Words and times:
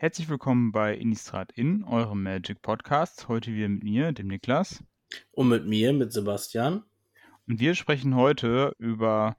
Herzlich 0.00 0.28
willkommen 0.28 0.70
bei 0.70 0.94
Innistrad 0.94 1.50
In, 1.56 1.82
eurem 1.82 2.22
Magic 2.22 2.62
Podcast. 2.62 3.26
Heute 3.26 3.52
wieder 3.52 3.68
mit 3.68 3.82
mir, 3.82 4.12
dem 4.12 4.28
Niklas. 4.28 4.84
Und 5.32 5.48
mit 5.48 5.66
mir, 5.66 5.92
mit 5.92 6.12
Sebastian. 6.12 6.84
Und 7.48 7.58
wir 7.58 7.74
sprechen 7.74 8.14
heute 8.14 8.76
über 8.78 9.34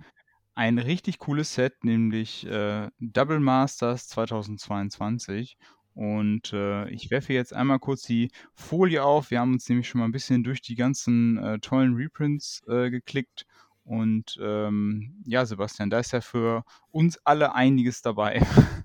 ein 0.55 0.77
richtig 0.77 1.17
cooles 1.19 1.53
Set, 1.53 1.85
nämlich 1.85 2.45
äh, 2.45 2.89
Double 2.99 3.39
Masters 3.39 4.09
2022. 4.09 5.57
Und 5.93 6.51
äh, 6.51 6.89
ich 6.89 7.09
werfe 7.09 7.31
jetzt 7.31 7.53
einmal 7.53 7.79
kurz 7.79 8.01
die 8.01 8.29
Folie 8.53 9.01
auf. 9.01 9.31
Wir 9.31 9.39
haben 9.39 9.53
uns 9.53 9.69
nämlich 9.69 9.87
schon 9.87 9.99
mal 9.99 10.09
ein 10.09 10.11
bisschen 10.11 10.43
durch 10.43 10.61
die 10.61 10.75
ganzen 10.75 11.37
äh, 11.37 11.59
tollen 11.59 11.95
Reprints 11.95 12.63
äh, 12.67 12.89
geklickt. 12.89 13.45
Und 13.85 14.37
ähm, 14.41 15.23
ja, 15.25 15.45
Sebastian, 15.45 15.89
da 15.89 15.99
ist 15.99 16.11
ja 16.11 16.19
für 16.19 16.65
uns 16.91 17.17
alle 17.23 17.55
einiges 17.55 18.01
dabei. 18.01 18.41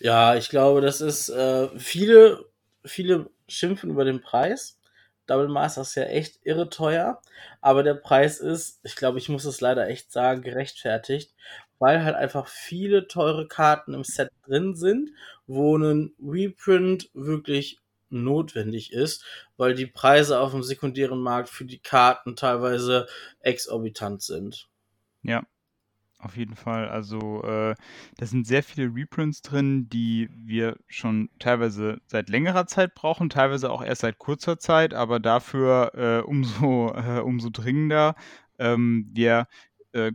Ja, 0.00 0.34
ich 0.36 0.48
glaube, 0.50 0.80
das 0.80 1.00
ist 1.00 1.28
äh, 1.28 1.68
viele, 1.78 2.44
viele 2.84 3.30
schimpfen 3.48 3.90
über 3.90 4.04
den 4.04 4.20
Preis. 4.20 4.78
Double 5.26 5.48
Master 5.48 5.82
ist 5.82 5.94
ja 5.94 6.04
echt 6.04 6.40
irre 6.44 6.68
teuer, 6.68 7.22
aber 7.62 7.82
der 7.82 7.94
Preis 7.94 8.40
ist, 8.40 8.80
ich 8.82 8.94
glaube, 8.96 9.18
ich 9.18 9.30
muss 9.30 9.46
es 9.46 9.60
leider 9.62 9.88
echt 9.88 10.12
sagen, 10.12 10.42
gerechtfertigt, 10.42 11.34
weil 11.78 12.04
halt 12.04 12.14
einfach 12.14 12.46
viele 12.46 13.08
teure 13.08 13.48
Karten 13.48 13.94
im 13.94 14.04
Set 14.04 14.30
drin 14.46 14.74
sind, 14.74 15.10
wo 15.46 15.76
ein 15.78 16.12
Reprint 16.22 17.08
wirklich 17.14 17.78
notwendig 18.10 18.92
ist, 18.92 19.24
weil 19.56 19.74
die 19.74 19.86
Preise 19.86 20.40
auf 20.40 20.52
dem 20.52 20.62
sekundären 20.62 21.20
Markt 21.20 21.48
für 21.48 21.64
die 21.64 21.78
Karten 21.78 22.36
teilweise 22.36 23.06
exorbitant 23.40 24.22
sind. 24.22 24.68
Ja, 25.22 25.42
auf 26.24 26.36
jeden 26.36 26.56
Fall. 26.56 26.88
Also 26.88 27.42
äh, 27.44 27.74
da 28.16 28.26
sind 28.26 28.46
sehr 28.46 28.62
viele 28.62 28.94
Reprints 28.94 29.42
drin, 29.42 29.88
die 29.88 30.28
wir 30.32 30.76
schon 30.88 31.30
teilweise 31.38 32.00
seit 32.06 32.28
längerer 32.28 32.66
Zeit 32.66 32.94
brauchen, 32.94 33.30
teilweise 33.30 33.70
auch 33.70 33.82
erst 33.82 34.02
seit 34.02 34.18
kurzer 34.18 34.58
Zeit, 34.58 34.94
aber 34.94 35.20
dafür 35.20 35.92
äh, 35.94 36.26
umso, 36.26 36.92
äh, 36.94 37.20
umso 37.20 37.50
dringender. 37.50 38.14
Ähm, 38.58 39.10
wir 39.12 39.46
äh, 39.92 40.12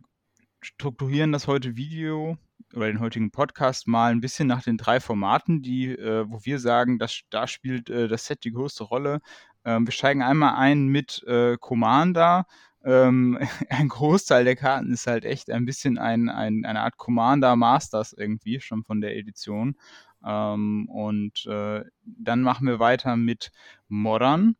strukturieren 0.61 1.31
das 1.31 1.47
heute 1.47 1.75
Video 1.75 2.37
oder 2.73 2.87
den 2.87 2.99
heutigen 2.99 3.31
Podcast 3.31 3.87
mal 3.87 4.11
ein 4.11 4.21
bisschen 4.21 4.47
nach 4.47 4.63
den 4.63 4.77
drei 4.77 4.99
Formaten, 4.99 5.61
die, 5.61 5.89
äh, 5.89 6.25
wo 6.29 6.45
wir 6.45 6.59
sagen, 6.59 6.99
dass 6.99 7.21
da 7.29 7.47
spielt 7.47 7.89
äh, 7.89 8.07
das 8.07 8.25
Set 8.25 8.43
die 8.43 8.51
größte 8.51 8.83
Rolle. 8.83 9.21
Ähm, 9.65 9.87
wir 9.87 9.91
steigen 9.91 10.21
einmal 10.21 10.55
ein 10.55 10.87
mit 10.87 11.23
äh, 11.27 11.57
Commander. 11.57 12.45
Ähm, 12.83 13.37
ein 13.69 13.89
Großteil 13.89 14.45
der 14.45 14.55
Karten 14.55 14.93
ist 14.93 15.07
halt 15.07 15.25
echt 15.25 15.49
ein 15.49 15.65
bisschen 15.65 15.97
ein, 15.97 16.29
ein, 16.29 16.65
eine 16.65 16.81
Art 16.81 16.97
Commander 16.97 17.55
Masters 17.55 18.13
irgendwie, 18.13 18.59
schon 18.59 18.83
von 18.83 19.01
der 19.01 19.15
Edition. 19.15 19.75
Ähm, 20.25 20.89
und 20.89 21.45
äh, 21.45 21.83
dann 22.03 22.41
machen 22.41 22.67
wir 22.67 22.79
weiter 22.79 23.15
mit 23.15 23.51
Modern. 23.87 24.55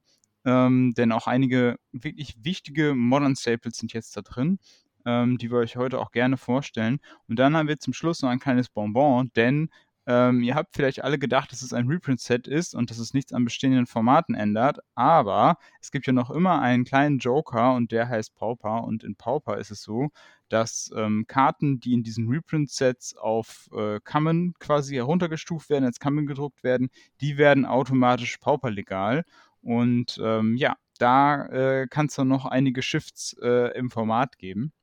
Ähm, 0.46 0.94
denn 0.96 1.12
auch 1.12 1.28
einige 1.28 1.78
wirklich 1.92 2.38
wichtige 2.42 2.96
Modern 2.96 3.36
Staples 3.36 3.78
sind 3.78 3.92
jetzt 3.94 4.16
da 4.16 4.22
drin 4.22 4.60
ähm, 5.06 5.38
die 5.38 5.52
wir 5.52 5.58
euch 5.60 5.76
heute 5.76 6.00
auch 6.00 6.12
gerne 6.12 6.38
vorstellen. 6.38 7.00
Und 7.28 7.38
dann 7.40 7.56
haben 7.56 7.68
wir 7.68 7.80
zum 7.80 7.94
Schluss 7.94 8.22
noch 8.22 8.30
ein 8.30 8.40
kleines 8.40 8.70
Bonbon, 8.70 9.32
denn 9.36 9.70
ähm, 10.10 10.42
ihr 10.42 10.56
habt 10.56 10.76
vielleicht 10.76 11.04
alle 11.04 11.20
gedacht, 11.20 11.52
dass 11.52 11.62
es 11.62 11.72
ein 11.72 11.86
Reprint-Set 11.88 12.48
ist 12.48 12.74
und 12.74 12.90
dass 12.90 12.98
es 12.98 13.14
nichts 13.14 13.32
an 13.32 13.46
bestehenden 13.46 13.86
Formaten 13.86 14.34
ändert, 14.34 14.80
aber 14.96 15.58
es 15.82 15.92
gibt 15.92 16.08
ja 16.08 16.14
noch 16.14 16.32
immer 16.32 16.64
einen 16.64 16.84
kleinen 16.84 17.20
Joker 17.20 17.76
und 17.76 17.92
der 17.92 18.10
heißt 18.10 18.34
Pauper. 18.34 18.86
Und 18.86 19.04
in 19.04 19.16
Pauper 19.16 19.60
ist 19.60 19.70
es 19.70 19.84
so, 19.84 20.10
dass 20.50 20.92
ähm, 20.96 21.26
Karten, 21.28 21.80
die 21.80 21.94
in 21.94 22.02
diesen 22.02 22.28
Reprint-Sets 22.28 23.18
auf 23.18 23.70
äh, 23.72 24.00
Common 24.04 24.56
quasi 24.58 24.96
heruntergestuft 24.96 25.70
werden, 25.70 25.86
als 25.86 26.00
Common 26.00 26.26
gedruckt 26.26 26.64
werden, 26.64 26.90
die 27.22 27.38
werden 27.38 27.68
automatisch 27.68 28.38
Pauper-legal. 28.40 29.26
Und 29.62 30.20
ähm, 30.24 30.56
ja, 30.58 30.76
da 30.98 31.46
äh, 31.46 31.88
kann 31.88 32.08
es 32.08 32.16
dann 32.16 32.30
noch 32.30 32.46
einige 32.46 32.82
Shifts 32.82 33.38
äh, 33.44 33.78
im 33.78 33.92
Format 33.92 34.40
geben. 34.40 34.74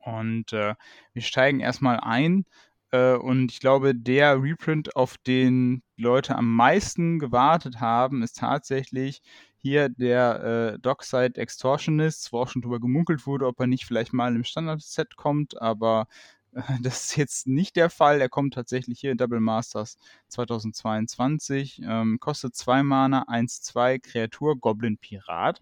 Und 0.00 0.52
äh, 0.52 0.74
wir 1.12 1.22
steigen 1.22 1.60
erstmal 1.60 2.00
ein. 2.00 2.44
Äh, 2.90 3.14
und 3.14 3.52
ich 3.52 3.60
glaube, 3.60 3.94
der 3.94 4.42
Reprint, 4.42 4.96
auf 4.96 5.16
den 5.18 5.82
Leute 5.96 6.36
am 6.36 6.54
meisten 6.54 7.18
gewartet 7.18 7.80
haben, 7.80 8.22
ist 8.22 8.38
tatsächlich 8.38 9.22
hier 9.58 9.88
der 9.88 10.74
äh, 10.74 10.78
Dockside 10.78 11.36
Extortionist, 11.36 12.32
wo 12.32 12.40
auch 12.40 12.48
schon 12.48 12.62
drüber 12.62 12.80
gemunkelt 12.80 13.26
wurde, 13.26 13.46
ob 13.46 13.60
er 13.60 13.66
nicht 13.66 13.84
vielleicht 13.84 14.12
mal 14.12 14.34
im 14.34 14.44
Standard-Set 14.44 15.16
kommt, 15.16 15.60
aber 15.60 16.06
äh, 16.52 16.62
das 16.82 17.04
ist 17.04 17.16
jetzt 17.16 17.46
nicht 17.46 17.76
der 17.76 17.90
Fall. 17.90 18.20
Er 18.20 18.28
kommt 18.28 18.54
tatsächlich 18.54 19.00
hier 19.00 19.12
in 19.12 19.18
Double 19.18 19.40
Masters 19.40 19.98
2022. 20.28 21.82
Ähm, 21.84 22.18
kostet 22.20 22.54
2 22.54 22.82
Mana, 22.82 23.24
1-2, 23.28 23.98
Kreatur, 24.00 24.58
Goblin 24.58 24.98
Pirat. 24.98 25.60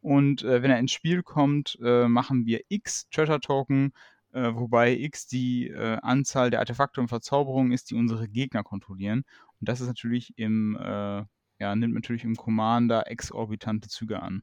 Und 0.00 0.42
äh, 0.42 0.62
wenn 0.62 0.70
er 0.70 0.80
ins 0.80 0.92
Spiel 0.92 1.22
kommt, 1.22 1.78
äh, 1.82 2.08
machen 2.08 2.44
wir 2.44 2.62
X 2.68 3.08
Treasure 3.10 3.40
Token, 3.40 3.92
äh, 4.32 4.54
wobei 4.54 4.92
X 4.92 5.26
die 5.26 5.68
äh, 5.68 5.98
Anzahl 6.02 6.50
der 6.50 6.60
Artefakte 6.60 7.00
und 7.00 7.08
Verzauberungen 7.08 7.72
ist, 7.72 7.90
die 7.90 7.94
unsere 7.94 8.28
Gegner 8.28 8.62
kontrollieren. 8.62 9.24
Und 9.60 9.68
das 9.68 9.80
ist 9.80 9.86
natürlich 9.86 10.36
im, 10.36 10.76
äh, 10.76 11.24
ja, 11.58 11.76
nimmt 11.76 11.94
natürlich 11.94 12.24
im 12.24 12.36
Commander 12.36 13.10
exorbitante 13.10 13.88
Züge 13.88 14.20
an. 14.20 14.42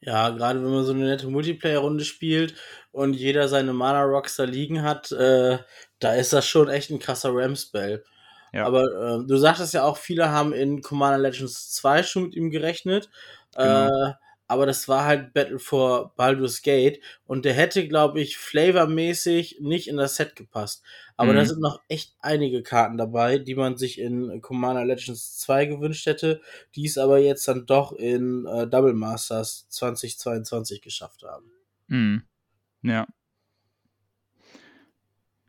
Ja, 0.00 0.30
gerade 0.30 0.64
wenn 0.64 0.70
man 0.70 0.84
so 0.84 0.92
eine 0.92 1.04
nette 1.04 1.28
Multiplayer-Runde 1.28 2.04
spielt 2.04 2.54
und 2.90 3.14
jeder 3.14 3.48
seine 3.48 3.72
Mana 3.72 4.02
Rocks 4.02 4.36
da 4.36 4.44
liegen 4.44 4.82
hat, 4.82 5.12
äh, 5.12 5.58
da 6.00 6.14
ist 6.14 6.32
das 6.32 6.46
schon 6.46 6.68
echt 6.68 6.90
ein 6.90 6.98
krasser 6.98 7.30
Ram-Spell. 7.32 8.04
Ja. 8.52 8.66
Aber 8.66 8.82
äh, 8.82 9.26
du 9.26 9.36
sagtest 9.36 9.74
ja 9.74 9.84
auch, 9.84 9.96
viele 9.96 10.30
haben 10.30 10.52
in 10.52 10.82
Commander 10.82 11.18
Legends 11.18 11.70
2 11.72 12.02
schon 12.02 12.24
mit 12.24 12.34
ihm 12.34 12.50
gerechnet. 12.50 13.10
Genau. 13.54 14.08
Äh, 14.08 14.12
aber 14.50 14.66
das 14.66 14.88
war 14.88 15.04
halt 15.04 15.32
Battle 15.32 15.60
for 15.60 16.12
Baldur's 16.16 16.62
Gate 16.62 17.00
und 17.24 17.44
der 17.44 17.54
hätte, 17.54 17.86
glaube 17.86 18.20
ich, 18.20 18.36
flavormäßig 18.36 19.58
nicht 19.60 19.86
in 19.86 19.96
das 19.96 20.16
Set 20.16 20.34
gepasst. 20.34 20.82
Aber 21.16 21.32
mhm. 21.32 21.36
da 21.36 21.44
sind 21.44 21.60
noch 21.60 21.80
echt 21.86 22.16
einige 22.18 22.64
Karten 22.64 22.96
dabei, 22.96 23.38
die 23.38 23.54
man 23.54 23.76
sich 23.76 24.00
in 24.00 24.40
Commander 24.42 24.84
Legends 24.84 25.38
2 25.38 25.66
gewünscht 25.66 26.04
hätte, 26.06 26.40
die 26.74 26.84
es 26.86 26.98
aber 26.98 27.20
jetzt 27.20 27.46
dann 27.46 27.64
doch 27.64 27.92
in 27.92 28.44
äh, 28.46 28.66
Double 28.66 28.92
Masters 28.92 29.68
2022 29.68 30.82
geschafft 30.82 31.22
haben. 31.22 31.52
Mhm. 31.86 32.24
Ja. 32.82 33.06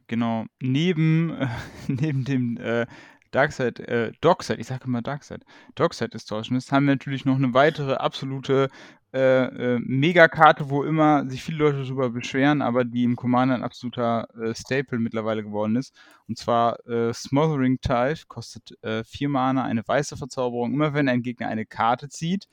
Genau. 0.05 0.45
Neben, 0.59 1.31
äh, 1.39 1.47
neben 1.87 2.23
dem 2.23 2.57
äh, 2.57 2.85
Darkseid, 3.31 3.79
äh, 3.79 4.11
Dockside, 4.21 4.59
ich 4.59 4.67
sage 4.67 4.85
immer 4.85 5.01
Darkseid, 5.01 5.43
Darkseid 5.75 6.13
Distortionist, 6.13 6.71
haben 6.71 6.85
wir 6.85 6.93
natürlich 6.93 7.25
noch 7.25 7.35
eine 7.35 7.53
weitere 7.53 7.93
absolute 7.95 8.69
äh, 9.13 9.75
äh, 9.75 9.79
Megakarte, 9.79 10.69
wo 10.69 10.83
immer 10.83 11.29
sich 11.29 11.43
viele 11.43 11.57
Leute 11.57 11.83
darüber 11.83 12.09
beschweren, 12.09 12.61
aber 12.61 12.85
die 12.85 13.03
im 13.03 13.17
Commander 13.17 13.55
ein 13.55 13.63
absoluter 13.63 14.27
äh, 14.39 14.55
Staple 14.55 14.99
mittlerweile 14.99 15.43
geworden 15.43 15.75
ist. 15.75 15.93
Und 16.29 16.37
zwar 16.37 16.79
äh, 16.87 17.13
Smothering 17.13 17.81
Tide, 17.81 18.21
kostet 18.29 18.77
äh, 18.83 19.03
vier 19.03 19.27
Mana, 19.27 19.63
eine 19.65 19.85
weiße 19.85 20.15
Verzauberung. 20.15 20.73
Immer 20.73 20.93
wenn 20.93 21.09
ein 21.09 21.23
Gegner 21.23 21.49
eine 21.49 21.65
Karte 21.65 22.07
zieht, 22.07 22.47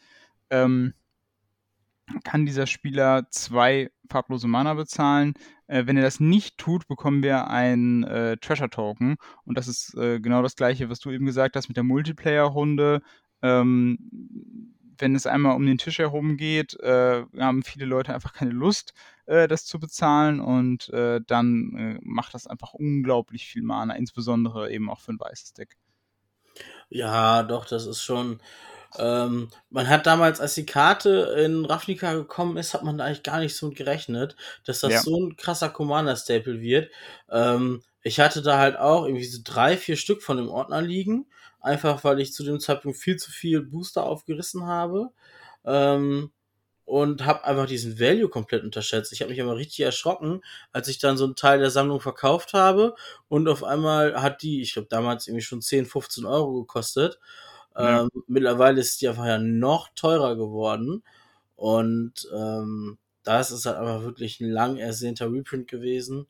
ähm, 0.50 0.94
kann 2.24 2.46
dieser 2.46 2.66
Spieler 2.66 3.26
zwei 3.30 3.90
farblose 4.08 4.48
Mana 4.48 4.74
bezahlen. 4.74 5.34
Äh, 5.66 5.86
wenn 5.86 5.96
er 5.96 6.02
das 6.02 6.20
nicht 6.20 6.58
tut, 6.58 6.88
bekommen 6.88 7.22
wir 7.22 7.48
ein 7.48 8.04
äh, 8.04 8.36
Treasure 8.38 8.70
Token. 8.70 9.16
Und 9.44 9.58
das 9.58 9.68
ist 9.68 9.94
äh, 9.94 10.20
genau 10.20 10.42
das 10.42 10.56
gleiche, 10.56 10.88
was 10.90 11.00
du 11.00 11.10
eben 11.10 11.26
gesagt 11.26 11.56
hast 11.56 11.68
mit 11.68 11.76
der 11.76 11.84
Multiplayer-Runde. 11.84 13.02
Ähm, 13.42 13.98
wenn 14.98 15.14
es 15.14 15.26
einmal 15.26 15.54
um 15.54 15.64
den 15.64 15.78
Tisch 15.78 15.98
herum 15.98 16.36
geht, 16.36 16.74
äh, 16.80 17.24
haben 17.38 17.62
viele 17.62 17.86
Leute 17.86 18.14
einfach 18.14 18.32
keine 18.32 18.50
Lust, 18.50 18.94
äh, 19.26 19.46
das 19.46 19.64
zu 19.64 19.78
bezahlen. 19.78 20.40
Und 20.40 20.88
äh, 20.90 21.20
dann 21.26 22.00
macht 22.02 22.34
das 22.34 22.46
einfach 22.46 22.74
unglaublich 22.74 23.46
viel 23.46 23.62
Mana, 23.62 23.94
insbesondere 23.94 24.72
eben 24.72 24.90
auch 24.90 25.00
für 25.00 25.12
ein 25.12 25.20
weißes 25.20 25.52
Deck. 25.52 25.76
Ja, 26.88 27.42
doch, 27.42 27.66
das 27.66 27.86
ist 27.86 28.02
schon 28.02 28.40
ähm, 28.96 29.50
man 29.70 29.88
hat 29.88 30.06
damals, 30.06 30.40
als 30.40 30.54
die 30.54 30.66
Karte 30.66 31.36
in 31.38 31.64
Ravnica 31.64 32.14
gekommen 32.14 32.56
ist, 32.56 32.72
hat 32.72 32.84
man 32.84 33.00
eigentlich 33.00 33.22
gar 33.22 33.40
nicht 33.40 33.56
so 33.56 33.70
gerechnet, 33.70 34.36
dass 34.64 34.80
das 34.80 34.92
ja. 34.92 35.00
so 35.00 35.20
ein 35.20 35.36
krasser 35.36 35.68
Commander-Staple 35.68 36.60
wird. 36.60 36.90
Ähm, 37.30 37.82
ich 38.02 38.20
hatte 38.20 38.40
da 38.40 38.58
halt 38.58 38.78
auch 38.78 39.04
irgendwie 39.04 39.24
so 39.24 39.40
drei, 39.44 39.76
vier 39.76 39.96
Stück 39.96 40.22
von 40.22 40.38
dem 40.38 40.48
Ordner 40.48 40.80
liegen, 40.80 41.26
einfach 41.60 42.04
weil 42.04 42.20
ich 42.20 42.32
zu 42.32 42.44
dem 42.44 42.60
Zeitpunkt 42.60 42.96
viel 42.96 43.16
zu 43.16 43.30
viel 43.30 43.60
Booster 43.60 44.04
aufgerissen 44.04 44.66
habe. 44.66 45.10
Ähm, 45.64 46.30
und 46.88 47.26
habe 47.26 47.44
einfach 47.44 47.66
diesen 47.66 48.00
Value 48.00 48.30
komplett 48.30 48.64
unterschätzt. 48.64 49.12
Ich 49.12 49.20
habe 49.20 49.28
mich 49.28 49.38
immer 49.38 49.56
richtig 49.56 49.80
erschrocken, 49.80 50.40
als 50.72 50.88
ich 50.88 50.98
dann 50.98 51.18
so 51.18 51.26
einen 51.26 51.36
Teil 51.36 51.58
der 51.58 51.70
Sammlung 51.70 52.00
verkauft 52.00 52.54
habe 52.54 52.94
und 53.28 53.46
auf 53.46 53.62
einmal 53.62 54.22
hat 54.22 54.40
die, 54.40 54.62
ich 54.62 54.72
glaube 54.72 54.88
damals 54.88 55.26
irgendwie 55.26 55.44
schon 55.44 55.60
10, 55.60 55.84
15 55.84 56.24
Euro 56.24 56.60
gekostet 56.60 57.18
ja. 57.78 58.02
Ähm, 58.02 58.10
mittlerweile 58.26 58.80
ist 58.80 59.00
die 59.00 59.08
einfach 59.08 59.26
ja 59.26 59.38
noch 59.38 59.88
teurer 59.94 60.36
geworden. 60.36 61.02
Und 61.56 62.28
ähm, 62.34 62.98
das 63.24 63.50
ist 63.50 63.66
halt 63.66 63.76
einfach 63.78 64.02
wirklich 64.02 64.40
ein 64.40 64.50
lang 64.50 64.76
ersehnter 64.76 65.32
Reprint 65.32 65.68
gewesen. 65.68 66.26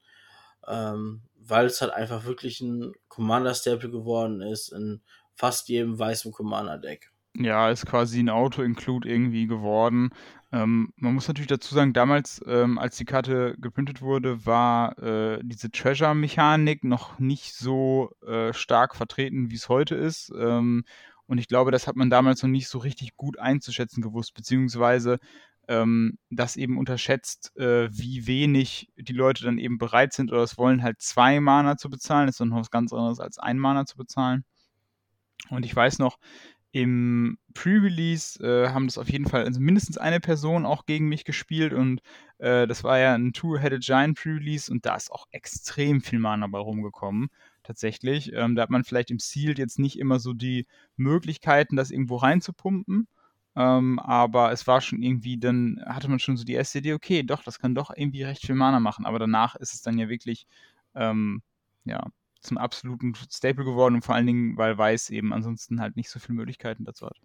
ähm, 0.67 1.23
weil 1.41 1.67
es 1.67 1.81
halt 1.81 1.93
einfach 1.93 2.25
wirklich 2.25 2.61
ein 2.61 2.93
Commander-Staple 3.09 3.91
geworden 3.91 4.41
ist 4.43 4.71
in 4.73 5.01
fast 5.35 5.69
jedem 5.69 5.99
weißen 5.99 6.33
Commander-Deck. 6.33 7.11
Ja, 7.37 7.71
ist 7.71 7.87
quasi 7.87 8.21
ein 8.21 8.29
Auto-Include 8.31 9.09
irgendwie 9.09 9.47
geworden. 9.47 10.11
Ähm, 10.51 10.93
man 10.97 11.15
muss 11.15 11.29
natürlich 11.29 11.47
dazu 11.49 11.75
sagen, 11.75 11.93
damals, 11.93 12.41
ähm, 12.47 12.79
als 12.79 12.97
die 12.97 13.05
Karte 13.05 13.55
geprintet 13.59 14.03
wurde, 14.03 14.45
war 14.45 14.99
äh, 14.99 15.41
diese 15.45 15.71
Treasure-Mechanik 15.71 16.85
noch 16.85 17.19
nicht 17.19 17.55
so 17.55 18.11
äh, 18.27 18.53
stark 18.53 18.97
vertreten, 18.97 19.51
wie 19.51 19.57
es 19.57 19.69
heute 19.69 19.95
ist. 19.95 20.33
Ähm, 20.39 20.85
und 21.29 21.39
ich 21.39 21.47
glaube, 21.47 21.71
das 21.71 21.87
hat 21.87 21.95
man 21.95 22.11
damals 22.11 22.43
noch 22.43 22.51
nicht 22.51 22.69
so 22.69 22.79
richtig 22.79 23.17
gut 23.17 23.39
einzuschätzen 23.39 24.03
gewusst, 24.03 24.35
beziehungsweise 24.35 25.19
ähm, 25.69 26.19
das 26.31 26.57
eben 26.57 26.79
unterschätzt, 26.79 27.55
äh, 27.57 27.89
wie 27.93 28.27
wenig 28.27 28.89
die 28.97 29.13
Leute 29.13 29.45
dann 29.45 29.59
eben 29.59 29.79
bereit 29.79 30.15
sind 30.15 30.33
oder 30.33 30.43
es 30.43 30.57
wollen, 30.57 30.83
halt 30.83 31.01
zwei 31.01 31.39
Mana 31.41 31.77
zu 31.77 31.91
bezahlen. 31.91 32.27
Das 32.27 32.35
ist 32.35 32.41
dann 32.41 32.49
noch 32.49 32.61
was 32.61 32.71
ganz 32.71 32.93
anderes 32.93 33.21
als 33.21 33.39
ein 33.39 33.59
Mana 33.59 33.85
zu 33.85 33.99
bezahlen. 33.99 34.45
Und 35.51 35.67
ich 35.67 35.77
weiß 35.77 35.99
noch, 35.99 36.19
im 36.73 37.39
Pre-Release 37.55 38.43
äh, 38.43 38.71
haben 38.71 38.87
das 38.87 38.99
auf 38.99 39.11
jeden 39.11 39.27
Fall, 39.27 39.45
also 39.45 39.61
mindestens 39.61 39.99
eine 39.99 40.21
Person 40.21 40.67
auch 40.67 40.87
gegen 40.87 41.09
mich 41.09 41.25
gespielt 41.25 41.73
und 41.73 42.01
äh, 42.39 42.67
das 42.67 42.85
war 42.85 42.99
ja 42.99 43.15
ein 43.15 43.33
Two-Headed 43.33 43.83
Giant 43.83 44.19
Pre-Release 44.19 44.71
und 44.71 44.85
da 44.85 44.97
ist 44.97 45.11
auch 45.11 45.27
extrem 45.31 46.01
viel 46.03 46.19
Mana 46.19 46.47
bei 46.47 46.59
rumgekommen, 46.59 47.29
tatsächlich. 47.69 48.33
Ähm, 48.33 48.57
da 48.57 48.63
hat 48.63 48.71
man 48.71 48.85
vielleicht 48.85 49.11
im 49.11 49.19
Sealed 49.21 49.59
jetzt 49.59 49.79
nicht 49.79 49.99
immer 49.99 50.19
so 50.19 50.33
die 50.33 50.67
Möglichkeiten, 50.97 51.77
das 51.77 51.91
irgendwo 51.91 52.17
reinzupumpen, 52.17 53.07
ähm, 53.57 53.99
aber 54.01 54.53
es 54.53 54.67
war 54.67 54.81
schon 54.81 55.03
irgendwie, 55.03 55.39
dann 55.39 55.83
hatte 55.87 56.09
man 56.09 56.19
schon 56.19 56.37
so 56.37 56.45
die 56.45 56.55
erste 56.55 56.79
Idee, 56.79 56.95
okay, 56.95 57.23
doch, 57.23 57.43
das 57.45 57.59
kann 57.59 57.75
doch 57.75 57.91
irgendwie 57.95 58.23
recht 58.25 58.47
viel 58.47 58.55
Mana 58.55 58.81
machen, 58.81 59.05
aber 59.07 59.19
danach 59.19 59.55
ist 59.57 59.75
es 59.75 59.83
dann 59.83 59.99
ja 59.99 60.09
wirklich, 60.09 60.47
ähm, 60.95 61.43
ja, 61.85 62.07
zum 62.41 62.59
absoluten 62.59 63.15
Staple 63.31 63.65
geworden 63.65 63.97
und 63.97 64.05
vor 64.05 64.15
allen 64.15 64.27
Dingen, 64.27 64.57
weil 64.57 64.79
Weiß 64.79 65.11
eben 65.11 65.33
ansonsten 65.33 65.81
halt 65.81 65.97
nicht 65.97 66.09
so 66.11 66.21
viele 66.21 66.37
Möglichkeiten 66.37 66.85
dazu 66.85 67.07
hat. 67.07 67.19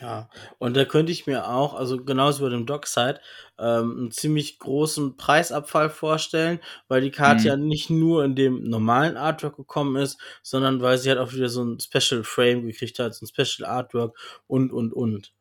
Ja, 0.00 0.28
und 0.58 0.76
da 0.76 0.84
könnte 0.84 1.12
ich 1.12 1.26
mir 1.26 1.48
auch, 1.48 1.74
also 1.74 2.02
genauso 2.02 2.42
bei 2.42 2.50
dem 2.50 2.66
Dockside, 2.66 3.20
ähm, 3.58 3.96
einen 3.98 4.10
ziemlich 4.10 4.58
großen 4.58 5.16
Preisabfall 5.16 5.90
vorstellen, 5.90 6.60
weil 6.88 7.02
die 7.02 7.10
Karte 7.10 7.42
mhm. 7.42 7.46
ja 7.46 7.56
nicht 7.56 7.90
nur 7.90 8.24
in 8.24 8.34
dem 8.34 8.64
normalen 8.64 9.16
Artwork 9.16 9.56
gekommen 9.56 9.96
ist, 9.96 10.18
sondern 10.42 10.80
weil 10.80 10.98
sie 10.98 11.10
halt 11.10 11.18
auch 11.18 11.32
wieder 11.32 11.48
so 11.48 11.62
ein 11.62 11.78
Special 11.78 12.24
Frame 12.24 12.66
gekriegt 12.66 12.98
hat, 12.98 13.14
so 13.14 13.24
ein 13.24 13.28
Special 13.28 13.68
Artwork 13.68 14.16
und, 14.46 14.72
und, 14.72 14.92
und. 14.92 15.32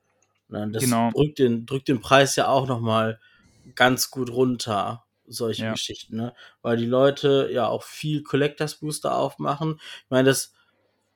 Na, 0.47 0.65
das 0.67 0.83
genau. 0.83 1.09
drückt, 1.11 1.39
den, 1.39 1.65
drückt 1.65 1.87
den 1.87 2.01
Preis 2.01 2.35
ja 2.35 2.47
auch 2.47 2.67
nochmal 2.67 3.19
ganz 3.75 4.11
gut 4.11 4.29
runter 4.29 5.05
solche 5.25 5.63
ja. 5.63 5.71
Geschichten, 5.71 6.17
ne? 6.17 6.33
Weil 6.61 6.77
die 6.77 6.85
Leute 6.85 7.49
ja 7.51 7.67
auch 7.67 7.83
viel 7.83 8.21
Collectors 8.21 8.75
Booster 8.75 9.15
aufmachen. 9.15 9.79
Ich 10.03 10.09
meine, 10.09 10.27
das 10.29 10.53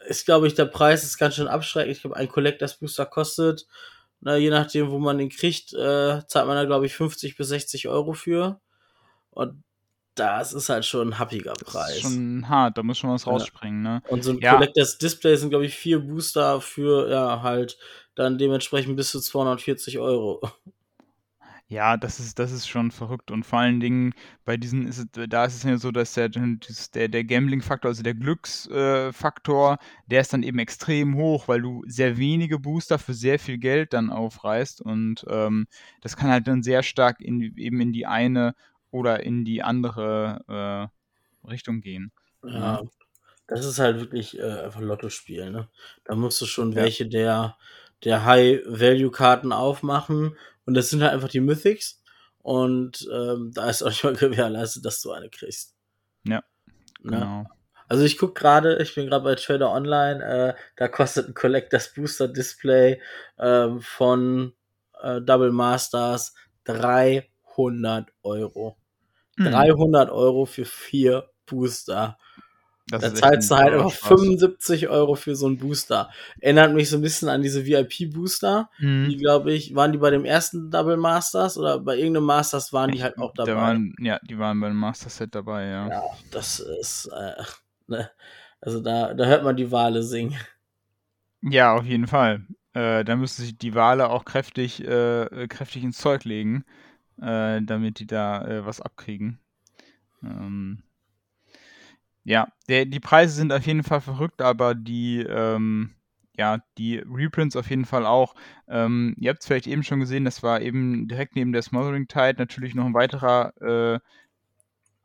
ist, 0.08 0.26
glaube 0.26 0.48
ich, 0.48 0.56
der 0.56 0.66
Preis 0.66 1.04
ist 1.04 1.18
ganz 1.18 1.36
schön 1.36 1.48
abschreckend. 1.48 1.96
Ich 1.96 2.02
glaube, 2.02 2.16
ein 2.18 2.28
Collectors 2.28 2.78
Booster 2.78 3.06
kostet, 3.06 3.68
na, 4.22 4.38
je 4.38 4.50
nachdem, 4.50 4.90
wo 4.90 5.00
man 5.00 5.18
den 5.18 5.30
kriegt, 5.30 5.74
äh, 5.74 6.22
zahlt 6.28 6.48
man 6.48 6.56
da, 6.56 6.66
glaube 6.66 6.86
ich, 6.86 6.96
50 6.96 7.38
bis 7.38 7.50
60 7.50 7.88
Euro 7.88 8.14
für. 8.14 8.60
Und 9.30 9.64
das 10.16 10.54
ist 10.54 10.70
halt 10.70 10.86
schon 10.86 11.10
ein 11.10 11.20
happiger 11.20 11.54
Preis. 11.54 12.02
Das 12.02 12.06
ist 12.06 12.16
schon 12.16 12.50
hart, 12.50 12.78
da 12.78 12.84
muss 12.84 12.98
schon 12.98 13.12
was 13.12 13.28
rausspringen, 13.28 13.82
ne? 13.82 14.02
Und 14.08 14.24
so 14.24 14.32
ein 14.32 14.40
ja. 14.40 14.54
Collectors 14.54 14.98
Display 14.98 15.36
sind, 15.36 15.50
glaube 15.50 15.66
ich, 15.66 15.76
vier 15.76 16.00
Booster 16.00 16.62
für, 16.62 17.10
ja, 17.10 17.42
halt 17.42 17.78
dann 18.16 18.38
dementsprechend 18.38 18.96
bis 18.96 19.12
zu 19.12 19.20
240 19.20 20.00
Euro. 20.00 20.42
Ja, 21.68 21.98
das 21.98 22.20
ist, 22.20 22.38
das 22.38 22.52
ist 22.52 22.68
schon 22.68 22.92
verrückt. 22.92 23.32
Und 23.32 23.44
vor 23.44 23.60
allen 23.60 23.80
Dingen 23.80 24.14
bei 24.44 24.56
diesen 24.56 24.88
ist 24.88 25.00
es, 25.00 25.28
da 25.30 25.46
ist 25.46 25.56
es 25.56 25.64
ja 25.64 25.78
so, 25.78 25.92
dass 25.92 26.14
der, 26.14 26.30
der, 26.30 27.08
der 27.08 27.24
Gambling-Faktor, 27.24 27.90
also 27.90 28.04
der 28.04 28.14
Glücksfaktor, 28.14 29.80
der 30.06 30.22
ist 30.22 30.32
dann 30.32 30.44
eben 30.44 30.60
extrem 30.60 31.16
hoch, 31.16 31.48
weil 31.48 31.62
du 31.62 31.84
sehr 31.88 32.18
wenige 32.18 32.60
Booster 32.60 33.00
für 33.00 33.16
sehr 33.16 33.40
viel 33.40 33.58
Geld 33.58 33.94
dann 33.94 34.12
aufreißt. 34.12 34.82
Und 34.82 35.26
ähm, 35.28 35.66
das 36.02 36.16
kann 36.16 36.30
halt 36.30 36.48
dann 36.48 36.62
sehr 36.62 36.84
stark 36.84 37.20
in, 37.20 37.42
eben 37.42 37.82
in 37.82 37.94
die 37.94 38.06
eine 38.06 38.54
oder 38.92 39.24
in 39.24 39.44
die 39.44 39.64
andere 39.64 40.92
äh, 41.44 41.48
Richtung 41.48 41.82
gehen. 41.82 42.12
Ja, 42.44 42.84
das 43.48 43.66
ist 43.66 43.80
halt 43.80 44.00
wirklich 44.00 44.38
äh, 44.38 44.66
einfach 44.66 44.82
Lotto-Spiel, 44.82 45.50
ne? 45.50 45.68
Da 46.04 46.14
musst 46.14 46.40
du 46.42 46.46
schon 46.46 46.74
ja. 46.74 46.84
welche 46.84 47.08
der, 47.08 47.58
der 48.04 48.24
High-Value-Karten 48.24 49.52
aufmachen 49.52 50.36
und 50.66 50.74
das 50.74 50.90
sind 50.90 51.02
halt 51.02 51.14
einfach 51.14 51.30
die 51.30 51.42
Mythics. 51.42 52.02
Und 52.40 53.08
ähm, 53.12 53.52
da 53.56 53.70
ist 53.70 53.82
auch 53.82 53.90
nicht 53.90 54.04
mal 54.04 54.16
gewährleistet, 54.16 54.86
dass 54.86 55.02
du 55.02 55.12
eine 55.12 55.30
kriegst. 55.30 55.76
Ja. 56.24 56.44
Ne? 57.02 57.12
Genau. 57.18 57.46
Also 57.88 58.04
ich 58.04 58.18
guck 58.18 58.36
gerade, 58.36 58.82
ich 58.82 58.96
bin 58.96 59.08
gerade 59.08 59.24
bei 59.24 59.36
Trader 59.36 59.72
Online, 59.72 60.24
äh, 60.24 60.54
da 60.76 60.88
kostet 60.88 61.28
ein 61.28 61.34
Collectors 61.36 61.94
Booster 61.94 62.28
Display 62.28 63.00
ähm, 63.38 63.80
von 63.82 64.54
äh, 65.02 65.22
Double 65.22 65.52
Masters 65.52 66.34
300 66.64 68.10
Euro. 68.24 68.78
Mhm. 69.38 69.46
300 69.46 70.10
Euro 70.10 70.46
für 70.46 70.66
vier 70.66 71.30
Booster. 71.46 72.18
Das 72.88 73.02
da 73.02 73.16
zahlst 73.16 73.50
du 73.50 73.56
halt 73.56 73.74
einfach 73.74 73.92
75 73.92 74.90
Euro 74.90 75.16
für 75.16 75.36
so 75.36 75.48
einen 75.48 75.58
Booster. 75.58 76.12
Erinnert 76.40 76.74
mich 76.74 76.90
so 76.90 76.98
ein 76.98 77.02
bisschen 77.02 77.30
an 77.30 77.42
diese 77.42 77.66
VIP-Booster. 77.66 78.70
Mhm. 78.78 79.10
Die, 79.10 79.18
glaube 79.18 79.54
ich, 79.54 79.74
waren 79.74 79.92
die 79.92 79.98
bei 79.98 80.12
dem 80.12 80.24
ersten 80.24 80.70
Double 80.70 80.98
Masters 80.98 81.58
oder 81.58 81.80
bei 81.80 81.98
irgendeinem 81.98 82.26
Masters 82.26 82.74
waren 82.74 82.92
die 82.92 83.02
halt 83.02 83.18
auch 83.18 83.34
dabei. 83.34 83.56
Waren, 83.56 83.96
ja, 84.00 84.20
die 84.30 84.38
waren 84.38 84.60
beim 84.60 84.76
Master-Set 84.76 85.34
dabei, 85.34 85.66
ja. 85.66 85.90
Ja, 85.90 86.04
das 86.30 86.60
ist, 86.60 87.08
äh, 87.08 87.44
ne? 87.88 88.12
Also 88.62 88.82
da, 88.82 89.14
da 89.14 89.26
hört 89.26 89.44
man 89.44 89.56
die 89.56 89.72
Wale 89.72 90.04
singen. 90.04 90.38
Ja, 91.42 91.74
auf 91.76 91.86
jeden 91.86 92.08
Fall. 92.08 92.46
Äh, 92.74 93.04
da 93.04 93.16
müsste 93.16 93.42
sich 93.42 93.58
die 93.58 93.74
Wale 93.74 94.10
auch 94.10 94.26
kräftig, 94.26 94.84
äh, 94.84 95.48
kräftig 95.48 95.84
ins 95.84 95.98
Zeug 95.98 96.24
legen, 96.24 96.66
äh, 97.22 97.62
damit 97.62 98.00
die 98.00 98.08
da 98.08 98.46
äh, 98.46 98.66
was 98.66 98.82
abkriegen. 98.82 99.40
Ähm, 100.24 100.84
ja, 102.26 102.48
der, 102.68 102.86
die 102.86 103.00
Preise 103.00 103.36
sind 103.36 103.54
auf 103.54 103.66
jeden 103.66 103.84
Fall 103.84 104.02
verrückt, 104.02 104.42
aber 104.42 104.76
die, 104.76 105.20
ähm, 105.22 105.96
ja, 106.38 106.60
die 106.78 106.98
Reprints 106.98 107.56
auf 107.56 107.70
jeden 107.70 107.86
Fall 107.86 108.06
auch. 108.06 108.36
Ähm, 108.68 109.16
ihr 109.20 109.30
habt 109.30 109.42
es 109.42 109.48
vielleicht 109.48 109.68
eben 109.68 109.84
schon 109.84 110.02
gesehen, 110.02 110.26
das 110.26 110.44
war 110.44 110.62
eben 110.62 111.08
direkt 111.08 111.36
neben 111.36 111.54
der 111.54 111.62
Smothering 111.62 112.08
Tide 112.08 112.36
natürlich 112.38 112.76
noch 112.76 112.86
ein 112.86 112.94
weiterer 112.94 113.54
äh, 113.62 114.00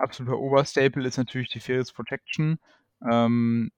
absoluter 0.01 0.39
Oberstaple 0.39 1.07
ist 1.07 1.19
natürlich 1.19 1.51
die 1.51 1.61
Ferris 1.61 1.93
Protection. 1.93 2.59
Ähm, 3.09 3.71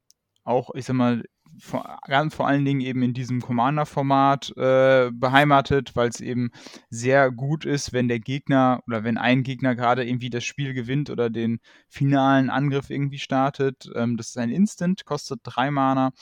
auch, 0.45 0.71
ich 0.75 0.85
sag 0.87 0.95
mal, 0.95 1.25
vor, 1.59 1.99
ganz 2.07 2.35
vor 2.35 2.47
allen 2.47 2.65
Dingen 2.65 2.81
eben 2.81 3.03
in 3.03 3.15
diesem 3.15 3.41
Commander-Format 3.41 4.57
äh, 4.57 5.11
beheimatet, 5.13 5.95
weil 5.95 6.09
es 6.09 6.21
eben 6.21 6.51
sehr 6.91 7.31
gut 7.31 7.65
ist, 7.65 7.93
wenn 7.93 8.09
der 8.09 8.21
Gegner 8.21 8.83
oder 8.87 9.05
wenn 9.05 9.19
ein 9.19 9.43
Gegner 9.43 9.75
gerade 9.75 10.05
irgendwie 10.05 10.31
das 10.31 10.45
Spiel 10.45 10.75
gewinnt 10.75 11.11
oder 11.11 11.31
den 11.31 11.61
finalen 11.89 12.51
Angriff 12.51 12.91
irgendwie 12.91 13.19
startet. 13.19 13.91
Ähm, 13.95 14.17
das 14.17 14.29
ist 14.29 14.39
ein 14.39 14.51
Instant, 14.51 15.05
kostet 15.05 15.41
drei 15.43 15.71
Mana 15.71 16.13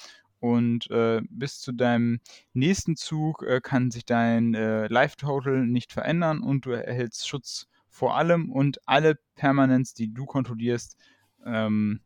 und 0.40 0.90
äh, 0.90 1.20
bis 1.28 1.60
zu 1.60 1.72
deinem 1.72 2.20
nächsten 2.54 2.96
Zug 2.96 3.42
äh, 3.42 3.60
kann 3.60 3.90
sich 3.90 4.06
dein 4.06 4.54
äh, 4.54 4.88
Life-Total 4.88 5.66
nicht 5.66 5.92
verändern 5.92 6.40
und 6.40 6.64
du 6.66 6.70
erhältst 6.70 7.28
Schutz 7.28 7.66
vor 7.88 8.16
allem 8.16 8.50
und 8.50 8.80
alle 8.86 9.18
Permanents, 9.34 9.94
die 9.94 10.12
du 10.12 10.24
kontrollierst, 10.24 10.96
ähm, 11.44 12.00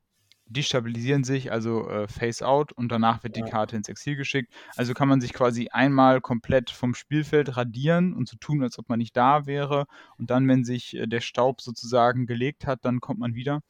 destabilisieren 0.46 1.24
sich, 1.24 1.50
also 1.50 1.88
äh, 1.88 2.06
Face 2.08 2.42
Out 2.42 2.72
und 2.72 2.90
danach 2.92 3.22
wird 3.22 3.36
ja. 3.36 3.44
die 3.44 3.50
Karte 3.50 3.76
ins 3.76 3.88
Exil 3.88 4.16
geschickt. 4.16 4.52
Also 4.76 4.94
kann 4.94 5.08
man 5.08 5.20
sich 5.20 5.32
quasi 5.32 5.68
einmal 5.70 6.20
komplett 6.20 6.70
vom 6.70 6.94
Spielfeld 6.94 7.56
radieren 7.56 8.14
und 8.14 8.28
so 8.28 8.36
tun, 8.36 8.62
als 8.62 8.78
ob 8.78 8.88
man 8.88 8.98
nicht 8.98 9.16
da 9.16 9.46
wäre. 9.46 9.86
Und 10.18 10.30
dann, 10.30 10.46
wenn 10.48 10.64
sich 10.64 10.96
äh, 10.96 11.06
der 11.06 11.20
Staub 11.20 11.60
sozusagen 11.60 12.26
gelegt 12.26 12.66
hat, 12.66 12.84
dann 12.84 13.00
kommt 13.00 13.20
man 13.20 13.34
wieder. 13.34 13.62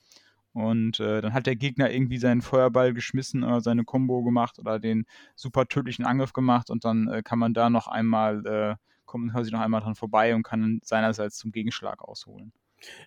Und 0.53 1.01
äh, 1.01 1.21
dann 1.21 1.35
hat 1.35 1.47
der 1.47 1.57
Gegner 1.57 1.91
irgendwie 1.91 2.19
seinen 2.19 2.41
Feuerball 2.41 2.95
geschmissen 2.95 3.43
oder 3.43 3.61
seine 3.61 3.85
Combo 3.85 4.23
gemacht 4.23 4.59
oder 4.61 4.79
den 4.79 5.05
super 5.35 5.67
tödlichen 5.67 6.05
Angriff 6.05 6.33
gemacht 6.33 6.71
und 6.71 6.85
dann 6.85 7.09
äh, 7.09 7.23
kann 7.25 7.41
man 7.41 7.55
da 7.55 7.71
noch 7.71 7.89
einmal, 7.89 8.47
äh, 8.47 8.77
kommt 9.05 9.33
quasi 9.33 9.51
noch 9.51 9.61
einmal 9.61 9.81
dran 9.81 9.97
vorbei 9.97 10.33
und 10.33 10.45
kann 10.45 10.79
seinerseits 10.85 11.39
zum 11.39 11.51
Gegenschlag 11.51 12.03
ausholen. 12.03 12.53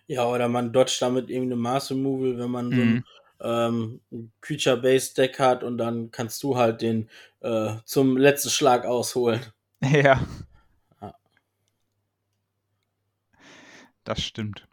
Ja, 0.06 0.26
oder 0.26 0.48
man 0.48 0.74
dodgt 0.74 1.00
damit 1.00 1.30
irgendeine 1.30 1.60
Mass 1.60 1.90
Removal, 1.90 2.38
wenn 2.38 2.50
man 2.50 2.68
mhm. 2.68 2.96
so 2.96 3.02
ähm, 3.40 4.00
Creature-Based 4.40 5.16
Deck 5.16 5.38
hat 5.38 5.62
und 5.62 5.78
dann 5.78 6.10
kannst 6.10 6.42
du 6.42 6.56
halt 6.56 6.82
den 6.82 7.08
äh, 7.40 7.74
zum 7.84 8.16
letzten 8.16 8.50
Schlag 8.50 8.84
ausholen. 8.84 9.40
Ja. 9.80 10.20
ja. 11.00 11.14
Das 14.02 14.20
stimmt. 14.20 14.66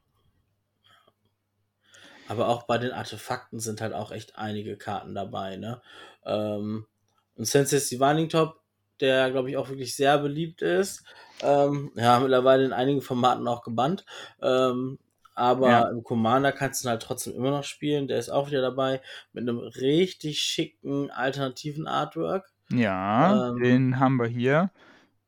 Aber 2.27 2.47
auch 2.47 2.63
bei 2.63 2.77
den 2.77 2.91
Artefakten 2.91 3.59
sind 3.59 3.81
halt 3.81 3.93
auch 3.93 4.11
echt 4.11 4.37
einige 4.37 4.77
Karten 4.77 5.13
dabei, 5.13 5.57
ne? 5.57 5.81
Ähm, 6.25 6.87
und 7.35 7.45
Sensei 7.45 7.77
Divining 7.77 8.29
Top, 8.29 8.61
der 8.99 9.29
glaube 9.29 9.49
ich 9.49 9.57
auch 9.57 9.69
wirklich 9.69 9.95
sehr 9.95 10.17
beliebt 10.17 10.61
ist. 10.61 11.03
Ähm, 11.41 11.91
ja, 11.95 12.19
mittlerweile 12.19 12.65
in 12.65 12.73
einigen 12.73 13.01
Formaten 13.01 13.47
auch 13.47 13.61
gebannt. 13.61 14.05
Ähm, 14.41 14.97
aber 15.35 15.69
ja. 15.69 15.89
im 15.89 16.03
Commander 16.03 16.51
kannst 16.51 16.83
du 16.83 16.87
ihn 16.87 16.91
halt 16.91 17.01
trotzdem 17.01 17.35
immer 17.35 17.51
noch 17.51 17.63
spielen. 17.63 18.07
Der 18.07 18.17
ist 18.17 18.29
auch 18.29 18.47
wieder 18.47 18.61
dabei 18.61 19.01
mit 19.33 19.47
einem 19.47 19.59
richtig 19.59 20.39
schicken 20.39 21.11
alternativen 21.11 21.87
Artwork. 21.87 22.49
Ja, 22.69 23.49
ähm, 23.49 23.61
den 23.61 23.99
haben 23.99 24.15
wir 24.15 24.27
hier. 24.27 24.71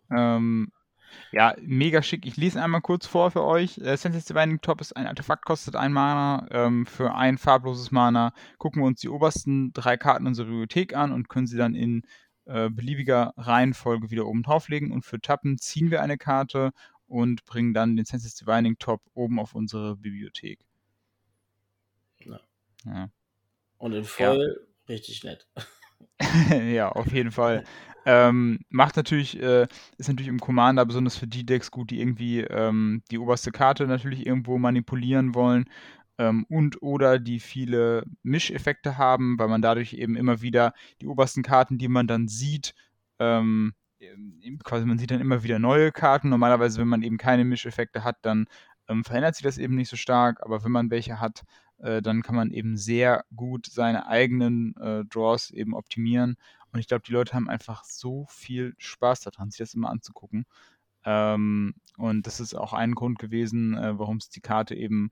Ähm, 0.10 0.72
ja, 1.32 1.56
mega 1.62 2.02
schick. 2.02 2.26
Ich 2.26 2.38
lese 2.38 2.62
einmal 2.62 2.82
kurz 2.82 3.06
vor 3.06 3.32
für 3.32 3.44
euch. 3.44 3.78
Äh, 3.80 3.98
Senses 3.98 4.26
Divining 4.26 4.62
Top 4.62 4.82
ist 4.82 4.96
ein 4.96 5.08
Artefakt, 5.08 5.46
kostet 5.46 5.76
ein 5.76 5.92
Mana. 5.92 6.48
Ähm, 6.52 6.86
für 6.86 7.14
ein 7.16 7.38
farbloses 7.38 7.92
Mana 7.92 8.34
gucken 8.58 8.82
wir 8.82 8.88
uns 8.88 9.02
die 9.02 9.10
obersten 9.10 9.74
drei 9.74 9.98
Karten 9.98 10.26
unserer 10.26 10.48
Bibliothek 10.48 10.96
an 10.96 11.12
und 11.12 11.30
können 11.30 11.48
sie 11.48 11.58
dann 11.58 11.76
in 11.76 12.04
äh, 12.46 12.70
beliebiger 12.70 13.34
Reihenfolge 13.38 14.10
wieder 14.10 14.26
oben 14.26 14.44
drauflegen. 14.44 14.92
Und 14.92 15.04
für 15.06 15.20
Tappen 15.20 15.58
ziehen 15.58 15.92
wir 15.92 16.02
eine 16.02 16.18
Karte 16.18 16.72
und 17.08 17.46
bringen 17.46 17.74
dann 17.74 17.96
den 17.96 18.06
Senses 18.06 18.36
Divining 18.36 18.78
Top 18.78 19.02
oben 19.14 19.40
auf 19.40 19.56
unsere 19.56 19.96
Bibliothek. 19.96 20.60
Ja. 22.20 22.40
ja. 22.86 23.10
Und 23.78 23.94
in 23.94 24.04
voll 24.04 24.58
ja. 24.60 24.94
richtig 24.94 25.24
nett. 25.24 25.48
ja, 26.72 26.90
auf 26.90 27.12
jeden 27.12 27.32
Fall. 27.32 27.64
Ähm, 28.06 28.60
macht 28.70 28.96
natürlich, 28.96 29.42
äh, 29.42 29.68
ist 29.98 30.08
natürlich 30.08 30.30
im 30.30 30.40
Commander 30.40 30.86
besonders 30.86 31.18
für 31.18 31.28
die 31.28 31.46
Decks 31.46 31.72
gut, 31.72 31.92
die 31.92 32.00
irgendwie 32.00 32.40
ähm, 32.40 33.04
die 33.12 33.18
oberste 33.18 33.52
Karte 33.52 33.86
natürlich 33.86 34.26
irgendwo 34.26 34.58
manipulieren 34.58 35.36
wollen 35.36 35.66
ähm, 36.18 36.46
und 36.50 36.82
oder 36.82 37.20
die 37.20 37.40
viele 37.40 38.06
Mischeffekte 38.24 38.98
haben, 38.98 39.38
weil 39.38 39.50
man 39.50 39.62
dadurch 39.62 39.94
eben 39.94 40.16
immer 40.16 40.42
wieder 40.42 40.74
die 41.02 41.08
obersten 41.08 41.44
Karten, 41.44 41.78
die 41.78 41.90
man 41.90 42.08
dann 42.08 42.28
sieht, 42.28 42.74
ähm, 43.20 43.74
quasi 44.64 44.86
man 44.86 44.98
sieht 44.98 45.12
dann 45.12 45.22
immer 45.22 45.44
wieder 45.44 45.60
neue 45.60 45.92
Karten. 45.92 46.30
Normalerweise, 46.30 46.80
wenn 46.80 46.88
man 46.88 47.04
eben 47.04 47.18
keine 47.18 47.46
Mischeffekte 47.46 48.04
hat, 48.04 48.18
dann 48.22 48.48
ähm, 48.88 49.04
verändert 49.04 49.36
sich 49.36 49.44
das 49.44 49.58
eben 49.58 49.76
nicht 49.76 49.90
so 49.90 49.98
stark, 49.98 50.42
aber 50.44 50.64
wenn 50.64 50.72
man 50.72 50.90
welche 50.90 51.20
hat, 51.20 51.44
äh, 51.80 52.02
dann 52.02 52.22
kann 52.22 52.36
man 52.36 52.52
eben 52.52 52.78
sehr 52.78 53.26
gut 53.36 53.68
seine 53.68 54.08
eigenen 54.08 54.76
äh, 54.78 55.06
Draws 55.06 55.52
eben 55.52 55.74
optimieren. 55.74 56.38
Und 56.72 56.80
ich 56.80 56.88
glaube, 56.88 57.04
die 57.06 57.12
Leute 57.12 57.34
haben 57.34 57.50
einfach 57.50 57.84
so 57.84 58.26
viel 58.30 58.74
Spaß 58.78 59.22
daran, 59.22 59.52
sich 59.52 59.60
das 59.60 59.74
immer 59.74 59.90
anzugucken. 59.90 60.46
Ähm, 61.06 61.76
und 61.98 62.28
das 62.28 62.40
ist 62.40 62.54
auch 62.54 62.74
ein 62.74 62.96
Grund 62.96 63.20
gewesen, 63.20 63.78
äh, 63.78 63.98
warum 63.98 64.18
es 64.18 64.30
die 64.30 64.42
Karte 64.42 64.76
eben 64.76 65.12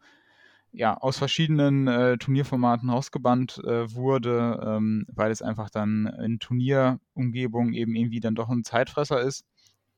ja, 0.76 0.98
aus 0.98 1.18
verschiedenen 1.18 1.88
äh, 1.88 2.18
Turnierformaten 2.18 2.90
rausgebannt 2.90 3.62
äh, 3.64 3.94
wurde, 3.94 4.62
ähm, 4.66 5.06
weil 5.14 5.32
es 5.32 5.42
einfach 5.42 5.70
dann 5.70 6.06
in 6.06 6.40
Turnierumgebung 6.40 7.74
eben 7.74 7.96
irgendwie 7.96 8.20
dann 8.20 8.36
doch 8.36 8.50
ein 8.50 8.64
Zeitfresser 8.64 9.22
ist 9.22 9.46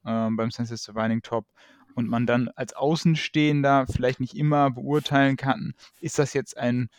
äh, 0.05 0.29
beim 0.29 0.51
Senses 0.51 0.83
Divining 0.83 1.21
Top 1.23 1.47
und 1.95 2.07
man 2.07 2.27
dann 2.27 2.49
als 2.49 2.73
Außenstehender 2.73 3.87
vielleicht 3.87 4.19
nicht 4.19 4.35
immer 4.35 4.69
beurteilen 4.69 5.35
kann, 5.35 5.73
ist 5.99 6.19
das 6.19 6.33
jetzt 6.33 6.57
ein 6.57 6.89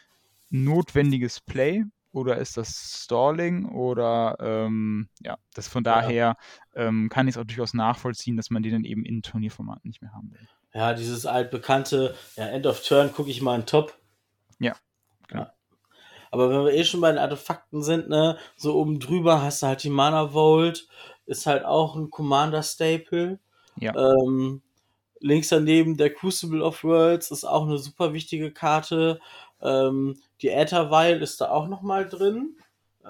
notwendiges 0.51 1.41
Play 1.41 1.85
oder 2.11 2.39
ist 2.39 2.57
das 2.57 3.05
Stalling 3.05 3.67
oder 3.67 4.37
ähm, 4.41 5.09
ja, 5.21 5.37
das 5.55 5.69
von 5.69 5.85
daher 5.85 6.37
ähm, 6.75 7.09
kann 7.11 7.29
ich 7.29 7.37
es 7.37 7.39
auch 7.39 7.45
durchaus 7.45 7.75
nachvollziehen, 7.75 8.37
dass 8.37 8.51
man 8.51 8.65
die 8.65 8.71
dann 8.71 8.85
eben 8.85 9.05
in 9.05 9.23
Turnierformaten 9.23 9.87
nicht 9.89 10.03
mehr 10.03 10.13
haben 10.13 10.33
will. 10.33 10.49
Ja, 10.75 10.95
dieses 10.95 11.27
altbekannte 11.27 12.15
ja, 12.37 12.47
End 12.47 12.67
of 12.67 12.83
Turn 12.83 13.13
gucke 13.13 13.31
ich 13.31 13.41
mal 13.41 13.55
in 13.55 13.67
Top. 13.67 13.95
Ja, 14.59 14.75
genau. 15.27 15.43
Ja. 15.43 15.53
Aber 16.31 16.51
wenn 16.51 16.65
wir 16.65 16.73
eh 16.75 16.85
schon 16.85 17.01
bei 17.01 17.11
den 17.11 17.19
Artefakten 17.19 17.83
sind, 17.83 18.09
ne, 18.09 18.37
so 18.57 18.75
oben 18.75 19.01
drüber 19.01 19.43
hast 19.43 19.63
du 19.63 19.67
halt 19.67 19.83
die 19.83 19.91
Mana 19.91 20.33
Vault, 20.33 20.87
ist 21.27 21.47
halt 21.47 21.65
auch 21.65 21.97
ein 21.97 22.11
Commander 22.11 22.63
Staple. 22.63 23.39
Ja. 23.77 23.95
Ähm, 23.95 24.63
Links 25.21 25.49
daneben 25.49 25.97
der 25.97 26.13
Crucible 26.13 26.63
of 26.63 26.85
Worlds 26.85 27.31
ist 27.31 27.45
auch 27.45 27.67
eine 27.67 27.79
super 27.79 28.13
wichtige 28.13 28.53
Karte. 28.53 29.21
Ähm, 29.61 30.21
die 30.43 30.49
Ätherweil 30.49 31.23
ist 31.23 31.41
da 31.41 31.51
auch 31.51 31.67
nochmal 31.67 32.09
drin. 32.09 32.57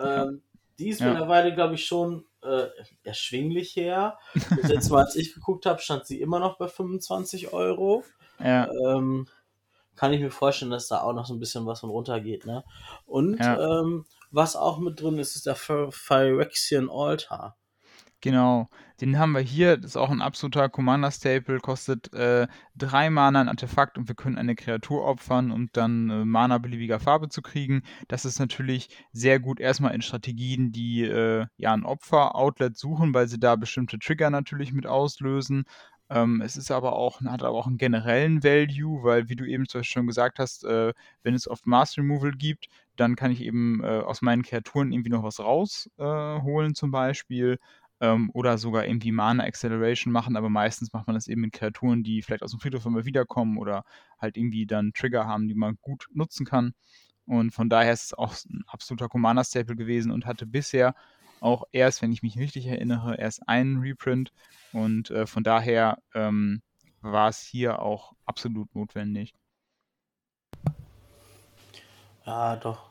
Ähm, 0.00 0.42
die 0.78 0.88
ist 0.88 1.00
ja. 1.00 1.10
mittlerweile, 1.10 1.54
glaube 1.54 1.74
ich, 1.74 1.84
schon 1.84 2.24
äh, 2.42 2.66
erschwinglich 3.02 3.74
her. 3.76 4.18
Das 4.34 4.70
letzte 4.70 4.92
Mal, 4.92 5.04
als 5.04 5.16
ich 5.16 5.34
geguckt 5.34 5.66
habe, 5.66 5.80
stand 5.80 6.06
sie 6.06 6.20
immer 6.20 6.38
noch 6.38 6.58
bei 6.58 6.68
25 6.68 7.52
Euro. 7.52 8.04
Ja. 8.38 8.68
Ähm, 8.86 9.26
kann 9.96 10.12
ich 10.12 10.20
mir 10.20 10.30
vorstellen, 10.30 10.70
dass 10.70 10.88
da 10.88 11.00
auch 11.00 11.12
noch 11.12 11.26
so 11.26 11.34
ein 11.34 11.40
bisschen 11.40 11.66
was 11.66 11.80
von 11.80 11.90
runtergeht. 11.90 12.46
Ne? 12.46 12.64
Und 13.04 13.38
ja. 13.38 13.80
ähm, 13.80 14.04
was 14.30 14.54
auch 14.54 14.78
mit 14.78 15.00
drin 15.00 15.18
ist, 15.18 15.34
ist 15.34 15.46
der 15.46 15.56
Phyrexian 15.56 16.88
Altar. 16.90 17.56
Genau, 18.20 18.68
den 19.00 19.16
haben 19.18 19.30
wir 19.32 19.40
hier. 19.40 19.76
Das 19.76 19.92
ist 19.92 19.96
auch 19.96 20.10
ein 20.10 20.22
absoluter 20.22 20.68
Commander-Staple. 20.68 21.60
Kostet 21.60 22.12
äh, 22.12 22.48
drei 22.74 23.10
Mana 23.10 23.40
ein 23.40 23.48
Artefakt 23.48 23.96
und 23.96 24.08
wir 24.08 24.16
können 24.16 24.36
eine 24.38 24.56
Kreatur 24.56 25.04
opfern, 25.04 25.52
um 25.52 25.68
dann 25.72 26.10
äh, 26.10 26.24
Mana 26.24 26.58
beliebiger 26.58 26.98
Farbe 26.98 27.28
zu 27.28 27.42
kriegen. 27.42 27.82
Das 28.08 28.24
ist 28.24 28.40
natürlich 28.40 28.88
sehr 29.12 29.38
gut 29.38 29.60
erstmal 29.60 29.94
in 29.94 30.02
Strategien, 30.02 30.72
die 30.72 31.04
äh, 31.04 31.46
ja 31.58 31.72
ein 31.72 31.84
Opfer-Outlet 31.84 32.76
suchen, 32.76 33.14
weil 33.14 33.28
sie 33.28 33.38
da 33.38 33.54
bestimmte 33.54 34.00
Trigger 34.00 34.30
natürlich 34.30 34.72
mit 34.72 34.86
auslösen. 34.88 35.64
Ähm, 36.10 36.40
es 36.40 36.56
ist 36.56 36.70
aber 36.70 36.94
auch, 36.94 37.20
hat 37.20 37.42
aber 37.42 37.56
auch 37.56 37.66
einen 37.66 37.76
generellen 37.78 38.42
Value, 38.42 39.02
weil, 39.04 39.28
wie 39.28 39.36
du 39.36 39.44
eben 39.44 39.66
schon 39.82 40.06
gesagt 40.06 40.38
hast, 40.38 40.64
äh, 40.64 40.92
wenn 41.22 41.34
es 41.34 41.46
oft 41.48 41.66
Mass 41.66 41.96
Removal 41.98 42.32
gibt, 42.32 42.68
dann 42.96 43.14
kann 43.14 43.30
ich 43.30 43.42
eben 43.42 43.82
äh, 43.84 44.00
aus 44.00 44.22
meinen 44.22 44.42
Kreaturen 44.42 44.90
irgendwie 44.92 45.10
noch 45.10 45.22
was 45.22 45.38
rausholen, 45.38 46.70
äh, 46.70 46.74
zum 46.74 46.90
Beispiel 46.90 47.58
ähm, 48.00 48.30
oder 48.32 48.58
sogar 48.58 48.86
irgendwie 48.86 49.12
Mana 49.12 49.44
Acceleration 49.44 50.12
machen, 50.12 50.36
aber 50.36 50.48
meistens 50.48 50.92
macht 50.92 51.06
man 51.06 51.14
das 51.14 51.28
eben 51.28 51.42
mit 51.42 51.52
Kreaturen, 51.52 52.02
die 52.02 52.22
vielleicht 52.22 52.42
aus 52.42 52.52
dem 52.52 52.60
Friedhof 52.60 52.86
immer 52.86 53.04
wiederkommen 53.04 53.58
oder 53.58 53.84
halt 54.18 54.36
irgendwie 54.36 54.66
dann 54.66 54.92
Trigger 54.92 55.26
haben, 55.26 55.48
die 55.48 55.54
man 55.54 55.78
gut 55.82 56.06
nutzen 56.12 56.46
kann. 56.46 56.74
Und 57.26 57.50
von 57.50 57.68
daher 57.68 57.92
ist 57.92 58.04
es 58.04 58.14
auch 58.14 58.34
ein 58.48 58.64
absoluter 58.68 59.08
Commander-Staple 59.08 59.76
gewesen 59.76 60.10
und 60.10 60.26
hatte 60.26 60.46
bisher 60.46 60.94
auch 61.40 61.64
erst, 61.72 62.02
wenn 62.02 62.12
ich 62.12 62.22
mich 62.22 62.38
richtig 62.38 62.66
erinnere, 62.66 63.16
erst 63.18 63.48
einen 63.48 63.80
Reprint. 63.80 64.32
Und 64.72 65.10
äh, 65.10 65.26
von 65.26 65.44
daher 65.44 65.98
ähm, 66.14 66.62
war 67.00 67.28
es 67.28 67.42
hier 67.42 67.80
auch 67.82 68.14
absolut 68.24 68.74
notwendig. 68.74 69.34
Ja, 72.24 72.56
doch. 72.56 72.90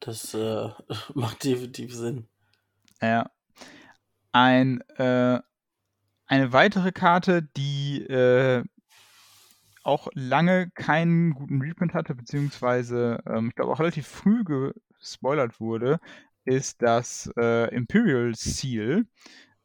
Das 0.00 0.34
äh, 0.34 0.70
macht 1.14 1.44
definitiv 1.44 1.94
Sinn. 1.94 2.28
Ja, 3.00 3.30
ein, 4.32 4.80
äh, 4.96 5.40
eine 6.26 6.52
weitere 6.52 6.92
Karte, 6.92 7.42
die 7.56 8.02
äh, 8.02 8.64
auch 9.82 10.08
lange 10.14 10.70
keinen 10.70 11.32
guten 11.32 11.62
Reprint 11.62 11.94
hatte, 11.94 12.14
beziehungsweise 12.14 13.22
ähm, 13.26 13.48
ich 13.48 13.54
glaube 13.54 13.72
auch 13.72 13.80
relativ 13.80 14.06
früh 14.06 14.44
gespoilert 14.44 15.60
wurde, 15.60 15.98
ist 16.44 16.82
das 16.82 17.30
äh, 17.38 17.74
Imperial 17.74 18.34
Seal. 18.34 19.06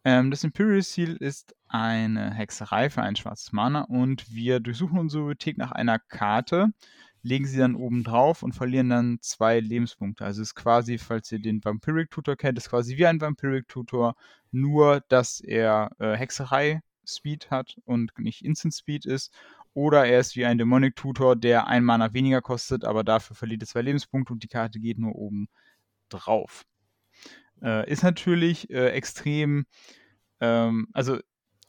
Ähm, 0.05 0.31
das 0.31 0.43
Imperial 0.43 0.81
Seal 0.81 1.15
ist 1.17 1.55
eine 1.67 2.33
Hexerei 2.33 2.89
für 2.89 3.01
ein 3.01 3.15
schwarzes 3.15 3.51
Mana 3.51 3.81
und 3.81 4.31
wir 4.31 4.59
durchsuchen 4.59 4.99
unsere 4.99 5.23
Bibliothek 5.23 5.57
nach 5.57 5.71
einer 5.71 5.99
Karte, 5.99 6.69
legen 7.23 7.47
sie 7.47 7.57
dann 7.57 7.75
oben 7.75 8.03
drauf 8.03 8.43
und 8.43 8.53
verlieren 8.53 8.89
dann 8.89 9.17
zwei 9.21 9.59
Lebenspunkte. 9.59 10.25
Also 10.25 10.41
ist 10.41 10.55
quasi, 10.55 10.97
falls 10.97 11.31
ihr 11.31 11.39
den 11.39 11.63
Vampiric 11.63 12.11
Tutor 12.11 12.35
kennt, 12.35 12.57
ist 12.57 12.69
quasi 12.69 12.97
wie 12.97 13.07
ein 13.07 13.21
Vampiric 13.21 13.67
Tutor, 13.67 14.15
nur 14.51 15.01
dass 15.07 15.39
er 15.39 15.91
äh, 15.99 16.15
Hexerei 16.15 16.81
Speed 17.05 17.49
hat 17.49 17.77
und 17.85 18.11
nicht 18.19 18.43
Instant 18.43 18.75
Speed 18.75 19.05
ist. 19.05 19.33
Oder 19.73 20.05
er 20.05 20.19
ist 20.19 20.35
wie 20.35 20.45
ein 20.45 20.57
Demonic 20.57 20.95
Tutor, 20.95 21.35
der 21.35 21.67
ein 21.67 21.83
Mana 21.83 22.13
weniger 22.13 22.41
kostet, 22.41 22.85
aber 22.85 23.03
dafür 23.03 23.35
verliert 23.35 23.63
er 23.63 23.67
zwei 23.67 23.81
Lebenspunkte 23.81 24.33
und 24.33 24.43
die 24.43 24.47
Karte 24.47 24.79
geht 24.79 24.99
nur 24.99 25.15
oben 25.15 25.47
drauf. 26.09 26.65
Äh, 27.61 27.89
ist 27.89 28.03
natürlich 28.03 28.69
äh, 28.69 28.89
extrem, 28.89 29.65
ähm, 30.41 30.87
also 30.93 31.19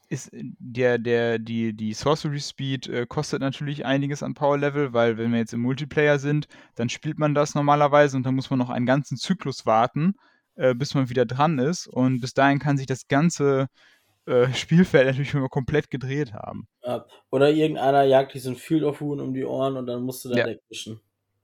ist 0.09 0.29
der, 0.33 0.97
der, 0.97 1.39
die, 1.39 1.73
die 1.73 1.93
Sorcery 1.93 2.39
Speed 2.39 2.87
äh, 2.87 3.05
kostet 3.07 3.41
natürlich 3.41 3.85
einiges 3.85 4.23
an 4.23 4.33
Power 4.33 4.57
Level, 4.57 4.93
weil 4.93 5.17
wenn 5.17 5.31
wir 5.31 5.39
jetzt 5.39 5.53
im 5.53 5.61
Multiplayer 5.61 6.19
sind, 6.19 6.47
dann 6.75 6.89
spielt 6.89 7.19
man 7.19 7.33
das 7.33 7.55
normalerweise 7.55 8.17
und 8.17 8.25
dann 8.25 8.35
muss 8.35 8.49
man 8.49 8.59
noch 8.59 8.69
einen 8.69 8.85
ganzen 8.85 9.17
Zyklus 9.17 9.65
warten, 9.65 10.15
äh, 10.55 10.75
bis 10.75 10.93
man 10.93 11.09
wieder 11.09 11.25
dran 11.25 11.59
ist. 11.59 11.87
Und 11.87 12.21
bis 12.21 12.33
dahin 12.33 12.59
kann 12.59 12.77
sich 12.77 12.87
das 12.87 13.07
ganze 13.07 13.67
äh, 14.25 14.47
Spielfeld 14.53 15.07
natürlich 15.07 15.29
schon 15.29 15.41
mal 15.41 15.49
komplett 15.49 15.89
gedreht 15.89 16.33
haben. 16.33 16.67
Ja. 16.83 17.05
Oder 17.31 17.51
irgendeiner 17.51 18.03
jagt 18.03 18.33
diesen 18.33 18.55
Field 18.55 18.83
of 18.83 19.01
Wound 19.01 19.21
um 19.21 19.33
die 19.33 19.45
Ohren 19.45 19.77
und 19.77 19.87
dann 19.87 20.03
musst 20.03 20.25
du 20.25 20.29
da 20.29 20.37
ja. 20.37 20.45
wegwischen. 20.45 20.99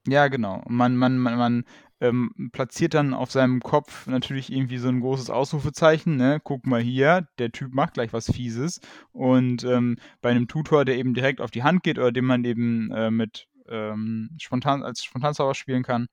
Ja, 0.07 0.27
genau. 0.27 0.63
Man, 0.67 0.97
man, 0.97 1.17
man, 1.19 1.37
man 1.37 1.65
ähm, 1.99 2.49
platziert 2.51 2.95
dann 2.95 3.13
auf 3.13 3.31
seinem 3.31 3.59
Kopf 3.61 4.07
natürlich 4.07 4.51
irgendwie 4.51 4.79
so 4.79 4.89
ein 4.89 5.01
großes 5.01 5.29
Ausrufezeichen, 5.29 6.15
ne? 6.17 6.39
Guck 6.43 6.65
mal 6.65 6.81
hier, 6.81 7.27
der 7.37 7.51
Typ 7.51 7.73
macht 7.73 7.93
gleich 7.93 8.11
was 8.11 8.31
Fieses. 8.31 8.81
Und 9.11 9.63
ähm, 9.63 9.97
bei 10.21 10.31
einem 10.31 10.47
Tutor, 10.47 10.85
der 10.85 10.97
eben 10.97 11.13
direkt 11.13 11.39
auf 11.39 11.51
die 11.51 11.63
Hand 11.63 11.83
geht 11.83 11.99
oder 11.99 12.11
den 12.11 12.25
man 12.25 12.43
eben 12.43 12.91
äh, 12.91 13.11
mit 13.11 13.47
ähm, 13.69 14.31
spontan 14.39 14.83
als 14.83 15.03
Spontanzauber 15.03 15.53
spielen 15.53 15.83
kann, 15.83 16.07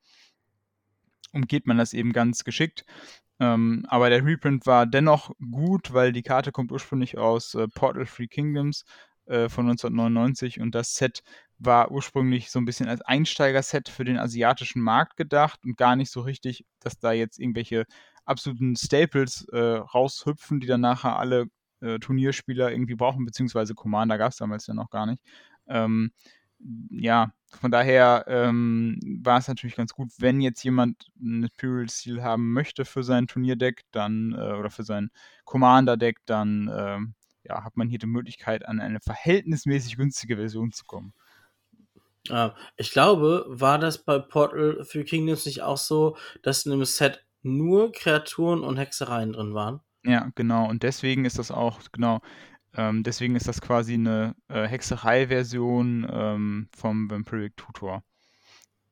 umgeht 1.33 1.67
man 1.67 1.79
das 1.79 1.95
eben 1.95 2.13
ganz 2.13 2.45
geschickt. 2.45 2.85
Ähm, 3.41 3.87
aber 3.89 4.11
der 4.11 4.25
Reprint 4.25 4.67
war 4.67 4.87
dennoch 4.87 5.31
gut, 5.51 5.95
weil 5.95 6.13
die 6.13 6.23
Karte 6.23 6.53
kommt 6.53 6.73
ursprünglich 6.73 7.17
aus 7.17 7.55
äh, 7.55 7.69
Portal 7.69 8.05
Free 8.07 8.27
Kingdoms 8.27 8.85
äh, 9.27 9.49
von 9.49 9.67
1999 9.69 10.61
und 10.61 10.75
das 10.75 10.95
Set 10.95 11.23
war 11.59 11.91
ursprünglich 11.91 12.51
so 12.51 12.59
ein 12.59 12.65
bisschen 12.65 12.89
als 12.89 13.01
Einsteigerset 13.03 13.89
für 13.89 14.05
den 14.05 14.19
asiatischen 14.19 14.83
Markt 14.83 15.17
gedacht 15.17 15.61
und 15.65 15.77
gar 15.77 15.97
nicht 15.97 16.11
so 16.11 16.21
richtig, 16.21 16.65
dass 16.81 16.99
da 16.99 17.13
jetzt 17.13 17.39
irgendwelche 17.39 17.85
absoluten 18.25 18.77
Staples 18.77 19.47
äh, 19.53 19.59
raushüpfen, 19.59 20.61
die 20.61 20.67
dann 20.67 20.81
nachher 20.81 21.19
alle 21.19 21.47
äh, 21.81 21.99
Turnierspieler 21.99 22.71
irgendwie 22.71 22.95
brauchen, 22.95 23.25
beziehungsweise 23.25 23.75
Commander 23.75 24.19
gab 24.19 24.33
es 24.33 24.39
damals 24.39 24.67
ja 24.67 24.75
noch 24.75 24.91
gar 24.91 25.07
nicht. 25.07 25.23
Ähm, 25.67 26.13
ja, 26.91 27.33
von 27.61 27.71
daher 27.71 28.25
ähm, 28.29 28.99
war 29.23 29.39
es 29.39 29.49
natürlich 29.49 29.77
ganz 29.77 29.93
gut, 29.93 30.11
wenn 30.19 30.41
jetzt 30.41 30.63
jemand 30.65 31.11
ein 31.21 31.45
Imperial 31.45 31.89
Seal 31.89 32.23
haben 32.23 32.53
möchte 32.53 32.85
für 32.85 33.03
sein 33.05 33.27
Turnierdeck, 33.27 33.83
dann 33.93 34.33
äh, 34.33 34.55
oder 34.55 34.71
für 34.71 34.83
sein 34.83 35.11
Commander-Deck, 35.45 36.19
dann 36.27 36.69
äh, 36.69 36.99
ja, 37.49 37.65
hat 37.65 37.77
man 37.77 37.89
hier 37.89 37.99
die 37.99 38.07
Möglichkeit, 38.07 38.67
an 38.67 38.81
eine 38.81 39.01
verhältnismäßig 39.01 39.97
günstige 39.97 40.37
Version 40.37 40.73
zu 40.73 40.85
kommen. 40.85 41.15
Ich 42.77 42.91
glaube, 42.91 43.45
war 43.49 43.79
das 43.79 43.99
bei 44.05 44.19
Portal 44.19 44.87
Three 44.91 45.05
Kingdoms 45.05 45.47
nicht 45.47 45.63
auch 45.63 45.77
so, 45.77 46.17
dass 46.43 46.67
in 46.67 46.73
dem 46.73 46.85
Set 46.85 47.25
nur 47.43 47.93
Kreaturen 47.93 48.63
und 48.63 48.77
Hexereien 48.77 49.33
drin 49.33 49.55
waren? 49.55 49.81
Ja, 50.05 50.31
genau. 50.35 50.69
Und 50.69 50.83
deswegen 50.83 51.25
ist 51.25 51.39
das 51.39 51.51
auch, 51.51 51.81
genau, 51.93 52.21
ähm, 52.75 53.03
deswegen 53.03 53.37
ist 53.37 53.49
das 53.49 53.61
quasi 53.61 53.95
eine 53.95 54.35
äh, 54.49 54.67
Hexerei-Version 54.67 56.07
ähm, 56.11 56.69
vom 56.77 57.11
Vampiric 57.11 57.57
Tutor. 57.57 58.03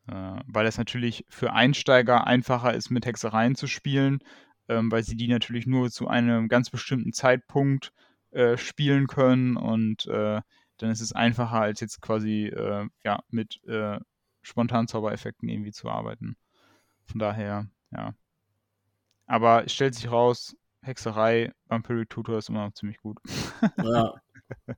Äh, 0.08 0.40
weil 0.46 0.66
es 0.66 0.78
natürlich 0.78 1.24
für 1.28 1.52
Einsteiger 1.52 2.26
einfacher 2.26 2.74
ist, 2.74 2.90
mit 2.90 3.06
Hexereien 3.06 3.56
zu 3.56 3.66
spielen, 3.66 4.20
ähm, 4.68 4.90
weil 4.90 5.02
sie 5.02 5.16
die 5.16 5.28
natürlich 5.28 5.66
nur 5.66 5.90
zu 5.90 6.08
einem 6.08 6.48
ganz 6.48 6.70
bestimmten 6.70 7.12
Zeitpunkt 7.12 7.92
äh, 8.30 8.56
spielen 8.56 9.06
können 9.06 9.56
und 9.56 10.06
äh, 10.06 10.40
dann 10.78 10.90
ist 10.90 11.00
es 11.00 11.12
einfacher, 11.12 11.60
als 11.60 11.80
jetzt 11.80 12.00
quasi 12.00 12.46
äh, 12.46 12.88
ja, 13.04 13.20
mit 13.28 13.62
äh, 13.64 13.98
spontanen 14.42 14.88
Zaubereffekten 14.88 15.48
irgendwie 15.48 15.72
zu 15.72 15.88
arbeiten. 15.88 16.36
Von 17.04 17.18
daher, 17.18 17.68
ja. 17.90 18.14
Aber 19.26 19.64
es 19.64 19.72
stellt 19.72 19.94
sich 19.94 20.10
raus, 20.10 20.56
Hexerei, 20.82 21.52
Vampiric 21.66 22.10
Tutor 22.10 22.38
ist 22.38 22.48
immer 22.48 22.66
noch 22.66 22.74
ziemlich 22.74 22.98
gut. 22.98 23.18
Ja. 23.82 24.14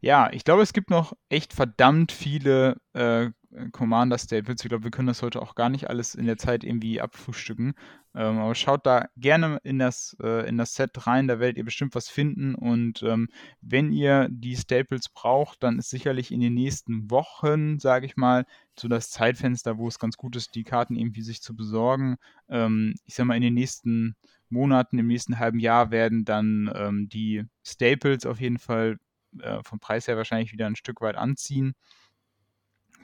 ja, 0.00 0.30
ich 0.32 0.44
glaube, 0.44 0.62
es 0.62 0.72
gibt 0.72 0.90
noch 0.90 1.12
echt 1.28 1.52
verdammt 1.52 2.12
viele 2.12 2.76
äh, 2.92 3.30
Commander 3.72 4.18
Staples. 4.18 4.62
Ich 4.62 4.68
glaube, 4.68 4.84
wir 4.84 4.90
können 4.90 5.06
das 5.06 5.22
heute 5.22 5.40
auch 5.40 5.54
gar 5.54 5.68
nicht 5.68 5.88
alles 5.88 6.14
in 6.14 6.26
der 6.26 6.36
Zeit 6.36 6.64
irgendwie 6.64 7.00
abfrühstücken. 7.00 7.74
Ähm, 8.14 8.38
aber 8.38 8.54
schaut 8.54 8.86
da 8.86 9.08
gerne 9.16 9.58
in 9.62 9.78
das, 9.78 10.16
äh, 10.22 10.48
in 10.48 10.56
das 10.56 10.74
Set 10.74 11.06
rein, 11.06 11.28
da 11.28 11.38
werdet 11.38 11.58
ihr 11.58 11.64
bestimmt 11.64 11.94
was 11.94 12.08
finden. 12.08 12.54
Und 12.54 13.02
ähm, 13.02 13.28
wenn 13.60 13.92
ihr 13.92 14.28
die 14.30 14.56
Staples 14.56 15.08
braucht, 15.08 15.62
dann 15.62 15.78
ist 15.78 15.90
sicherlich 15.90 16.32
in 16.32 16.40
den 16.40 16.54
nächsten 16.54 17.10
Wochen, 17.10 17.78
sage 17.78 18.06
ich 18.06 18.16
mal, 18.16 18.44
so 18.78 18.88
das 18.88 19.10
Zeitfenster, 19.10 19.78
wo 19.78 19.88
es 19.88 19.98
ganz 19.98 20.16
gut 20.16 20.36
ist, 20.36 20.54
die 20.54 20.64
Karten 20.64 20.96
irgendwie 20.96 21.22
sich 21.22 21.40
zu 21.40 21.54
besorgen. 21.54 22.16
Ähm, 22.48 22.94
ich 23.04 23.14
sag 23.14 23.26
mal, 23.26 23.36
in 23.36 23.42
den 23.42 23.54
nächsten 23.54 24.16
Monaten, 24.48 24.98
im 24.98 25.06
nächsten 25.06 25.38
halben 25.38 25.58
Jahr 25.58 25.90
werden 25.90 26.24
dann 26.24 26.70
ähm, 26.74 27.08
die 27.08 27.44
Staples 27.64 28.26
auf 28.26 28.40
jeden 28.40 28.58
Fall 28.58 28.98
äh, 29.40 29.62
vom 29.62 29.80
Preis 29.80 30.08
her 30.08 30.16
wahrscheinlich 30.16 30.52
wieder 30.52 30.66
ein 30.66 30.76
Stück 30.76 31.00
weit 31.00 31.16
anziehen. 31.16 31.74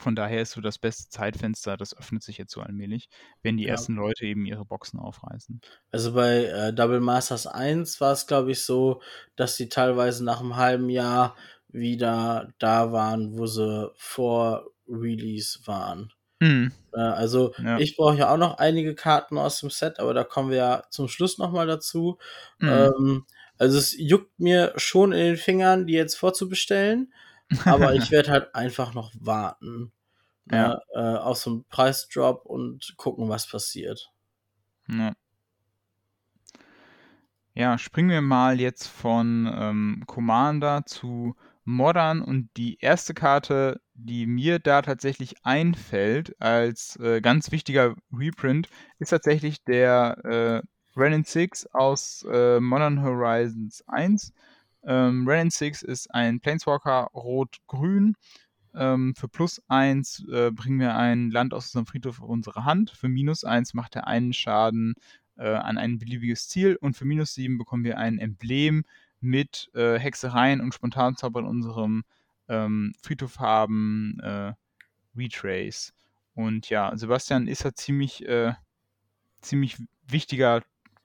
Von 0.01 0.17
daher 0.17 0.41
ist 0.41 0.53
so 0.53 0.63
das 0.63 0.79
beste 0.79 1.11
Zeitfenster, 1.11 1.77
das 1.77 1.97
öffnet 1.97 2.23
sich 2.23 2.39
jetzt 2.39 2.53
so 2.53 2.63
allmählich, 2.63 3.11
wenn 3.43 3.59
die 3.59 3.65
ja. 3.65 3.71
ersten 3.71 3.97
Leute 3.97 4.25
eben 4.25 4.47
ihre 4.47 4.65
Boxen 4.65 4.99
aufreißen. 4.99 5.61
Also 5.93 6.15
bei 6.15 6.45
äh, 6.45 6.73
Double 6.73 7.01
Masters 7.01 7.47
1 7.47 8.01
war 8.01 8.13
es, 8.13 8.27
glaube 8.27 8.53
ich, 8.53 8.65
so, 8.65 9.03
dass 9.37 9.57
sie 9.57 9.69
teilweise 9.69 10.25
nach 10.25 10.41
einem 10.41 10.57
halben 10.57 10.89
Jahr 10.89 11.37
wieder 11.69 12.49
da 12.59 12.93
waren, 12.93 13.37
wo 13.39 13.47
sie 13.47 13.93
vor 13.95 14.71
Release 14.89 15.59
waren. 15.67 16.13
Mhm. 16.41 16.73
Äh, 16.95 17.01
also 17.01 17.53
ja. 17.63 17.79
ich 17.79 17.97
brauche 17.97 18.17
ja 18.17 18.33
auch 18.33 18.39
noch 18.39 18.57
einige 18.57 18.95
Karten 18.95 19.37
aus 19.37 19.61
dem 19.61 19.69
Set, 19.69 20.01
aber 20.01 20.15
da 20.15 20.25
kommen 20.25 20.51
wir 20.51 20.57
ja 20.57 20.83
zum 20.89 21.09
Schluss 21.09 21.37
nochmal 21.37 21.67
dazu. 21.67 22.19
Mhm. 22.59 22.69
Ähm, 22.69 23.27
also 23.59 23.77
es 23.77 23.95
juckt 23.99 24.41
mir 24.41 24.73
schon 24.77 25.13
in 25.13 25.19
den 25.19 25.37
Fingern, 25.37 25.87
die 25.87 25.93
jetzt 25.93 26.15
vorzubestellen. 26.15 27.13
Aber 27.65 27.95
ich 27.95 28.11
werde 28.11 28.31
halt 28.31 28.55
einfach 28.55 28.95
noch 28.95 29.13
warten. 29.19 29.93
Ne, 30.47 30.81
ja. 30.95 31.15
äh, 31.15 31.19
auf 31.19 31.39
so 31.39 31.51
einen 31.51 31.65
Preisdrop 31.67 32.45
und 32.45 32.95
gucken, 32.97 33.29
was 33.29 33.49
passiert. 33.49 34.11
Ja. 34.89 35.13
ja 37.55 37.79
springen 37.79 38.11
wir 38.11 38.23
mal 38.23 38.59
jetzt 38.59 38.89
von 38.89 39.49
ähm, 39.55 40.03
Commander 40.07 40.85
zu 40.87 41.37
Modern 41.65 42.21
und 42.21 42.51
die 42.57 42.79
erste 42.81 43.15
Karte, 43.15 43.81
die 43.95 44.27
mir 44.27 44.59
da 44.59 44.83
tatsächlich 44.83 45.37
einfällt 45.45 46.41
als 46.41 46.97
äh, 46.97 47.21
ganz 47.21 47.53
wichtiger 47.53 47.95
Reprint, 48.13 48.69
ist 48.99 49.11
tatsächlich 49.11 49.63
der 49.65 50.17
äh, 50.25 50.99
Renin 50.99 51.25
6 51.25 51.67
aus 51.67 52.27
äh, 52.31 52.61
Modern 52.61 53.03
Horizons 53.03 53.85
1. 53.87 54.33
Ähm, 54.85 55.27
Renin 55.29 55.51
6 55.51 55.83
ist 55.83 56.13
ein 56.13 56.41
Planeswalker 56.41 57.11
rot-grün. 57.15 58.17
Ähm, 58.75 59.15
für 59.17 59.29
plus 59.29 59.61
1 59.69 60.27
äh, 60.31 60.51
bringen 60.53 60.81
wir 60.81 60.97
ein 60.97 61.31
Land 61.31 61.55
aus 61.55 61.67
unserem 61.67 61.87
Friedhof 61.87 62.21
auf 62.21 62.29
unsere 62.29 62.65
Hand. 62.65 62.91
Für 62.91 63.09
minus 63.09 63.45
1 63.45 63.75
macht 63.75 63.97
er 63.97 64.07
einen 64.07 64.33
Schaden 64.33 64.95
äh, 65.37 65.49
an 65.49 65.79
ein 65.79 65.99
beliebiges 65.99 66.49
Ziel. 66.49 66.77
Und 66.77 66.97
für 66.97 67.05
minus 67.05 67.35
7 67.35 67.59
bekommen 67.59 67.85
wir 67.85 67.99
ein 67.99 68.19
Emblem 68.19 68.85
mit 69.21 69.71
äh, 69.75 69.99
Hexereien 69.99 70.61
und 70.61 70.75
Spontanzauber 70.75 71.41
in 71.41 71.47
unserem 71.47 72.05
ähm, 72.49 72.93
Friedhof 73.03 73.39
haben. 73.39 74.19
Äh, 74.21 74.53
Retrace. 75.17 75.93
Und 76.35 76.69
ja, 76.71 76.97
Sebastian 76.97 77.49
ist 77.49 77.65
ja 77.65 77.75
ziemlich, 77.75 78.27
äh, 78.27 78.55
ziemlich 79.41 79.77
wichtiger 80.07 80.63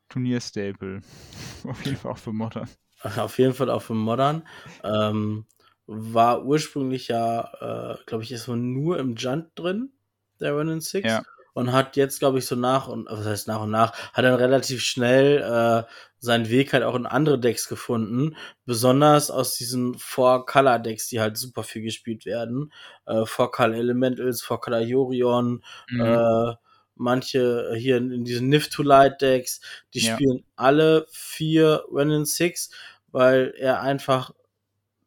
Turnierstaple. 0.10 1.02
auf 1.64 1.86
jeden 1.86 1.98
Fall 1.98 2.12
auch 2.12 2.18
für 2.18 2.34
Modern. 2.34 2.70
Auf 3.18 3.38
jeden 3.38 3.54
Fall 3.54 3.70
auch 3.70 3.82
für 3.82 3.94
Modern. 3.94 4.48
Ähm, 4.84 5.46
war 5.88 6.46
ursprünglich 6.46 7.08
ja, 7.08 7.94
äh, 7.94 7.98
glaube 8.06 8.24
ich, 8.24 8.32
ist 8.32 8.48
nur 8.48 8.98
im 8.98 9.16
Junt 9.16 9.50
drin, 9.56 9.92
der 10.40 10.58
Renin 10.58 10.82
6. 10.82 11.08
Ja. 11.08 11.24
Und 11.54 11.72
hat 11.72 11.96
jetzt, 11.96 12.20
glaube 12.20 12.40
ich, 12.40 12.46
so 12.46 12.56
nach 12.58 12.90
und, 12.90 13.08
was 13.10 13.26
heißt 13.26 13.48
nach 13.48 13.62
und 13.62 13.72
nach, 13.72 13.94
hat 14.12 14.26
dann 14.26 14.36
relativ 14.36 14.82
schnell 14.82 15.38
äh, 15.38 15.90
seinen 16.20 16.50
Weg 16.50 16.74
halt 16.74 16.84
auch 16.84 16.96
in 16.96 17.06
andere 17.06 17.40
Decks 17.40 17.70
gefunden. 17.70 18.36
Besonders 18.66 19.32
aus 19.32 19.56
diesen 19.56 19.94
Four-Color-Decks, 19.98 21.08
die 21.08 21.22
halt 21.22 21.38
super 21.38 21.64
viel 21.64 21.84
gespielt 21.84 22.26
werden. 22.26 22.74
Äh, 23.06 23.26
Four-Color 23.26 23.76
Elementals, 23.76 24.42
Four-Color 24.42 24.82
Yorion, 24.82 25.64
mhm. 25.90 26.02
äh, 26.02 26.56
manche 26.96 27.74
hier 27.78 27.98
in, 27.98 28.12
in 28.12 28.26
diesen 28.26 28.50
Nift 28.50 28.74
to 28.74 28.84
Light 28.84 29.22
Decks, 29.22 29.62
die 29.94 30.00
ja. 30.00 30.16
spielen 30.16 30.44
alle 30.58 31.06
vier 31.10 31.84
Renin 31.90 32.26
6 32.26 32.70
weil 33.16 33.54
er 33.58 33.80
einfach 33.80 34.32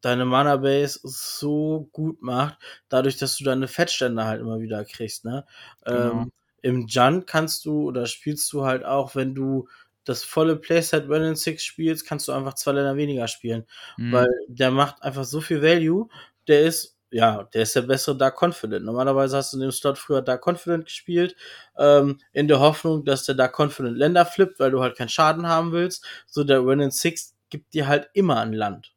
deine 0.00 0.24
Mana 0.24 0.56
Base 0.56 0.98
so 1.02 1.90
gut 1.92 2.22
macht, 2.22 2.56
dadurch, 2.88 3.18
dass 3.18 3.36
du 3.36 3.44
deine 3.44 3.68
Fettstände 3.68 4.24
halt 4.24 4.40
immer 4.40 4.60
wieder 4.60 4.82
kriegst, 4.86 5.26
ne? 5.26 5.44
Genau. 5.84 6.22
Ähm, 6.22 6.32
Im 6.62 6.86
Junt 6.86 7.26
kannst 7.26 7.66
du 7.66 7.86
oder 7.86 8.06
spielst 8.06 8.50
du 8.54 8.64
halt 8.64 8.82
auch, 8.82 9.14
wenn 9.14 9.34
du 9.34 9.68
das 10.04 10.24
volle 10.24 10.56
Playset 10.56 11.06
Run 11.06 11.22
in 11.22 11.36
Six 11.36 11.62
spielst, 11.62 12.06
kannst 12.06 12.28
du 12.28 12.32
einfach 12.32 12.54
zwei 12.54 12.72
Länder 12.72 12.96
weniger 12.96 13.28
spielen, 13.28 13.66
mhm. 13.98 14.12
weil 14.12 14.30
der 14.48 14.70
macht 14.70 15.02
einfach 15.02 15.24
so 15.24 15.42
viel 15.42 15.60
Value, 15.60 16.08
der 16.46 16.62
ist 16.62 16.96
ja, 17.10 17.44
der 17.52 17.62
ist 17.62 17.76
der 17.76 17.82
bessere 17.82 18.16
Dark 18.16 18.42
Confident. 18.42 18.84
Normalerweise 18.86 19.36
hast 19.36 19.52
du 19.52 19.58
in 19.58 19.62
dem 19.62 19.70
Slot 19.70 19.98
früher 19.98 20.22
Dark 20.22 20.46
Confident 20.46 20.86
gespielt, 20.86 21.36
ähm, 21.76 22.20
in 22.32 22.48
der 22.48 22.60
Hoffnung, 22.60 23.04
dass 23.04 23.24
der 23.24 23.34
Dark 23.34 23.58
Confident 23.58 23.98
Länder 23.98 24.24
flippt, 24.24 24.58
weil 24.60 24.70
du 24.70 24.80
halt 24.80 24.96
keinen 24.96 25.08
Schaden 25.08 25.46
haben 25.46 25.72
willst. 25.72 26.06
So 26.26 26.44
der 26.44 26.60
Run 26.60 26.80
in 26.80 26.90
Six 26.90 27.37
gibt 27.50 27.74
dir 27.74 27.86
halt 27.86 28.10
immer 28.14 28.40
ein 28.40 28.52
Land. 28.52 28.94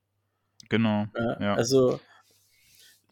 Genau. 0.70 1.08
Ja. 1.16 1.56
Also, 1.56 2.00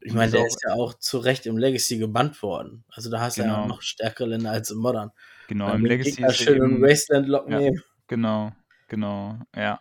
ich 0.02 0.13
meine, 0.13 0.32
der 0.32 0.45
ist 0.45 0.62
ja 0.65 0.73
auch 0.73 0.93
zu 0.93 1.17
Recht 1.17 1.45
im 1.45 1.58
Legacy 1.58 1.97
gebannt 1.97 2.41
worden. 2.41 2.86
Also 2.89 3.10
da 3.10 3.19
hast 3.19 3.38
du 3.38 3.41
genau. 3.41 3.62
ja 3.62 3.67
noch 3.67 3.82
stärkere 3.82 4.28
Länder 4.28 4.52
als 4.52 4.71
im 4.71 4.78
Modern. 4.78 5.12
Genau, 5.47 5.67
Weil 5.67 5.75
im 5.75 5.86
Legacy 5.86 6.12
Gegner 6.12 6.30
ist 6.30 6.38
schön 6.38 6.56
eben, 6.56 6.82
Wasteland 6.82 7.28
Lock 7.28 7.49
ja, 7.49 7.60
nehmen. 7.60 7.84
Genau, 8.08 8.52
genau, 8.88 9.39
ja. 9.56 9.62
Ja. 9.62 9.80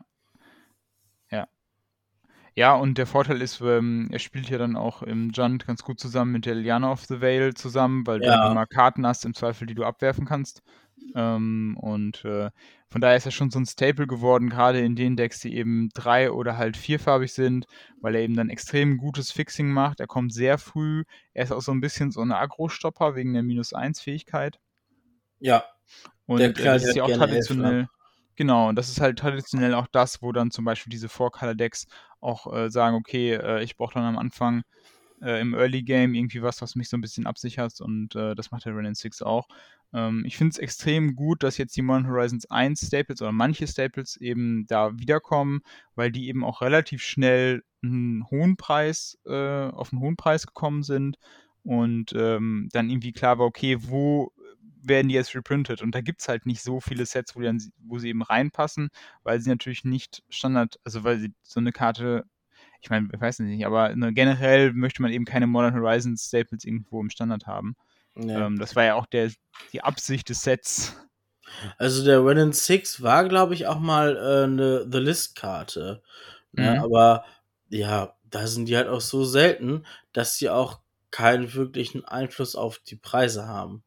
Ja, 2.58 2.74
und 2.74 2.98
der 2.98 3.06
Vorteil 3.06 3.40
ist, 3.40 3.60
ähm, 3.60 4.08
er 4.10 4.18
spielt 4.18 4.50
ja 4.50 4.58
dann 4.58 4.74
auch 4.74 5.04
im 5.04 5.30
Junt 5.30 5.64
ganz 5.64 5.84
gut 5.84 6.00
zusammen 6.00 6.32
mit 6.32 6.44
der 6.44 6.56
Liana 6.56 6.90
of 6.90 7.04
the 7.04 7.20
Vale 7.20 7.54
zusammen, 7.54 8.04
weil 8.04 8.20
ja. 8.20 8.46
du 8.46 8.50
immer 8.50 8.66
Karten 8.66 9.06
hast 9.06 9.24
im 9.24 9.32
Zweifel, 9.32 9.68
die 9.68 9.76
du 9.76 9.84
abwerfen 9.84 10.26
kannst. 10.26 10.64
Ähm, 11.14 11.78
und 11.80 12.24
äh, 12.24 12.50
von 12.88 13.00
daher 13.00 13.16
ist 13.16 13.26
er 13.26 13.30
schon 13.30 13.52
so 13.52 13.60
ein 13.60 13.66
Staple 13.66 14.08
geworden, 14.08 14.50
gerade 14.50 14.80
in 14.80 14.96
den 14.96 15.14
Decks, 15.14 15.38
die 15.38 15.54
eben 15.54 15.90
drei- 15.94 16.32
oder 16.32 16.56
halt 16.56 16.76
vierfarbig 16.76 17.32
sind, 17.32 17.66
weil 18.00 18.16
er 18.16 18.22
eben 18.22 18.34
dann 18.34 18.50
extrem 18.50 18.96
gutes 18.96 19.30
Fixing 19.30 19.70
macht. 19.70 20.00
Er 20.00 20.08
kommt 20.08 20.34
sehr 20.34 20.58
früh. 20.58 21.04
Er 21.34 21.44
ist 21.44 21.52
auch 21.52 21.62
so 21.62 21.70
ein 21.70 21.80
bisschen 21.80 22.10
so 22.10 22.22
ein 22.22 22.32
Agro-Stopper 22.32 23.14
wegen 23.14 23.34
der 23.34 23.44
Minus-1-Fähigkeit. 23.44 24.58
Ja. 25.38 25.62
Und 26.26 26.40
der 26.40 26.50
das 26.54 26.82
ist 26.82 26.96
ja 26.96 27.04
auch 27.04 27.12
traditionell. 27.12 27.86
Genau, 28.38 28.68
und 28.68 28.76
das 28.76 28.88
ist 28.88 29.00
halt 29.00 29.18
traditionell 29.18 29.74
auch 29.74 29.88
das, 29.88 30.22
wo 30.22 30.30
dann 30.30 30.52
zum 30.52 30.64
Beispiel 30.64 30.92
diese 30.92 31.08
Four-Color-Decks 31.08 31.88
auch 32.20 32.52
äh, 32.54 32.70
sagen, 32.70 32.94
okay, 32.94 33.32
äh, 33.34 33.64
ich 33.64 33.76
brauche 33.76 33.94
dann 33.94 34.04
am 34.04 34.16
Anfang 34.16 34.62
äh, 35.20 35.40
im 35.40 35.54
Early 35.54 35.82
Game 35.82 36.14
irgendwie 36.14 36.40
was, 36.40 36.62
was 36.62 36.76
mich 36.76 36.88
so 36.88 36.96
ein 36.96 37.00
bisschen 37.00 37.26
absichert 37.26 37.80
und 37.80 38.14
äh, 38.14 38.36
das 38.36 38.52
macht 38.52 38.64
der 38.64 38.76
Renin 38.76 38.94
6 38.94 39.22
auch. 39.22 39.48
Ähm, 39.92 40.24
ich 40.24 40.36
finde 40.36 40.52
es 40.52 40.58
extrem 40.58 41.16
gut, 41.16 41.42
dass 41.42 41.58
jetzt 41.58 41.76
die 41.76 41.82
Modern 41.82 42.06
Horizons 42.06 42.48
1 42.48 42.86
Staples 42.86 43.22
oder 43.22 43.32
manche 43.32 43.66
Staples 43.66 44.16
eben 44.16 44.66
da 44.68 44.96
wiederkommen, 44.98 45.62
weil 45.96 46.12
die 46.12 46.28
eben 46.28 46.44
auch 46.44 46.62
relativ 46.62 47.02
schnell 47.02 47.64
einen 47.82 48.24
hohen 48.30 48.56
Preis, 48.56 49.18
äh, 49.26 49.32
auf 49.68 49.92
einen 49.92 50.02
hohen 50.02 50.16
Preis 50.16 50.46
gekommen 50.46 50.84
sind 50.84 51.18
und 51.64 52.12
ähm, 52.16 52.68
dann 52.72 52.88
irgendwie 52.90 53.12
klar 53.12 53.38
war, 53.40 53.46
okay, 53.46 53.78
wo 53.80 54.32
werden 54.88 55.08
die 55.08 55.14
jetzt 55.14 55.34
reprintet? 55.34 55.82
Und 55.82 55.94
da 55.94 56.00
gibt 56.00 56.20
es 56.20 56.28
halt 56.28 56.46
nicht 56.46 56.62
so 56.62 56.80
viele 56.80 57.06
Sets, 57.06 57.36
wo, 57.36 57.40
dann, 57.40 57.62
wo 57.78 57.98
sie 57.98 58.08
eben 58.08 58.22
reinpassen, 58.22 58.90
weil 59.22 59.40
sie 59.40 59.50
natürlich 59.50 59.84
nicht 59.84 60.22
Standard, 60.28 60.78
also 60.84 61.04
weil 61.04 61.18
sie 61.18 61.32
so 61.42 61.60
eine 61.60 61.72
Karte 61.72 62.24
ich 62.80 62.90
meine, 62.90 63.08
ich 63.12 63.20
weiß 63.20 63.40
nicht, 63.40 63.66
aber 63.66 63.94
ne, 63.94 64.12
generell 64.12 64.72
möchte 64.72 65.02
man 65.02 65.10
eben 65.10 65.24
keine 65.24 65.46
Modern 65.46 65.74
Horizons 65.74 66.26
Staples 66.26 66.64
irgendwo 66.64 67.00
im 67.00 67.10
Standard 67.10 67.46
haben. 67.46 67.76
Nee. 68.14 68.34
Ähm, 68.34 68.58
das 68.58 68.76
war 68.76 68.84
ja 68.84 68.94
auch 68.94 69.06
der, 69.06 69.30
die 69.72 69.82
Absicht 69.82 70.28
des 70.28 70.42
Sets. 70.42 70.96
Also 71.78 72.04
der 72.04 72.24
Renin 72.24 72.52
6 72.52 73.02
war, 73.02 73.28
glaube 73.28 73.54
ich, 73.54 73.66
auch 73.66 73.78
mal 73.78 74.16
äh, 74.16 74.44
eine 74.44 74.88
The 74.90 74.98
List-Karte. 74.98 76.02
Ne? 76.52 76.72
Mhm. 76.72 76.78
Aber 76.78 77.24
ja, 77.68 78.14
da 78.24 78.46
sind 78.46 78.66
die 78.66 78.76
halt 78.76 78.88
auch 78.88 79.00
so 79.00 79.24
selten, 79.24 79.86
dass 80.12 80.36
sie 80.36 80.50
auch 80.50 80.80
keinen 81.10 81.52
wirklichen 81.54 82.04
Einfluss 82.04 82.54
auf 82.54 82.78
die 82.78 82.96
Preise 82.96 83.46
haben. 83.46 83.82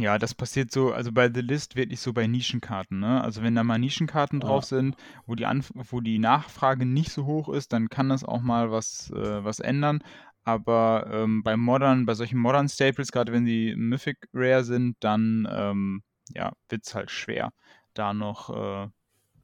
Ja, 0.00 0.18
das 0.18 0.34
passiert 0.34 0.70
so, 0.70 0.92
also 0.92 1.12
bei 1.12 1.32
The 1.32 1.40
List 1.40 1.76
wirklich 1.76 2.00
so 2.00 2.12
bei 2.12 2.26
Nischenkarten, 2.26 3.00
ne? 3.00 3.22
Also 3.22 3.42
wenn 3.42 3.54
da 3.54 3.64
mal 3.64 3.78
Nischenkarten 3.78 4.40
drauf 4.40 4.64
sind, 4.64 4.96
wo 5.26 5.34
die, 5.34 5.46
Anf 5.46 5.72
wo 5.74 6.00
die 6.00 6.18
Nachfrage 6.18 6.84
nicht 6.84 7.10
so 7.10 7.26
hoch 7.26 7.48
ist, 7.48 7.72
dann 7.72 7.88
kann 7.88 8.08
das 8.08 8.24
auch 8.24 8.40
mal 8.40 8.70
was, 8.70 9.10
äh, 9.10 9.44
was 9.44 9.60
ändern. 9.60 10.00
Aber 10.44 11.08
ähm, 11.10 11.42
bei 11.42 11.56
Modern, 11.56 12.06
bei 12.06 12.14
solchen 12.14 12.38
Modern 12.38 12.68
Staples, 12.68 13.12
gerade 13.12 13.32
wenn 13.32 13.44
sie 13.44 13.74
Mythic 13.76 14.28
Rare 14.32 14.64
sind, 14.64 14.96
dann 15.00 15.48
ähm, 15.50 16.02
ja, 16.34 16.52
wird 16.68 16.86
es 16.86 16.94
halt 16.94 17.10
schwer, 17.10 17.52
da 17.94 18.14
noch, 18.14 18.50
äh, 18.50 18.88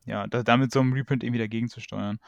ja, 0.06 0.26
da, 0.26 0.42
damit 0.42 0.72
so 0.72 0.80
einem 0.80 0.92
Reprint 0.92 1.24
irgendwie 1.24 1.40
dagegen 1.40 1.68
zu 1.68 1.80
steuern. 1.80 2.18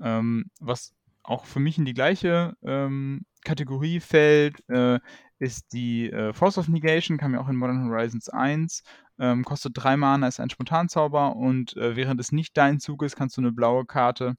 Ähm, 0.00 0.50
was 0.60 0.94
auch 1.22 1.44
für 1.44 1.60
mich 1.60 1.78
in 1.78 1.84
die 1.84 1.94
gleiche 1.94 2.56
ähm, 2.62 3.22
Kategorie 3.44 4.00
fällt, 4.00 4.68
äh, 4.68 4.98
ist 5.38 5.72
die 5.72 6.10
äh, 6.10 6.32
Force 6.32 6.58
of 6.58 6.68
Negation, 6.68 7.18
kam 7.18 7.34
ja 7.34 7.40
auch 7.40 7.48
in 7.48 7.56
Modern 7.56 7.88
Horizons 7.88 8.28
1, 8.28 8.82
ähm, 9.18 9.44
kostet 9.44 9.72
3 9.76 9.96
Mana, 9.96 10.28
ist 10.28 10.40
ein 10.40 10.50
Spontanzauber 10.50 11.36
und 11.36 11.76
äh, 11.76 11.96
während 11.96 12.20
es 12.20 12.32
nicht 12.32 12.56
dein 12.56 12.80
Zug 12.80 13.02
ist, 13.02 13.16
kannst 13.16 13.36
du 13.36 13.40
eine 13.40 13.52
blaue 13.52 13.84
Karte 13.86 14.34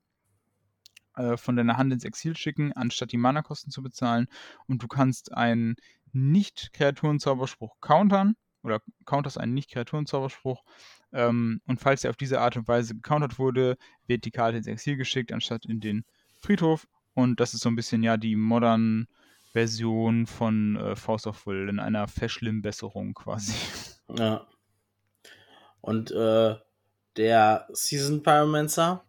äh, 1.15 1.37
von 1.37 1.55
deiner 1.55 1.77
Hand 1.77 1.93
ins 1.93 2.03
Exil 2.03 2.35
schicken, 2.35 2.73
anstatt 2.73 3.11
die 3.11 3.17
Mana-Kosten 3.17 3.71
zu 3.71 3.81
bezahlen. 3.81 4.27
Und 4.67 4.83
du 4.83 4.87
kannst 4.87 5.33
einen 5.33 5.75
Nicht-Kreaturen-Zauberspruch 6.11 7.77
countern 7.81 8.35
oder 8.61 8.81
counterst 9.05 9.39
einen 9.39 9.53
Nicht-Kreaturen-Zauberspruch 9.53 10.63
ähm, 11.11 11.61
und 11.65 11.79
falls 11.79 12.03
er 12.03 12.11
auf 12.11 12.17
diese 12.17 12.39
Art 12.39 12.57
und 12.57 12.67
Weise 12.67 12.95
gecountert 12.95 13.39
wurde, 13.39 13.77
wird 14.07 14.25
die 14.25 14.31
Karte 14.31 14.57
ins 14.57 14.67
Exil 14.67 14.97
geschickt, 14.97 15.31
anstatt 15.31 15.65
in 15.65 15.79
den 15.79 16.05
Friedhof. 16.37 16.87
Und 17.13 17.39
das 17.39 17.53
ist 17.53 17.61
so 17.61 17.69
ein 17.69 17.75
bisschen 17.75 18.03
ja 18.03 18.17
die 18.17 18.35
modern 18.35 19.07
Version 19.53 20.27
von 20.27 20.75
äh, 20.75 20.95
Force 20.95 21.27
of 21.27 21.45
Will 21.47 21.69
in 21.69 21.79
einer 21.79 22.07
Verschlimmbesserung 22.07 23.13
quasi. 23.13 23.53
Ja. 24.17 24.47
Und 25.81 26.11
äh, 26.11 26.55
der 27.15 27.67
Season 27.71 28.23
Pyromancer 28.23 29.03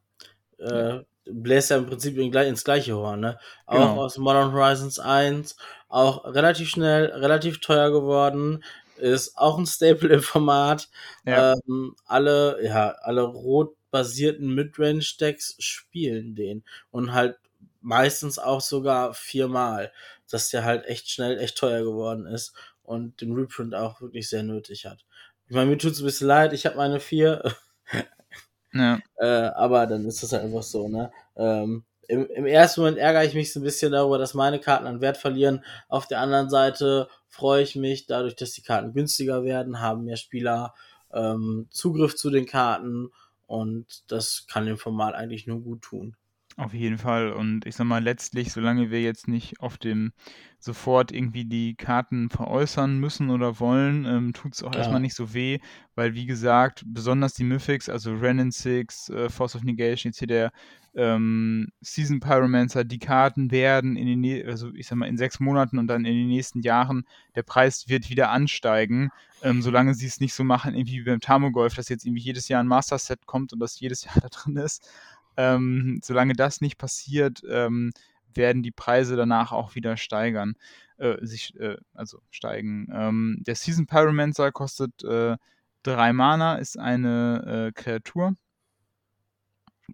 äh, 0.59 0.89
ja. 0.97 1.03
bläst 1.25 1.71
ja 1.71 1.79
im 1.79 1.87
Prinzip 1.87 2.17
in, 2.19 2.33
ins 2.33 2.65
gleiche 2.65 2.95
Horn, 2.95 3.21
ne? 3.21 3.39
Auch 3.67 3.75
genau. 3.75 4.03
aus 4.03 4.19
Modern 4.19 4.53
Horizons 4.53 4.99
1, 4.99 5.57
auch 5.89 6.25
relativ 6.25 6.69
schnell, 6.69 7.07
relativ 7.07 7.61
teuer 7.61 7.91
geworden, 7.91 8.63
ist 8.97 9.37
auch 9.37 9.59
ein 9.59 9.67
Staple 9.67 10.11
im 10.11 10.23
Format. 10.23 10.89
Ja. 11.25 11.55
Ähm, 11.55 11.97
alle, 12.07 12.65
ja, 12.65 12.91
alle 13.01 13.23
rot 13.23 13.75
basierten 13.91 14.55
Midrange-Decks 14.55 15.57
spielen 15.59 16.35
den 16.35 16.65
und 16.91 17.13
halt 17.13 17.40
meistens 17.81 18.39
auch 18.39 18.61
sogar 18.61 19.15
viermal, 19.15 19.93
dass 20.31 20.51
der 20.51 20.65
halt 20.65 20.87
echt 20.87 21.11
schnell 21.11 21.39
echt 21.39 21.57
teuer 21.57 21.83
geworden 21.83 22.27
ist 22.27 22.55
und 22.83 23.21
den 23.21 23.33
Reprint 23.33 23.75
auch 23.75 24.01
wirklich 24.01 24.29
sehr 24.29 24.43
nötig 24.43 24.87
hat. 24.87 25.05
Ich 25.49 25.55
meine, 25.55 25.71
mir 25.71 25.79
tut 25.79 25.93
es 25.93 26.01
ein 26.01 26.05
bisschen 26.05 26.29
leid, 26.29 26.53
ich 26.53 26.67
habe 26.67 26.77
meine 26.77 27.01
vier, 27.01 27.43
ja. 28.73 29.01
äh, 29.17 29.27
aber 29.27 29.87
dann 29.87 30.05
ist 30.07 30.23
das 30.23 30.33
halt 30.33 30.45
einfach 30.45 30.63
so, 30.63 30.89
ne? 30.89 31.11
Ähm, 31.37 31.85
im, 32.11 32.27
Im 32.27 32.47
ersten 32.47 32.81
Moment 32.81 32.99
ärgere 32.99 33.25
ich 33.25 33.35
mich 33.35 33.53
so 33.53 33.61
ein 33.61 33.63
bisschen 33.65 33.93
darüber, 33.93 34.19
dass 34.19 34.35
meine 34.35 34.59
Karten 34.59 34.87
an 34.87 35.01
Wert 35.01 35.17
verlieren. 35.17 35.65
Auf 35.89 36.09
der 36.09 36.21
anderen 36.21 36.51
Seite 36.51 37.09
freue 37.29 37.63
ich 37.63 37.77
mich, 37.77 38.07
dadurch, 38.07 38.35
dass 38.35 38.51
die 38.51 38.63
Karten 38.63 38.93
günstiger 38.93 39.45
werden, 39.45 39.81
haben 39.81 40.05
mehr 40.05 40.17
Spieler 40.17 40.75
ähm, 41.13 41.69
Zugriff 41.71 42.17
zu 42.17 42.31
den 42.31 42.47
Karten 42.47 43.11
und 43.47 44.11
das 44.11 44.47
kann 44.49 44.67
dem 44.67 44.77
Format 44.79 45.15
eigentlich 45.15 45.47
nur 45.47 45.61
gut 45.61 45.83
tun. 45.83 46.17
Auf 46.57 46.75
jeden 46.75 46.99
Fall. 46.99 47.33
Und 47.33 47.65
ich 47.65 47.77
sag 47.77 47.87
mal, 47.87 48.03
letztlich, 48.03 48.53
solange 48.53 48.91
wir 48.91 49.01
jetzt 49.01 49.29
nicht 49.29 49.61
auf 49.61 49.79
dem 49.79 50.13
sofort 50.59 51.11
irgendwie 51.11 51.47
die 51.47 51.75
Karten 51.75 52.29
veräußern 52.29 52.99
müssen 52.99 53.31
oder 53.31 53.61
wollen, 53.61 54.05
ähm, 54.05 54.33
tut 54.35 54.55
es 54.55 54.63
auch 54.63 54.73
ja. 54.73 54.81
erstmal 54.81 55.01
nicht 55.01 55.15
so 55.15 55.33
weh, 55.33 55.59
weil 55.95 56.15
wie 56.15 56.27
gesagt, 56.27 56.83
besonders 56.87 57.33
die 57.33 57.45
Mythics, 57.45 57.89
also 57.89 58.15
Renin 58.15 58.51
6, 58.51 59.09
äh, 59.09 59.31
Force 59.31 59.57
of 59.57 59.63
Negation, 59.63 60.11
jetzt 60.11 60.19
hier 60.19 60.29
der 60.29 60.53
ähm, 60.95 61.69
Season 61.81 62.21
Pyromancer, 62.21 62.85
die 62.85 62.99
Karten 62.99 63.51
werden 63.51 63.97
in 63.97 64.23
den, 64.23 64.47
also 64.47 64.71
ich 64.75 64.87
sag 64.87 64.97
mal, 64.97 65.09
in 65.09 65.17
sechs 65.17 65.41
Monaten 65.41 65.79
und 65.79 65.87
dann 65.87 66.05
in 66.05 66.15
den 66.15 66.29
nächsten 66.29 66.61
Jahren, 66.61 67.05
der 67.37 67.43
Preis 67.43 67.89
wird 67.89 68.11
wieder 68.11 68.31
ansteigen, 68.31 69.11
ähm, 69.43 69.63
solange 69.63 69.95
sie 69.95 70.07
es 70.07 70.21
nicht 70.21 70.35
so 70.35 70.45
machen, 70.45 70.75
irgendwie 70.75 71.01
wie 71.01 71.05
beim 71.05 71.21
Tamogolf, 71.21 71.75
dass 71.75 71.89
jetzt 71.89 72.05
irgendwie 72.05 72.23
jedes 72.23 72.49
Jahr 72.49 72.63
ein 72.63 72.67
Master 72.67 72.99
Set 72.99 73.27
kommt 73.27 73.53
und 73.53 73.61
das 73.61 73.81
jedes 73.81 74.05
Jahr 74.05 74.17
da 74.21 74.29
drin 74.29 74.57
ist. 74.57 74.89
Ähm, 75.37 76.01
solange 76.03 76.35
das 76.35 76.61
nicht 76.61 76.79
passiert, 76.79 77.43
ähm, 77.49 77.93
werden 78.35 78.63
die 78.63 78.71
Preise 78.71 79.17
danach 79.17 79.53
auch 79.53 79.75
wieder 79.75 79.97
steigern, 79.97 80.55
äh, 80.99 81.25
sich, 81.25 81.59
äh, 81.59 81.77
also 81.95 82.21
steigen. 82.31 82.89
Ähm, 82.93 83.43
der 83.47 83.55
Season 83.55 83.87
Pyromancer 83.87 84.53
kostet 84.53 85.03
äh, 85.05 85.37
3 85.83 86.13
Mana, 86.13 86.57
ist 86.57 86.79
eine 86.79 87.69
äh, 87.69 87.73
Kreatur. 87.73 88.37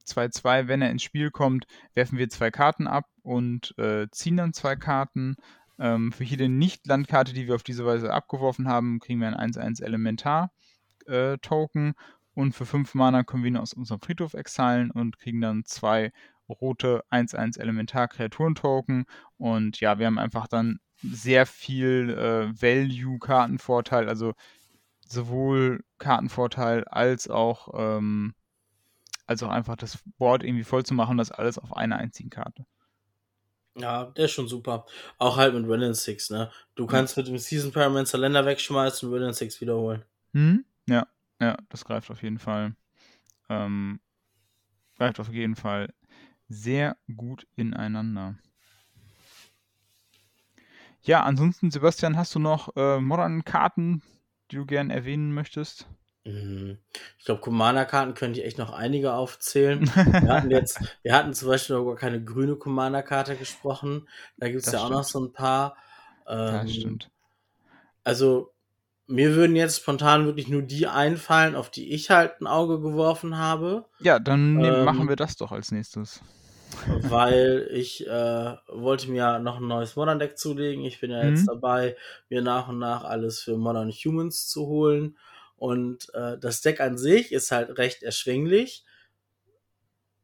2-2, 0.05 0.69
wenn 0.69 0.83
er 0.83 0.91
ins 0.91 1.03
Spiel 1.03 1.31
kommt, 1.31 1.67
werfen 1.95 2.19
wir 2.19 2.29
zwei 2.29 2.51
Karten 2.51 2.87
ab 2.87 3.07
und 3.23 3.75
äh, 3.79 4.09
ziehen 4.11 4.37
dann 4.37 4.53
zwei 4.53 4.77
Karten. 4.77 5.37
Ähm, 5.79 6.13
für 6.13 6.25
jede 6.25 6.49
Nicht-Landkarte, 6.49 7.33
die 7.33 7.47
wir 7.47 7.55
auf 7.55 7.63
diese 7.63 7.87
Weise 7.87 8.13
abgeworfen 8.13 8.69
haben, 8.69 8.99
kriegen 8.99 9.21
wir 9.21 9.29
ein 9.29 9.53
1-1 9.53 9.83
Elementar-Token 9.83 11.91
äh, 11.91 11.95
und 12.37 12.53
für 12.53 12.67
5 12.67 12.95
Mana 12.95 13.25
können 13.25 13.43
wir 13.43 13.49
ihn 13.49 13.57
aus 13.57 13.73
unserem 13.73 14.01
Friedhof 14.01 14.35
exilen 14.35 14.91
und 14.91 15.19
kriegen 15.19 15.41
dann 15.41 15.65
zwei 15.65 16.13
rote 16.51 17.03
1-1 17.11 17.59
Elementar-Kreaturen-Token. 17.59 19.07
Und 19.39 19.81
ja, 19.81 19.99
wir 19.99 20.07
haben 20.07 20.19
einfach 20.19 20.47
dann 20.47 20.79
sehr 21.03 21.47
viel 21.47 22.11
äh, 22.11 22.63
Value-Kartenvorteil, 22.63 24.07
also 24.07 24.35
sowohl 25.09 25.83
Kartenvorteil 25.97 26.85
als 26.85 27.31
auch, 27.31 27.71
ähm, 27.75 28.35
als 29.27 29.43
auch 29.43 29.51
einfach 29.51 29.77
das 29.77 29.99
Board 30.19 30.45
irgendwie 30.45 30.65
voll 30.65 30.85
zu 30.85 30.93
machen, 30.93 31.17
das 31.17 31.33
alles 31.33 31.59
auf 31.59 31.75
einer 31.75 31.97
einzigen 31.97 32.29
Karte. 32.29 32.67
Ja, 33.79 34.05
der 34.05 34.27
ist 34.27 34.33
schon 34.33 34.49
super. 34.49 34.85
Auch 35.17 35.39
halt 35.39 35.55
mit 35.55 35.67
Renin 35.67 35.95
6, 35.95 36.31
ne? 36.31 36.51
Du 36.75 36.87
kannst 36.87 37.17
mit 37.17 37.29
dem 37.29 37.39
Season 37.39 37.73
Pyromancer 37.73 38.19
Länder 38.19 38.45
wegschmeißen 38.45 39.09
und 39.09 39.15
Renin 39.15 39.33
6 39.33 39.63
wiederholen. 39.63 40.05
Mhm. 40.33 40.67
Ja, 40.87 41.07
ja, 41.41 41.57
das 41.69 41.85
greift 41.85 42.11
auf 42.11 42.23
jeden 42.23 42.39
Fall. 42.39 42.75
Ähm, 43.49 44.01
greift 44.97 45.21
auf 45.21 45.31
jeden 45.31 45.57
Fall 45.57 45.93
sehr 46.49 46.97
gut 47.15 47.47
ineinander. 47.57 48.37
Ja, 51.03 51.23
ansonsten, 51.23 51.71
Sebastian, 51.71 52.17
hast 52.17 52.35
du 52.35 52.39
noch 52.39 52.75
äh, 52.77 53.01
moderne 53.01 53.43
Karten, 53.43 54.03
die 54.51 54.57
du 54.57 54.67
gerne 54.67 54.93
erwähnen 54.93 55.33
möchtest? 55.33 55.87
Mhm. 56.25 56.79
Ich 57.19 57.25
glaube, 57.25 57.41
Commander-Karten 57.41 58.15
könnte 58.15 58.41
ich 58.41 58.47
echt 58.47 58.59
noch 58.59 58.73
einige 58.73 59.13
aufzählen. 59.15 59.89
Wir 59.95 60.33
hatten 60.33 60.51
jetzt, 60.51 60.81
wir 61.03 61.15
hatten 61.15 61.33
zum 61.35 61.49
Beispiel 61.49 61.77
noch 61.77 61.95
keine 61.95 62.23
grüne 62.23 62.57
Commander-Karte 62.57 63.37
gesprochen. 63.37 64.09
Da 64.37 64.49
gibt 64.49 64.67
es 64.67 64.73
ja 64.73 64.81
auch 64.81 64.91
noch 64.91 65.05
so 65.05 65.21
ein 65.21 65.33
paar. 65.33 65.77
Ähm, 66.27 66.67
das 66.67 66.75
stimmt. 66.75 67.11
Also, 68.03 68.53
mir 69.07 69.35
würden 69.35 69.57
jetzt 69.57 69.79
spontan 69.79 70.27
wirklich 70.27 70.49
nur 70.49 70.63
die 70.63 70.87
einfallen, 70.87 71.55
auf 71.55 71.71
die 71.71 71.93
ich 71.93 72.11
halt 72.11 72.41
ein 72.41 72.47
Auge 72.47 72.81
geworfen 72.81 73.39
habe. 73.39 73.85
Ja, 74.01 74.19
dann 74.19 74.63
ähm, 74.65 74.85
machen 74.85 75.09
wir 75.09 75.17
das 75.17 75.37
doch 75.37 75.53
als 75.53 75.71
nächstes. 75.73 76.21
Weil 77.03 77.69
ich 77.73 78.07
äh, 78.07 78.55
wollte 78.69 79.11
mir 79.11 79.39
noch 79.39 79.59
ein 79.59 79.69
neues 79.69 79.97
Modern 79.97 80.19
Deck 80.19 80.37
zulegen. 80.37 80.85
Ich 80.85 81.01
bin 81.01 81.11
ja 81.11 81.23
mhm. 81.23 81.31
jetzt 81.31 81.47
dabei, 81.47 81.97
mir 82.29 82.43
nach 82.43 82.69
und 82.69 82.79
nach 82.79 83.05
alles 83.05 83.41
für 83.41 83.57
Modern 83.57 83.91
Humans 83.91 84.49
zu 84.49 84.67
holen. 84.67 85.17
Und 85.57 86.13
äh, 86.15 86.37
das 86.39 86.61
Deck 86.61 86.81
an 86.81 86.99
sich 86.99 87.33
ist 87.33 87.53
halt 87.53 87.79
recht 87.79 88.03
erschwinglich. 88.03 88.85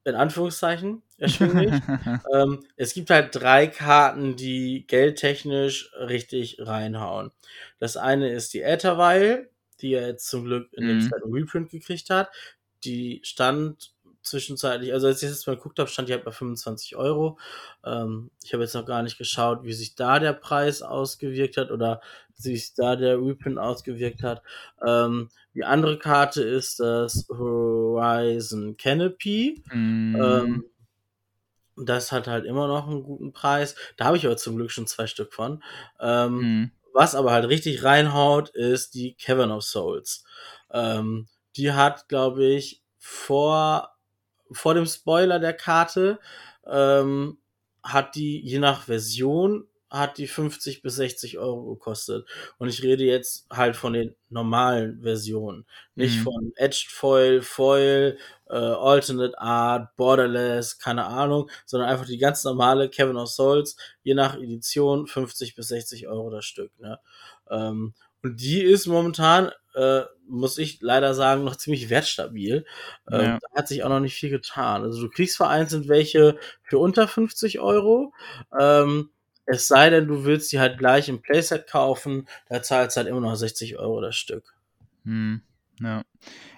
In 0.05 0.15
Anführungszeichen 0.17 1.03
erschwinglich. 1.19 1.83
ähm, 2.35 2.65
es 2.77 2.95
gibt 2.95 3.11
halt 3.11 3.35
drei 3.35 3.67
Karten, 3.69 4.37
die 4.37 4.85
geldtechnisch 4.87 5.93
richtig 5.97 6.57
reinhauen. 6.61 7.31
Das 7.79 7.97
eine 7.97 8.31
ist 8.33 8.53
die 8.55 8.63
Ätherweil, 8.63 9.51
die 9.81 9.95
er 9.95 10.09
jetzt 10.09 10.29
zum 10.29 10.45
Glück 10.45 10.73
in 10.73 10.87
dem 10.89 10.99
Mhm. 10.99 11.01
zweiten 11.01 11.33
Reprint 11.33 11.71
gekriegt 11.71 12.11
hat. 12.11 12.31
Die 12.85 13.21
stand 13.25 13.95
zwischenzeitlich, 14.23 14.93
also 14.93 15.07
als 15.07 15.23
ich 15.23 15.29
jetzt 15.29 15.47
mal 15.47 15.57
geguckt 15.57 15.79
habe, 15.79 15.91
stand 15.91 16.09
die 16.09 16.13
halt 16.13 16.25
bei 16.25 16.31
25 16.31 16.97
Euro. 16.97 17.39
Ähm, 17.85 18.31
ich 18.45 18.53
habe 18.53 18.63
jetzt 18.63 18.75
noch 18.75 18.87
gar 18.87 19.03
nicht 19.03 19.19
geschaut, 19.19 19.65
wie 19.65 19.73
sich 19.73 19.95
da 19.95 20.19
der 20.19 20.33
Preis 20.33 20.83
ausgewirkt 20.83 21.57
hat 21.57 21.71
oder 21.71 22.01
wie 22.37 22.43
sich 22.43 22.75
da 22.75 22.97
der 22.97 23.19
Reprint 23.19 23.59
ausgewirkt 23.59 24.23
hat. 24.23 24.43
Ähm, 24.85 25.29
die 25.55 25.65
andere 25.65 25.99
Karte 25.99 26.43
ist 26.43 26.81
das 26.81 27.27
Horizon 27.29 28.77
Canopy. 28.77 29.63
Mhm. 29.73 30.17
Ähm, 30.21 30.65
das 31.77 32.13
hat 32.13 32.27
halt 32.27 32.45
immer 32.45 32.69
noch 32.69 32.87
einen 32.87 33.03
guten 33.03 33.33
Preis. 33.33 33.75
Da 33.97 34.05
habe 34.05 34.17
ich 34.17 34.27
aber 34.27 34.37
zum 34.37 34.57
Glück 34.57 34.71
schon 34.71 34.87
zwei 34.87 35.07
Stück 35.07 35.33
von. 35.33 35.63
Mhm. 36.01 36.71
was 36.93 37.15
aber 37.15 37.33
halt 37.33 37.49
richtig 37.49 37.85
reinhaut, 37.85 38.51
ist 38.51 38.95
die 38.95 39.15
Cavern 39.15 39.51
of 39.51 39.65
Souls. 39.65 40.25
Ähm, 40.71 41.29
die 41.57 41.73
hat, 41.73 42.09
glaube 42.09 42.45
ich, 42.45 42.83
vor, 42.99 43.92
vor 44.55 44.75
dem 44.75 44.87
Spoiler 44.87 45.39
der 45.39 45.55
Karte, 45.55 46.19
ähm, 46.67 47.39
hat 47.83 48.15
die, 48.15 48.41
je 48.41 48.59
nach 48.59 48.85
Version, 48.85 49.67
hat 49.91 50.17
die 50.17 50.27
50 50.27 50.81
bis 50.81 50.97
60 50.97 51.39
Euro 51.39 51.65
gekostet. 51.75 52.27
Und 52.59 52.69
ich 52.69 52.83
rede 52.83 53.05
jetzt 53.05 53.47
halt 53.51 53.77
von 53.77 53.93
den 53.93 54.15
normalen 54.31 55.03
Versionen. 55.03 55.67
Nicht 55.97 56.19
Mhm. 56.21 56.23
von 56.23 56.53
Edged 56.57 56.89
Foil, 56.91 57.43
Foil, 57.43 58.17
äh, 58.49 58.55
Alternate 58.55 59.39
Art, 59.39 59.95
Borderless, 59.97 60.79
keine 60.79 61.05
Ahnung, 61.05 61.51
sondern 61.67 61.91
einfach 61.91 62.07
die 62.07 62.17
ganz 62.19 62.43
normale 62.45 62.89
Cavern 62.89 63.19
of 63.19 63.29
Souls, 63.29 63.77
je 64.03 64.15
nach 64.15 64.37
Edition 64.37 65.07
50 65.07 65.55
bis 65.57 65.69
60 65.69 66.09
Euro 66.09 66.31
das 66.31 66.47
Stück. 66.47 66.73
Ne? 66.81 66.99
Ähm, 67.51 67.93
und 68.23 68.41
die 68.41 68.63
ist 68.63 68.87
momentan, 68.87 69.51
äh, 69.75 70.03
muss 70.29 70.59
ich 70.59 70.81
leider 70.81 71.15
sagen, 71.15 71.45
noch 71.45 71.57
ziemlich 71.57 71.91
wertstabil. 71.91 72.65
Ähm, 73.11 73.21
Ja. 73.21 73.39
Da 73.41 73.59
hat 73.59 73.69
sich 73.69 73.85
auch 73.85 73.89
noch 73.89 74.01
nicht 74.01 74.15
viel 74.15 74.31
getan. 74.31 74.83
Also 74.83 75.03
du 75.03 75.09
kriegst 75.11 75.37
vereinzelt 75.37 75.89
welche 75.89 76.39
für 76.63 76.79
unter 76.79 77.09
50 77.09 77.61
Euro. 77.61 78.13
Ähm, 78.59 79.11
es 79.45 79.67
sei 79.67 79.91
denn, 79.91 80.07
du 80.07 80.25
willst 80.25 80.53
die 80.53 80.61
halt 80.61 80.79
gleich 80.79 81.09
im 81.09 81.21
Playset 81.21 81.67
kaufen, 81.67 82.29
da 82.49 82.63
zahlst 82.63 82.97
du 82.97 82.99
halt 83.01 83.09
immer 83.09 83.21
noch 83.21 83.35
60 83.35 83.77
Euro 83.79 84.01
das 84.01 84.17
Stück. 84.17 84.55
Hm, 85.05 85.43
ja. 85.81 86.03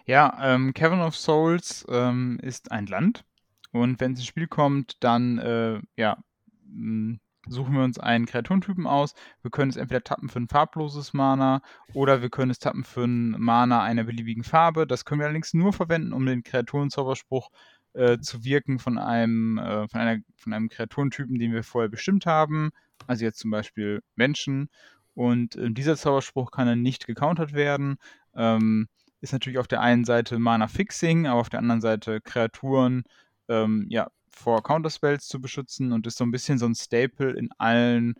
Ja, 0.06 0.38
ähm, 0.42 0.74
Cavern 0.74 1.00
of 1.00 1.16
Souls 1.16 1.86
ähm, 1.88 2.38
ist 2.42 2.70
ein 2.70 2.86
Land 2.86 3.24
und 3.72 4.00
wenn 4.00 4.12
es 4.12 4.18
ins 4.18 4.28
Spiel 4.28 4.46
kommt, 4.46 5.02
dann 5.02 5.38
äh, 5.38 5.80
ja, 5.96 6.18
mh, 6.66 7.16
suchen 7.48 7.74
wir 7.74 7.84
uns 7.84 7.98
einen 7.98 8.26
Kreaturentypen 8.26 8.86
aus. 8.86 9.14
Wir 9.42 9.50
können 9.50 9.70
es 9.70 9.76
entweder 9.76 10.02
tappen 10.02 10.28
für 10.28 10.40
ein 10.40 10.48
farbloses 10.48 11.12
Mana 11.12 11.62
oder 11.92 12.22
wir 12.22 12.30
können 12.30 12.50
es 12.50 12.58
tappen 12.58 12.84
für 12.84 13.04
ein 13.04 13.30
Mana 13.38 13.82
einer 13.82 14.04
beliebigen 14.04 14.44
Farbe. 14.44 14.86
Das 14.86 15.04
können 15.04 15.20
wir 15.20 15.26
allerdings 15.26 15.54
nur 15.54 15.72
verwenden, 15.72 16.12
um 16.12 16.26
den 16.26 16.42
Kreaturenzauberspruch 16.42 17.50
äh, 17.94 18.18
zu 18.18 18.44
wirken 18.44 18.78
von 18.78 18.98
einem, 18.98 19.58
äh, 19.58 19.88
von, 19.88 20.00
einer, 20.00 20.20
von 20.36 20.52
einem 20.52 20.68
Kreaturentypen, 20.68 21.38
den 21.38 21.52
wir 21.52 21.62
vorher 21.62 21.88
bestimmt 21.88 22.26
haben. 22.26 22.70
Also 23.06 23.24
jetzt 23.24 23.38
zum 23.38 23.50
Beispiel 23.50 24.02
Menschen. 24.16 24.68
Und 25.14 25.56
äh, 25.56 25.70
dieser 25.70 25.96
Zauberspruch 25.96 26.50
kann 26.50 26.66
dann 26.66 26.82
nicht 26.82 27.06
gecountert 27.06 27.52
werden. 27.52 27.96
Ähm, 28.34 28.88
ist 29.20 29.32
natürlich 29.32 29.58
auf 29.58 29.68
der 29.68 29.80
einen 29.80 30.04
Seite 30.04 30.38
Mana 30.38 30.66
Fixing, 30.68 31.26
aber 31.26 31.40
auf 31.40 31.50
der 31.50 31.60
anderen 31.60 31.80
Seite 31.80 32.20
Kreaturen 32.20 33.04
ähm, 33.48 33.86
ja, 33.88 34.10
vor 34.34 34.62
Counterspells 34.62 35.26
zu 35.28 35.40
beschützen 35.40 35.92
und 35.92 36.06
ist 36.06 36.18
so 36.18 36.24
ein 36.24 36.30
bisschen 36.30 36.58
so 36.58 36.66
ein 36.66 36.74
Staple 36.74 37.30
in 37.32 37.50
allen 37.58 38.14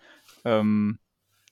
ähm, 0.45 0.99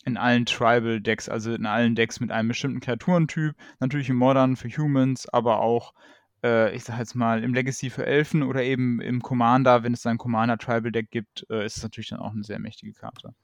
in 0.04 0.16
allen 0.16 0.46
Tribal 0.46 1.00
Decks, 1.00 1.28
also 1.28 1.54
in 1.54 1.64
allen 1.66 1.94
Decks 1.94 2.18
mit 2.18 2.32
einem 2.32 2.48
bestimmten 2.48 2.80
Kreaturentyp, 2.80 3.54
natürlich 3.78 4.08
im 4.08 4.16
Modern 4.16 4.56
für 4.56 4.68
Humans, 4.68 5.28
aber 5.28 5.60
auch 5.60 5.94
äh, 6.42 6.74
ich 6.74 6.84
sag 6.84 6.98
jetzt 6.98 7.14
mal 7.14 7.42
im 7.44 7.54
Legacy 7.54 7.90
für 7.90 8.04
Elfen 8.04 8.42
oder 8.42 8.62
eben 8.62 9.00
im 9.00 9.22
Commander, 9.22 9.84
wenn 9.84 9.92
es 9.92 10.06
ein 10.06 10.18
Commander 10.18 10.58
Tribal 10.58 10.92
Deck 10.92 11.10
gibt, 11.10 11.46
äh, 11.50 11.64
ist 11.64 11.76
es 11.76 11.82
natürlich 11.82 12.08
dann 12.10 12.18
auch 12.18 12.32
eine 12.32 12.42
sehr 12.42 12.58
mächtige 12.58 12.92
Karte. 12.92 13.34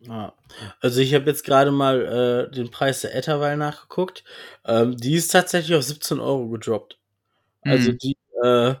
Ja. 0.00 0.34
Also 0.80 1.00
ich 1.00 1.14
habe 1.14 1.26
jetzt 1.26 1.44
gerade 1.44 1.70
mal 1.70 2.48
äh, 2.50 2.54
den 2.54 2.70
Preis 2.70 3.00
der 3.00 3.14
Etherweil 3.14 3.56
nachgeguckt. 3.56 4.24
Ähm, 4.64 4.96
die 4.96 5.14
ist 5.14 5.28
tatsächlich 5.28 5.76
auf 5.76 5.82
17 5.82 6.20
Euro 6.20 6.48
gedroppt. 6.48 6.98
Also 7.62 7.92
Mhm. 7.92 7.98
die, 7.98 8.16
äh, 8.42 8.74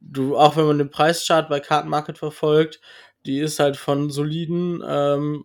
du, 0.00 0.36
auch 0.36 0.56
wenn 0.56 0.66
man 0.66 0.78
den 0.78 0.90
Preischart 0.90 1.48
bei 1.48 1.60
Kartenmarket 1.60 2.18
verfolgt, 2.18 2.80
die 3.26 3.38
ist 3.38 3.58
halt 3.58 3.76
von 3.76 4.10
soliden, 4.10 4.82
ähm, 4.86 5.44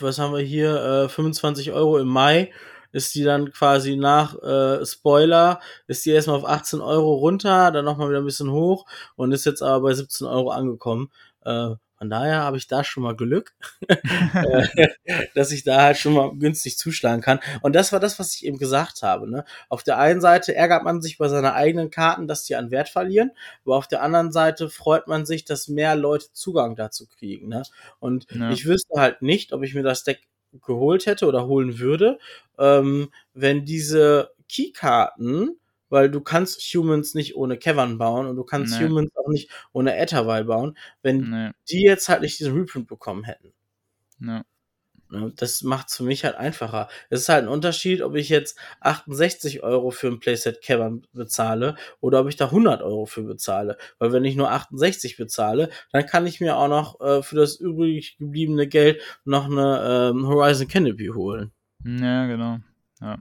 was 0.00 0.18
haben 0.18 0.34
wir 0.34 0.40
hier, 0.42 1.04
äh, 1.04 1.08
25 1.08 1.72
Euro 1.72 1.98
im 1.98 2.08
Mai, 2.08 2.52
ist 2.92 3.14
die 3.14 3.24
dann 3.24 3.50
quasi 3.52 3.96
nach 3.96 4.40
äh, 4.42 4.84
Spoiler, 4.86 5.60
ist 5.88 6.04
die 6.06 6.10
erstmal 6.10 6.36
auf 6.36 6.46
18 6.46 6.80
Euro 6.80 7.14
runter, 7.14 7.70
dann 7.72 7.84
nochmal 7.84 8.08
wieder 8.08 8.20
ein 8.20 8.24
bisschen 8.24 8.50
hoch 8.50 8.86
und 9.16 9.32
ist 9.32 9.46
jetzt 9.46 9.62
aber 9.62 9.88
bei 9.88 9.94
17 9.94 10.26
Euro 10.26 10.50
angekommen. 10.50 11.10
Äh, 11.44 11.74
von 12.04 12.10
daher 12.10 12.42
habe 12.42 12.58
ich 12.58 12.66
da 12.68 12.84
schon 12.84 13.02
mal 13.02 13.16
Glück, 13.16 13.54
äh, 13.88 14.88
dass 15.34 15.52
ich 15.52 15.64
da 15.64 15.80
halt 15.80 15.96
schon 15.96 16.12
mal 16.12 16.32
günstig 16.36 16.76
zuschlagen 16.76 17.22
kann. 17.22 17.40
Und 17.62 17.74
das 17.74 17.92
war 17.94 18.00
das, 18.00 18.18
was 18.18 18.34
ich 18.34 18.44
eben 18.44 18.58
gesagt 18.58 19.00
habe. 19.00 19.26
Ne? 19.30 19.46
Auf 19.70 19.82
der 19.82 19.98
einen 19.98 20.20
Seite 20.20 20.54
ärgert 20.54 20.84
man 20.84 21.00
sich 21.00 21.16
bei 21.16 21.28
seinen 21.28 21.46
eigenen 21.46 21.88
Karten, 21.88 22.28
dass 22.28 22.44
die 22.44 22.56
an 22.56 22.70
Wert 22.70 22.90
verlieren, 22.90 23.30
aber 23.64 23.76
auf 23.76 23.88
der 23.88 24.02
anderen 24.02 24.32
Seite 24.32 24.68
freut 24.68 25.08
man 25.08 25.24
sich, 25.24 25.46
dass 25.46 25.66
mehr 25.68 25.96
Leute 25.96 26.30
Zugang 26.34 26.76
dazu 26.76 27.06
kriegen. 27.06 27.48
Ne? 27.48 27.62
Und 28.00 28.26
Ja. 28.32 28.50
ich 28.50 28.66
wüsste 28.66 29.00
halt 29.00 29.22
nicht, 29.22 29.54
ob 29.54 29.62
ich 29.62 29.74
mir 29.74 29.82
das 29.82 30.04
Deck 30.04 30.20
geholt 30.66 31.06
hätte 31.06 31.24
oder 31.26 31.46
holen 31.46 31.78
würde, 31.78 32.18
ähm, 32.58 33.08
wenn 33.32 33.64
diese 33.64 34.32
Keykarten, 34.50 35.58
weil 35.94 36.10
du 36.10 36.20
kannst 36.20 36.60
Humans 36.74 37.14
nicht 37.14 37.36
ohne 37.36 37.56
Cavern 37.56 37.98
bauen 37.98 38.26
und 38.26 38.34
du 38.34 38.42
kannst 38.42 38.80
Nee. 38.80 38.88
Humans 38.88 39.12
auch 39.14 39.28
nicht 39.28 39.48
ohne 39.72 39.96
Etherweil 39.96 40.44
bauen, 40.44 40.76
wenn 41.02 41.30
nee, 41.30 41.50
die 41.70 41.82
jetzt 41.82 42.08
halt 42.08 42.22
nicht 42.22 42.40
diesen 42.40 42.58
Reprint 42.58 42.88
bekommen 42.88 43.22
hätten. 43.22 43.52
ja. 44.18 44.42
Ne, 45.10 45.32
Das 45.36 45.62
macht 45.62 45.88
es 45.90 45.96
für 45.98 46.02
mich 46.02 46.24
halt 46.24 46.34
einfacher. 46.34 46.88
Es 47.10 47.20
ist 47.20 47.28
halt 47.28 47.44
ein 47.44 47.48
Unterschied, 47.48 48.02
ob 48.02 48.16
ich 48.16 48.28
jetzt 48.28 48.58
68 48.80 49.62
Euro 49.62 49.90
für 49.92 50.08
ein 50.08 50.18
Playset 50.18 50.62
Cavern 50.62 51.06
bezahle 51.12 51.76
oder 52.00 52.20
ob 52.22 52.28
ich 52.28 52.34
da 52.36 52.46
100 52.46 52.82
Euro 52.82 53.06
für 53.06 53.22
bezahle. 53.22 53.76
Weil 53.98 54.12
wenn 54.12 54.24
ich 54.24 54.34
nur 54.34 54.50
68 54.50 55.16
bezahle, 55.16 55.70
dann 55.92 56.06
kann 56.06 56.26
ich 56.26 56.40
mir 56.40 56.56
auch 56.56 56.68
noch 56.68 57.00
äh, 57.00 57.22
für 57.22 57.36
das 57.36 57.54
übrig 57.56 58.16
gebliebene 58.18 58.66
Geld 58.66 59.00
noch 59.24 59.44
eine 59.44 60.10
ähm, 60.12 60.26
Horizon 60.26 60.66
Canopy 60.66 61.08
holen. 61.14 61.52
Ja, 61.84 62.26
genau. 62.26 62.58
Ja. 63.00 63.18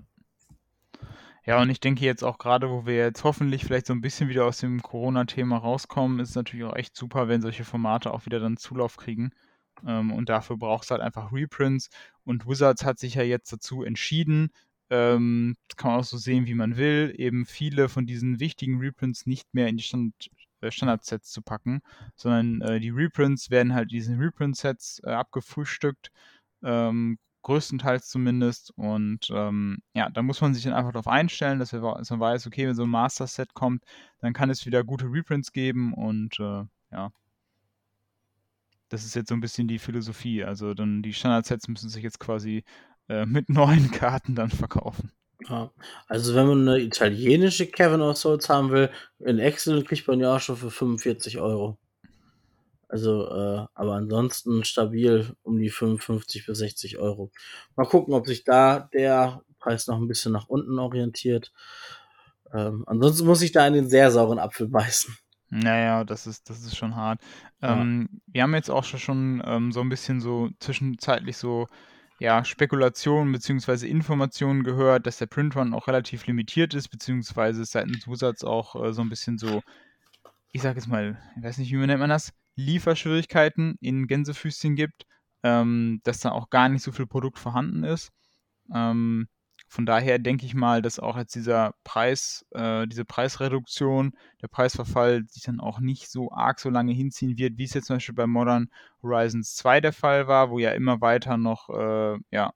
Ja, 1.46 1.62
und 1.62 1.70
ich 1.70 1.80
denke 1.82 2.06
jetzt 2.06 2.24
auch 2.24 2.38
gerade, 2.38 2.70
wo 2.70 2.86
wir 2.86 2.96
jetzt 2.96 3.24
hoffentlich 3.26 3.66
vielleicht 3.66 3.88
so 3.88 3.94
ein 3.94 4.02
bisschen 4.02 4.30
wieder 4.30 4.46
aus 4.46 4.60
dem 4.60 4.82
Corona-Thema 4.82 5.58
rauskommen, 5.58 6.20
ist 6.20 6.30
es 6.30 6.36
natürlich 6.36 6.66
auch 6.66 6.76
echt 6.76 6.96
super, 6.96 7.28
wenn 7.28 7.42
solche 7.42 7.66
Formate 7.66 8.14
auch 8.14 8.26
wieder 8.26 8.40
dann 8.40 8.56
Zulauf 8.58 8.96
kriegen. 8.96 9.32
Ähm, 9.86 10.14
und 10.14 10.30
dafür 10.30 10.58
braucht 10.58 10.86
es 10.86 10.92
halt 10.92 11.02
einfach 11.02 11.34
Reprints. 11.34 11.90
Und 12.24 12.48
Wizards 12.48 12.86
hat 12.86 12.98
sich 13.00 13.16
ja 13.16 13.24
jetzt 13.24 13.52
dazu 13.52 13.84
entschieden, 13.84 14.52
ähm, 14.90 15.56
kann 15.76 15.92
man 15.92 16.00
auch 16.00 16.06
so 16.06 16.18
sehen, 16.18 16.46
wie 16.48 16.54
man 16.56 16.78
will, 16.78 17.14
eben 17.18 17.46
viele 17.46 17.90
von 17.90 18.06
diesen 18.06 18.40
wichtigen 18.40 18.80
Reprints 18.80 19.26
nicht 19.26 19.54
mehr 19.54 19.68
in 19.68 19.78
die 19.78 19.84
Stand 19.84 20.14
äh, 20.62 20.72
Standard-Sets 20.72 21.32
zu 21.32 21.42
packen, 21.42 21.82
sondern 22.16 22.62
äh, 22.62 22.80
die 22.80 22.92
Reprints 22.92 23.50
werden 23.50 23.74
halt 23.74 23.92
diesen 23.92 24.18
Reprint-Sets 24.20 25.02
äh, 25.04 25.10
abgefrühstückt. 25.12 26.10
Ähm, 26.64 27.18
größtenteils 27.44 28.10
zumindest. 28.10 28.72
Und 28.76 29.28
ähm, 29.32 29.80
ja, 29.94 30.10
da 30.10 30.22
muss 30.24 30.42
man 30.42 30.54
sich 30.54 30.64
dann 30.64 30.74
einfach 30.74 30.92
darauf 30.92 31.08
einstellen, 31.08 31.60
dass, 31.60 31.74
wir, 31.74 31.82
dass 31.82 32.10
man 32.10 32.20
weiß, 32.20 32.48
okay, 32.48 32.68
wenn 32.68 32.76
so 32.76 32.84
ein 32.84 32.90
Master-Set 32.90 33.54
kommt, 33.54 33.84
dann 34.20 34.34
kann 34.34 34.50
es 34.50 34.66
wieder 34.66 34.84
gute 34.84 35.06
Reprints 35.06 35.52
geben 35.52 35.94
und 35.94 36.40
äh, 36.40 36.64
ja. 36.92 37.12
Das 38.90 39.06
ist 39.06 39.16
jetzt 39.16 39.30
so 39.30 39.36
ein 39.36 39.42
bisschen 39.42 39.68
die 39.68 39.80
Philosophie. 39.80 40.44
Also 40.44 40.74
dann 40.74 41.02
die 41.02 41.14
Standard-Sets 41.14 41.68
müssen 41.68 41.90
sich 41.90 42.04
jetzt 42.04 42.20
quasi 42.20 42.64
äh, 43.10 43.26
mit 43.28 43.50
neuen 43.50 43.92
Karten 43.92 44.36
dann 44.36 44.50
verkaufen. 44.50 45.12
Ja. 45.50 45.72
Also 46.08 46.36
wenn 46.36 46.48
man 46.48 46.68
eine 46.68 46.80
italienische 46.80 47.68
Cavern 47.68 48.02
of 48.02 48.18
Souls 48.18 48.50
haben 48.50 48.72
will, 48.72 48.90
in 49.20 49.40
Excel 49.40 49.84
kriegt 49.84 50.08
man 50.08 50.20
ja 50.20 50.36
auch 50.36 50.40
schon 50.40 50.58
für 50.58 50.72
45 50.72 51.40
Euro. 51.40 51.78
Also, 52.94 53.28
äh, 53.28 53.66
aber 53.74 53.96
ansonsten 53.96 54.64
stabil 54.64 55.36
um 55.42 55.58
die 55.58 55.72
55 55.72 56.46
bis 56.46 56.60
60 56.60 57.00
Euro. 57.00 57.32
Mal 57.76 57.88
gucken, 57.88 58.14
ob 58.14 58.28
sich 58.28 58.44
da 58.44 58.88
der 58.94 59.42
Preis 59.58 59.88
noch 59.88 59.98
ein 59.98 60.08
bisschen 60.08 60.32
nach 60.32 60.48
unten 60.48 60.78
orientiert. 60.78 61.52
Ähm, 62.54 62.84
ansonsten 62.86 63.26
muss 63.26 63.42
ich 63.42 63.52
da 63.52 63.66
in 63.66 63.74
den 63.74 63.90
sehr 63.90 64.12
sauren 64.12 64.38
Apfel 64.38 64.68
beißen. 64.68 65.18
Naja, 65.50 66.04
das 66.04 66.28
ist, 66.28 66.52
das 66.52 66.60
ist 66.64 66.78
schon 66.78 66.96
hart. 66.96 67.20
Ja. 67.64 67.82
Ähm, 67.82 68.22
wir 68.28 68.44
haben 68.44 68.54
jetzt 68.54 68.70
auch 68.70 68.84
schon, 68.84 69.00
schon 69.00 69.44
ähm, 69.44 69.72
so 69.72 69.82
ein 69.82 69.90
bisschen 69.90 70.22
so 70.22 70.52
zwischenzeitlich 70.60 71.38
so 71.38 71.68
ja, 72.20 72.46
Spekulationen 72.46 73.32
bzw. 73.32 73.88
Informationen 73.88 74.64
gehört, 74.64 75.08
dass 75.08 75.18
der 75.18 75.26
Printrun 75.26 75.74
auch 75.74 75.88
relativ 75.88 76.28
limitiert 76.28 76.76
ist, 76.76 76.90
beziehungsweise 76.90 77.66
seitens 77.66 78.08
Wizards 78.08 78.44
auch 78.44 78.76
äh, 78.76 78.94
so 78.94 79.02
ein 79.02 79.10
bisschen 79.10 79.40
so, 79.40 79.64
ich 80.52 80.62
sag 80.62 80.76
jetzt 80.76 80.88
mal, 80.88 81.18
ich 81.36 81.44
weiß 81.44 81.58
nicht, 81.58 81.72
wie 81.72 81.78
nennt 81.78 82.00
man 82.00 82.12
das, 82.12 82.34
Lieferschwierigkeiten 82.56 83.78
in 83.82 84.08
Gänsefüßchen 84.08 84.76
gibt, 84.76 85.06
ähm, 85.44 86.02
dass 86.04 86.20
da 86.20 86.32
auch 86.32 86.50
gar 86.50 86.70
nicht 86.70 86.84
so 86.84 86.92
viel 86.92 87.08
Produkt 87.08 87.40
vorhanden 87.40 87.84
ist. 87.84 88.12
Ähm, 88.74 89.28
von 89.68 89.88
daher 89.88 90.20
denke 90.20 90.46
ich 90.46 90.54
mal, 90.54 90.84
dass 90.84 91.00
auch 91.00 91.18
jetzt 91.18 91.34
dieser 91.34 91.74
Preis, 91.84 92.46
äh, 92.52 92.88
diese 92.88 93.06
Preisreduktion, 93.06 94.14
der 94.42 94.48
Preisverfall 94.48 95.24
sich 95.28 95.44
dann 95.44 95.60
auch 95.60 95.80
nicht 95.80 96.12
so 96.12 96.32
arg 96.32 96.60
so 96.60 96.70
lange 96.70 96.94
hinziehen 96.94 97.38
wird, 97.40 97.58
wie 97.58 97.64
es 97.64 97.74
jetzt 97.74 97.88
zum 97.88 97.96
Beispiel 97.96 98.14
bei 98.14 98.28
Modern 98.28 98.70
Horizons 99.02 99.56
2 99.56 99.82
der 99.82 99.94
Fall 99.94 100.28
war, 100.28 100.52
wo 100.52 100.60
ja 100.60 100.72
immer 100.74 101.02
weiter 101.02 101.38
noch 101.38 101.70
äh, 101.70 102.20
ja, 102.30 102.54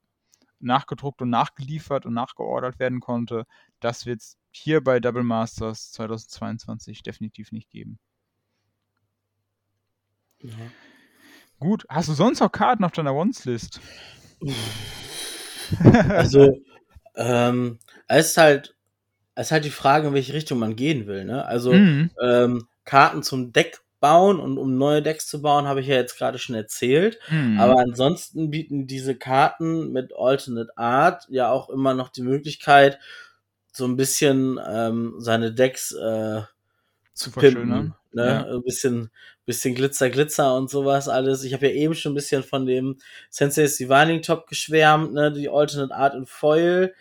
nachgedruckt 0.60 1.22
und 1.24 1.30
nachgeliefert 1.32 2.06
und 2.06 2.14
nachgeordert 2.14 2.80
werden 2.80 3.00
konnte. 3.00 3.46
Das 3.80 4.06
wird 4.06 4.22
es 4.22 4.38
hier 4.52 4.84
bei 4.84 5.00
Double 5.00 5.24
Masters 5.24 5.92
2022 5.94 7.02
definitiv 7.04 7.52
nicht 7.52 7.72
geben. 7.72 8.00
Ja. 10.42 10.52
Gut, 11.60 11.86
hast 11.90 12.10
du 12.10 12.14
sonst 12.14 12.40
noch 12.40 12.52
Karten 12.52 12.84
auf 12.84 12.92
deiner 12.92 13.16
Ones-List? 13.16 13.82
also, 16.10 16.56
ähm, 17.16 17.80
es 18.08 18.30
ist 18.30 18.38
halt, 18.38 18.76
es 19.36 19.48
ist 19.48 19.52
halt 19.52 19.66
die 19.66 19.72
Frage, 19.72 20.08
in 20.08 20.14
welche 20.14 20.34
Richtung 20.34 20.60
man 20.60 20.76
gehen 20.76 21.08
will. 21.08 21.26
Ne? 21.26 21.46
Also 21.46 21.74
mhm. 21.74 22.12
ähm, 22.22 22.68
Karten 22.86 23.24
zum 23.24 23.54
Deck 23.54 23.82
bauen 24.00 24.40
und 24.40 24.58
um 24.58 24.78
neue 24.78 25.02
Decks 25.02 25.28
zu 25.28 25.42
bauen, 25.42 25.66
habe 25.66 25.82
ich 25.82 25.88
ja 25.88 25.96
jetzt 25.96 26.18
gerade 26.18 26.38
schon 26.38 26.56
erzählt. 26.56 27.20
Mhm. 27.30 27.60
Aber 27.60 27.80
ansonsten 27.80 28.52
bieten 28.52 28.88
diese 28.88 29.16
Karten 29.16 29.92
mit 29.92 30.14
Alternate 30.16 30.78
Art 30.78 31.26
ja 31.30 31.52
auch 31.52 31.70
immer 31.70 31.94
noch 31.94 32.10
die 32.10 32.22
Möglichkeit, 32.22 33.00
so 33.72 33.86
ein 33.86 33.96
bisschen 33.96 34.60
ähm, 34.68 35.16
seine 35.18 35.54
Decks 35.54 35.92
äh, 35.92 36.42
zu 37.18 37.32
pimpen. 37.32 37.94
Ne? 38.14 38.26
Ja. 38.26 38.46
Ein 38.46 38.64
bisschen, 38.64 39.10
bisschen 39.46 39.76
Glitzer, 39.76 40.10
Glitzer 40.10 40.56
und 40.56 40.70
sowas 40.70 41.10
alles. 41.10 41.44
Ich 41.44 41.54
habe 41.54 41.68
ja 41.68 41.74
eben 41.74 41.94
schon 41.94 42.12
ein 42.14 42.16
bisschen 42.16 42.44
von 42.44 42.66
dem 42.66 42.98
Sensei's 43.30 43.78
Divining 43.78 44.22
Top 44.22 44.48
geschwärmt, 44.48 45.14
ne? 45.14 45.32
Die 45.32 45.50
Alternate 45.50 45.94
Art 45.94 46.16
in 46.16 46.26
Foil. 46.26 46.94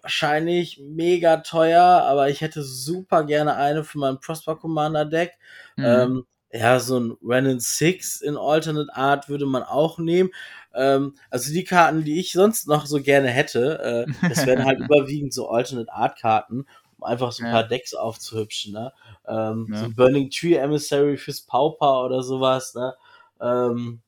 Wahrscheinlich 0.00 0.80
mega 0.80 1.38
teuer, 1.38 1.82
aber 1.82 2.30
ich 2.30 2.40
hätte 2.40 2.62
super 2.62 3.24
gerne 3.24 3.56
eine 3.56 3.84
für 3.84 3.98
mein 3.98 4.20
Prosper 4.20 4.56
Commander 4.56 5.04
Deck. 5.04 5.32
Mhm. 5.76 5.84
Ähm, 5.84 6.26
ja, 6.50 6.80
so 6.80 6.98
ein 6.98 7.16
Renin 7.22 7.60
6 7.60 8.22
in 8.22 8.36
Alternate 8.36 8.94
Art 8.94 9.28
würde 9.28 9.44
man 9.44 9.64
auch 9.64 9.98
nehmen. 9.98 10.30
Ähm, 10.74 11.14
also 11.28 11.52
die 11.52 11.64
Karten, 11.64 12.04
die 12.04 12.20
ich 12.20 12.32
sonst 12.32 12.68
noch 12.68 12.86
so 12.86 13.02
gerne 13.02 13.28
hätte, 13.28 14.06
äh, 14.08 14.28
das 14.28 14.46
wären 14.46 14.64
halt 14.64 14.78
überwiegend 14.88 15.34
so 15.34 15.48
Alternate 15.50 15.92
Art 15.92 16.18
Karten 16.18 16.66
um 16.98 17.04
einfach 17.04 17.32
so 17.32 17.44
ein 17.44 17.52
paar 17.52 17.64
Decks 17.64 17.94
aufzuhübschen, 17.94 18.72
ne? 18.72 18.92
Ähm. 19.26 19.66
So 19.72 19.84
ein 19.86 19.94
Burning 19.94 20.30
Tree 20.30 20.54
Emissary 20.54 21.16
fürs 21.16 21.40
Pauper 21.40 22.04
oder 22.04 22.22
sowas, 22.22 22.74
ne? 22.74 22.94
Ähm, 23.40 24.02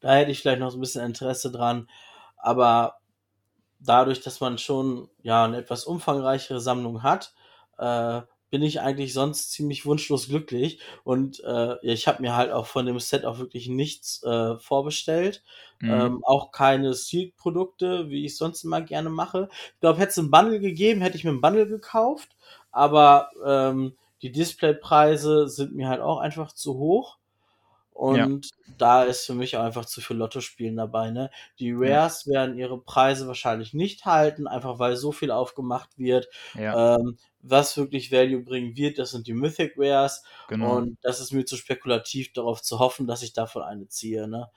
da 0.00 0.14
hätte 0.14 0.30
ich 0.30 0.40
vielleicht 0.40 0.60
noch 0.60 0.70
so 0.70 0.78
ein 0.78 0.80
bisschen 0.80 1.04
Interesse 1.04 1.50
dran. 1.50 1.88
Aber 2.36 2.96
dadurch, 3.80 4.20
dass 4.20 4.40
man 4.40 4.58
schon 4.58 5.08
ja 5.22 5.44
eine 5.44 5.58
etwas 5.58 5.84
umfangreichere 5.84 6.60
Sammlung 6.60 7.02
hat, 7.02 7.34
äh, 7.78 8.22
bin 8.52 8.62
ich 8.62 8.82
eigentlich 8.82 9.14
sonst 9.14 9.50
ziemlich 9.50 9.86
wunschlos 9.86 10.28
glücklich. 10.28 10.78
Und 11.04 11.42
äh, 11.42 11.76
ich 11.80 12.06
habe 12.06 12.20
mir 12.20 12.36
halt 12.36 12.52
auch 12.52 12.66
von 12.66 12.84
dem 12.84 13.00
Set 13.00 13.24
auch 13.24 13.38
wirklich 13.38 13.66
nichts 13.66 14.22
äh, 14.24 14.58
vorbestellt. 14.58 15.42
Mhm. 15.80 15.90
Ähm, 15.90 16.24
auch 16.24 16.52
keine 16.52 16.92
Sealed-Produkte, 16.92 18.10
wie 18.10 18.26
ich 18.26 18.36
sonst 18.36 18.62
immer 18.62 18.82
gerne 18.82 19.08
mache. 19.08 19.48
Ich 19.72 19.80
glaube, 19.80 19.98
hätte 19.98 20.10
es 20.10 20.18
ein 20.18 20.30
Bundle 20.30 20.60
gegeben, 20.60 21.00
hätte 21.00 21.16
ich 21.16 21.24
mir 21.24 21.30
ein 21.30 21.40
Bundle 21.40 21.66
gekauft. 21.66 22.36
Aber 22.70 23.30
ähm, 23.42 23.96
die 24.20 24.30
Displaypreise 24.30 25.48
sind 25.48 25.74
mir 25.74 25.88
halt 25.88 26.02
auch 26.02 26.18
einfach 26.18 26.52
zu 26.52 26.74
hoch. 26.74 27.16
Und 27.92 28.46
ja. 28.46 28.74
da 28.78 29.02
ist 29.04 29.26
für 29.26 29.34
mich 29.34 29.56
auch 29.56 29.62
einfach 29.62 29.84
zu 29.84 30.00
viel 30.00 30.16
Lottospielen 30.16 30.76
dabei. 30.76 31.10
Ne? 31.10 31.30
Die 31.58 31.72
Rares 31.72 32.24
ja. 32.24 32.32
werden 32.32 32.56
ihre 32.56 32.80
Preise 32.80 33.26
wahrscheinlich 33.26 33.74
nicht 33.74 34.06
halten, 34.06 34.46
einfach 34.46 34.78
weil 34.78 34.96
so 34.96 35.12
viel 35.12 35.30
aufgemacht 35.30 35.98
wird. 35.98 36.28
Ja. 36.54 36.96
Ähm, 36.96 37.16
was 37.40 37.76
wirklich 37.76 38.10
Value 38.10 38.42
bringen 38.42 38.76
wird, 38.76 38.98
das 38.98 39.10
sind 39.10 39.26
die 39.26 39.34
Mythic 39.34 39.74
Rares. 39.76 40.24
Genau. 40.48 40.76
Und 40.76 40.98
das 41.02 41.20
ist 41.20 41.32
mir 41.32 41.44
zu 41.44 41.56
spekulativ, 41.56 42.32
darauf 42.32 42.62
zu 42.62 42.78
hoffen, 42.78 43.06
dass 43.06 43.22
ich 43.22 43.34
davon 43.34 43.62
eine 43.62 43.88
ziehe. 43.88 44.26
Ne? 44.26 44.50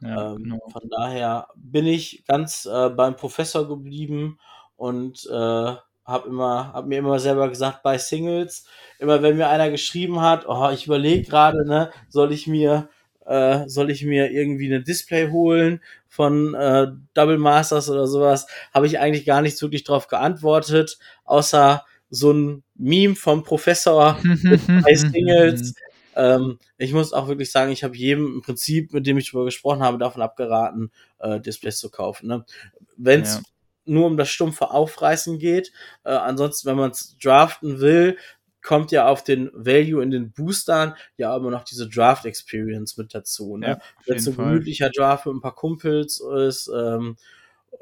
Ja, 0.00 0.32
ähm, 0.32 0.42
genau. 0.42 0.58
Von 0.72 0.88
daher 0.90 1.48
bin 1.54 1.86
ich 1.86 2.24
ganz 2.26 2.66
äh, 2.66 2.90
beim 2.90 3.16
Professor 3.16 3.68
geblieben 3.68 4.38
und 4.76 5.26
äh, 5.30 5.74
habe 6.10 6.28
immer, 6.28 6.72
hab 6.72 6.86
mir 6.86 6.98
immer 6.98 7.18
selber 7.18 7.48
gesagt, 7.48 7.82
bei 7.82 7.98
Singles, 7.98 8.64
immer 8.98 9.22
wenn 9.22 9.36
mir 9.36 9.48
einer 9.48 9.70
geschrieben 9.70 10.20
hat, 10.20 10.46
oh, 10.46 10.70
ich 10.70 10.86
überlege 10.86 11.28
gerade, 11.28 11.66
ne, 11.66 11.90
soll 12.08 12.32
ich 12.32 12.46
mir, 12.46 12.88
äh, 13.26 13.68
soll 13.68 13.90
ich 13.90 14.04
mir 14.04 14.30
irgendwie 14.30 14.72
ein 14.72 14.84
Display 14.84 15.30
holen 15.30 15.80
von 16.08 16.54
äh, 16.54 16.88
Double 17.14 17.38
Masters 17.38 17.88
oder 17.88 18.06
sowas, 18.06 18.46
habe 18.74 18.86
ich 18.86 18.98
eigentlich 18.98 19.24
gar 19.24 19.42
nicht 19.42 19.60
wirklich 19.62 19.84
drauf 19.84 20.08
geantwortet, 20.08 20.98
außer 21.24 21.84
so 22.10 22.32
ein 22.32 22.62
Meme 22.74 23.14
vom 23.14 23.44
Professor 23.44 24.18
mit 24.22 24.60
drei 24.66 24.94
Singles. 24.94 25.74
Ähm, 26.16 26.58
ich 26.76 26.92
muss 26.92 27.12
auch 27.12 27.28
wirklich 27.28 27.52
sagen, 27.52 27.70
ich 27.70 27.84
habe 27.84 27.96
jedem 27.96 28.34
im 28.34 28.42
Prinzip, 28.42 28.92
mit 28.92 29.06
dem 29.06 29.16
ich 29.16 29.30
darüber 29.30 29.44
gesprochen 29.44 29.82
habe, 29.82 29.96
davon 29.98 30.22
abgeraten, 30.22 30.90
äh, 31.20 31.40
Displays 31.40 31.78
zu 31.78 31.90
kaufen. 31.90 32.26
Ne? 32.26 32.44
Wenn 32.96 33.22
es 33.22 33.36
ja. 33.36 33.42
Nur 33.90 34.06
um 34.06 34.16
das 34.16 34.28
stumpfe 34.30 34.70
Aufreißen 34.70 35.38
geht, 35.38 35.72
äh, 36.04 36.10
ansonsten, 36.10 36.68
wenn 36.68 36.76
man 36.76 36.92
es 36.92 37.16
draften 37.22 37.80
will, 37.80 38.16
kommt 38.62 38.92
ja 38.92 39.06
auf 39.06 39.24
den 39.24 39.50
Value 39.54 40.02
in 40.02 40.10
den 40.10 40.32
Boostern 40.32 40.94
ja 41.16 41.34
immer 41.36 41.50
noch 41.50 41.64
diese 41.64 41.88
Draft 41.88 42.26
Experience 42.26 42.96
mit 42.96 43.14
dazu. 43.14 43.56
Ne? 43.56 43.66
Ja, 43.68 43.78
Wenn 44.06 44.18
es 44.18 44.28
ein 44.28 44.36
gemütlicher 44.36 44.90
Draft 44.90 45.26
mit 45.26 45.34
ein 45.34 45.40
paar 45.40 45.54
Kumpels 45.54 46.20
ist, 46.20 46.70
ähm, 46.74 47.16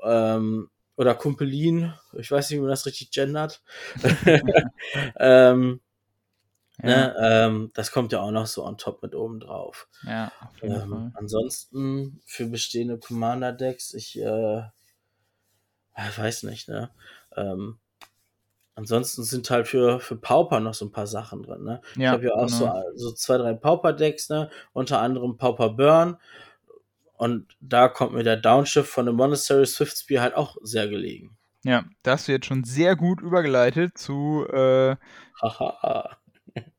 ähm, 0.03 0.71
oder 0.97 1.15
Kumpelin, 1.15 1.95
ich 2.15 2.31
weiß 2.31 2.51
nicht, 2.51 2.59
wie 2.59 2.63
man 2.63 2.71
das 2.71 2.87
richtig 2.87 3.11
gendert. 3.13 3.63
ähm, 5.19 5.81
ja. 6.83 6.89
ne, 6.89 7.17
ähm, 7.21 7.71
das 7.75 7.93
kommt 7.93 8.13
ja 8.13 8.21
auch 8.21 8.31
noch 8.31 8.47
so 8.47 8.65
on 8.65 8.79
top 8.79 9.03
mit 9.03 9.15
oben 9.15 9.41
drauf. 9.41 9.89
Ja, 10.05 10.33
ähm. 10.63 11.13
Ansonsten 11.15 12.21
für 12.25 12.47
bestehende 12.47 12.99
Commander-Decks, 12.99 13.95
ich 13.95 14.19
äh, 14.19 14.63
weiß 16.17 16.45
nicht, 16.45 16.69
ne? 16.69 16.91
Ähm, 17.37 17.79
ansonsten 18.75 19.25
sind 19.25 19.51
halt 19.51 19.67
für, 19.67 20.01
für 20.01 20.17
Pauper 20.17 20.61
noch 20.61 20.75
so 20.75 20.87
ein 20.87 20.93
paar 20.93 21.07
Sachen 21.07 21.43
drin, 21.43 21.65
ne? 21.65 21.81
Ja, 21.97 22.03
ich 22.03 22.09
habe 22.09 22.27
ja 22.27 22.35
auch 22.35 22.47
genau. 22.47 22.83
so, 22.95 23.09
so 23.09 23.13
zwei, 23.13 23.39
drei 23.39 23.55
Pauper-Decks, 23.55 24.29
ne? 24.29 24.51
Unter 24.73 25.01
anderem 25.01 25.37
Pauper 25.37 25.71
Burn 25.71 26.19
und 27.19 27.57
da 27.61 27.89
kommt 27.89 28.15
mir 28.15 28.23
der 28.23 28.37
Downshift 28.37 28.89
von 28.89 29.07
dem 29.07 29.17
Monastery 29.17 29.67
Swiftspear 29.67 30.23
halt 30.23 30.37
auch 30.37 30.57
sehr 30.63 30.89
gelegen. 30.89 31.37
Ja, 31.65 31.85
das 32.05 32.29
wird 32.29 32.47
schon 32.47 32.63
sehr 32.63 32.95
gut 32.95 33.21
übergeleitet 33.21 33.99
zu. 33.99 34.47
Äh, 34.49 34.95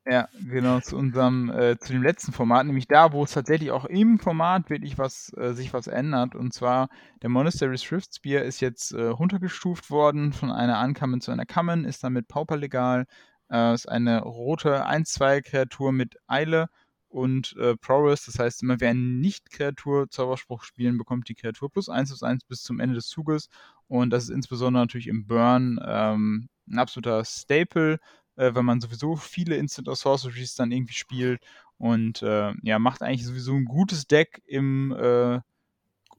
ja, 0.09 0.27
genau, 0.43 0.79
zu 0.79 0.97
unserem, 0.97 1.49
äh, 1.51 1.77
zu 1.77 1.93
dem 1.93 2.01
letzten 2.01 2.31
Format, 2.31 2.65
nämlich 2.65 2.87
da, 2.87 3.13
wo 3.13 3.23
es 3.23 3.33
tatsächlich 3.33 3.71
auch 3.71 3.85
im 3.85 4.17
Format 4.17 4.69
wirklich 4.69 4.97
was, 4.97 5.31
äh, 5.37 5.53
sich 5.53 5.71
was 5.73 5.87
ändert. 5.87 6.35
Und 6.35 6.53
zwar, 6.53 6.89
der 7.21 7.29
Monastery 7.29 7.77
Swiftspear 7.77 8.43
ist 8.43 8.59
jetzt 8.59 8.91
äh, 8.91 9.03
runtergestuft 9.03 9.91
worden 9.91 10.33
von 10.33 10.51
einer 10.51 10.83
Uncommon 10.83 11.21
zu 11.21 11.31
einer 11.31 11.45
Common, 11.45 11.85
ist 11.85 12.03
damit 12.03 12.27
pauperlegal. 12.27 13.05
Äh, 13.51 13.73
ist 13.73 13.87
eine 13.87 14.21
rote 14.21 14.87
1-2-Kreatur 14.87 15.91
mit 15.91 16.17
Eile 16.27 16.69
und 17.09 17.55
äh, 17.57 17.75
Prowess. 17.75 18.25
Das 18.25 18.39
heißt, 18.39 18.63
immer 18.63 18.79
wer 18.79 18.93
Nicht-Kreatur 18.93 20.09
Zauberspruch 20.09 20.63
spielen, 20.63 20.97
bekommt 20.97 21.29
die 21.29 21.35
Kreatur 21.35 21.71
plus 21.71 21.89
1 21.89 22.09
plus 22.09 22.23
1 22.23 22.45
bis 22.45 22.63
zum 22.63 22.79
Ende 22.79 22.95
des 22.95 23.07
Zuges. 23.07 23.49
Und 23.87 24.11
das 24.11 24.23
ist 24.23 24.29
insbesondere 24.29 24.83
natürlich 24.83 25.07
im 25.07 25.27
Burn 25.27 25.79
ähm, 25.85 26.49
ein 26.67 26.79
absoluter 26.79 27.23
Staple, 27.25 27.99
äh, 28.39 28.55
wenn 28.55 28.65
man 28.65 28.81
sowieso 28.81 29.15
viele 29.15 29.55
Instant 29.55 29.87
or 29.87 29.95
Sorceries 29.95 30.55
dann 30.55 30.71
irgendwie 30.71 30.93
spielt. 30.93 31.41
Und 31.77 32.21
äh, 32.23 32.53
ja, 32.63 32.79
macht 32.79 33.01
eigentlich 33.01 33.25
sowieso 33.25 33.53
ein 33.53 33.65
gutes 33.65 34.07
Deck 34.07 34.41
im, 34.45 34.91
äh, 34.91 35.39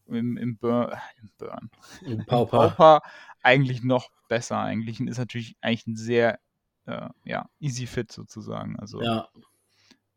im, 0.07 0.37
im, 0.37 0.57
Bur 0.57 0.97
im 1.21 1.31
Burn. 1.39 1.71
Im 2.03 2.25
Pauper. 2.27 2.71
Pauper 2.71 3.01
eigentlich 3.43 3.83
noch 3.83 4.11
besser. 4.29 4.59
Eigentlich 4.59 5.01
ist 5.01 5.18
natürlich 5.18 5.57
eigentlich 5.61 5.87
ein 5.87 5.97
sehr 5.97 6.39
äh, 6.87 7.09
ja, 7.25 7.49
easy 7.59 7.87
fit 7.87 8.12
sozusagen. 8.12 8.79
Also 8.79 9.03
ja 9.03 9.29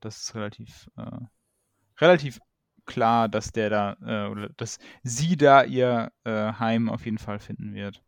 das 0.03 0.17
ist 0.17 0.35
relativ, 0.35 0.89
äh, 0.97 1.19
relativ 1.99 2.39
klar, 2.85 3.29
dass 3.29 3.51
der 3.51 3.69
da, 3.69 3.97
äh, 4.05 4.29
oder 4.29 4.49
dass 4.57 4.79
sie 5.03 5.37
da 5.37 5.63
ihr 5.63 6.11
Heim 6.25 6.89
auf 6.89 7.05
jeden 7.05 7.17
Fall 7.17 7.39
finden 7.39 7.73
wird. 7.73 8.03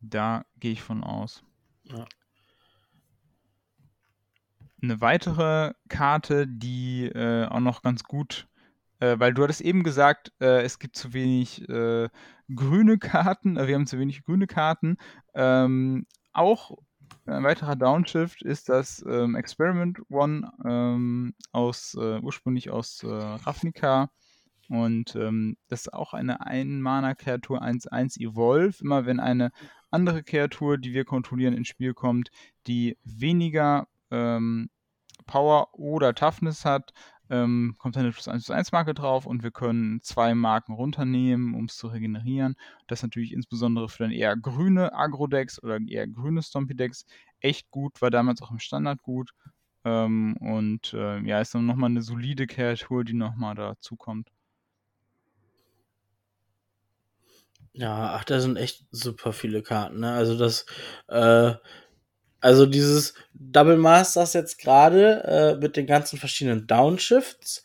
Da 0.00 0.44
gehe 0.58 0.72
ich 0.72 0.82
von 0.82 1.02
aus. 1.04 1.42
Ja. 1.84 2.04
Eine 4.82 5.00
weitere 5.00 5.72
Karte, 5.88 6.46
die 6.46 7.06
äh, 7.06 7.46
auch 7.46 7.60
noch 7.60 7.82
ganz 7.82 8.04
gut 8.04 8.48
Äh, 9.00 9.18
weil 9.20 9.32
du 9.32 9.42
hattest 9.44 9.60
eben 9.60 9.84
gesagt, 9.84 10.32
äh, 10.40 10.62
es 10.62 10.78
gibt 10.78 10.96
zu 10.96 11.12
wenig 11.12 11.68
äh, 11.68 12.08
grüne 12.54 12.98
Karten, 12.98 13.56
äh, 13.56 13.66
wir 13.68 13.74
haben 13.76 13.86
zu 13.86 13.98
wenig 13.98 14.24
grüne 14.24 14.46
Karten. 14.46 14.96
Ähm, 15.34 16.06
auch 16.32 16.76
ein 17.26 17.44
weiterer 17.44 17.76
Downshift 17.76 18.42
ist 18.42 18.68
das 18.68 19.04
ähm, 19.08 19.34
Experiment 19.36 20.00
One 20.10 20.50
ähm, 20.64 21.34
aus 21.52 21.94
äh, 21.94 22.18
ursprünglich 22.20 22.70
aus 22.70 23.02
Ravnica. 23.04 24.10
Und 24.68 25.14
ähm, 25.16 25.56
das 25.68 25.82
ist 25.82 25.92
auch 25.94 26.12
eine 26.12 26.42
Ein-Mana-Kreatur 26.46 27.62
1-1 27.62 28.20
Evolve. 28.20 28.82
Immer 28.82 29.06
wenn 29.06 29.20
eine 29.20 29.50
andere 29.90 30.22
Kreatur, 30.22 30.78
die 30.78 30.92
wir 30.92 31.04
kontrollieren, 31.04 31.54
ins 31.54 31.68
Spiel 31.68 31.94
kommt, 31.94 32.30
die 32.66 32.96
weniger 33.04 33.88
ähm, 34.10 34.70
Power 35.26 35.68
oder 35.72 36.14
Toughness 36.14 36.64
hat, 36.64 36.92
ähm, 37.30 37.74
kommt 37.78 37.96
eine 37.96 38.10
plus 38.10 38.28
1 38.28 38.44
plus 38.46 38.56
1 38.56 38.72
Marke 38.72 38.94
drauf 38.94 39.26
und 39.26 39.42
wir 39.42 39.50
können 39.50 40.00
zwei 40.02 40.34
Marken 40.34 40.72
runternehmen, 40.72 41.54
um 41.54 41.66
es 41.66 41.76
zu 41.76 41.88
regenerieren. 41.88 42.56
Das 42.86 43.00
ist 43.00 43.02
natürlich 43.04 43.32
insbesondere 43.32 43.88
für 43.88 44.04
dann 44.04 44.12
eher 44.12 44.36
grüne 44.36 44.92
Agro-Decks 44.94 45.62
oder 45.62 45.78
eher 45.86 46.06
grüne 46.08 46.42
Stompy-Decks 46.42 47.06
echt 47.40 47.70
gut, 47.70 48.00
war 48.00 48.10
damals 48.10 48.42
auch 48.42 48.50
im 48.50 48.58
Standard 48.58 49.02
gut. 49.02 49.32
Ähm, 49.84 50.36
und 50.40 50.94
äh, 50.94 51.20
ja, 51.20 51.40
ist 51.40 51.54
dann 51.54 51.66
nochmal 51.66 51.90
eine 51.90 52.02
solide 52.02 52.46
Kreatur, 52.46 53.04
die 53.04 53.14
nochmal 53.14 53.54
dazu 53.54 53.96
kommt. 53.96 54.30
Ja, 57.72 58.14
ach, 58.14 58.24
da 58.24 58.40
sind 58.40 58.56
echt 58.56 58.86
super 58.90 59.32
viele 59.32 59.62
Karten, 59.62 60.00
ne? 60.00 60.12
Also 60.12 60.36
das, 60.36 60.66
äh, 61.08 61.54
also 62.40 62.66
dieses 62.66 63.14
Double 63.34 63.76
Masters 63.76 64.32
jetzt 64.32 64.58
gerade 64.58 65.24
äh, 65.24 65.60
mit 65.60 65.76
den 65.76 65.86
ganzen 65.86 66.18
verschiedenen 66.18 66.66
Downshifts 66.66 67.62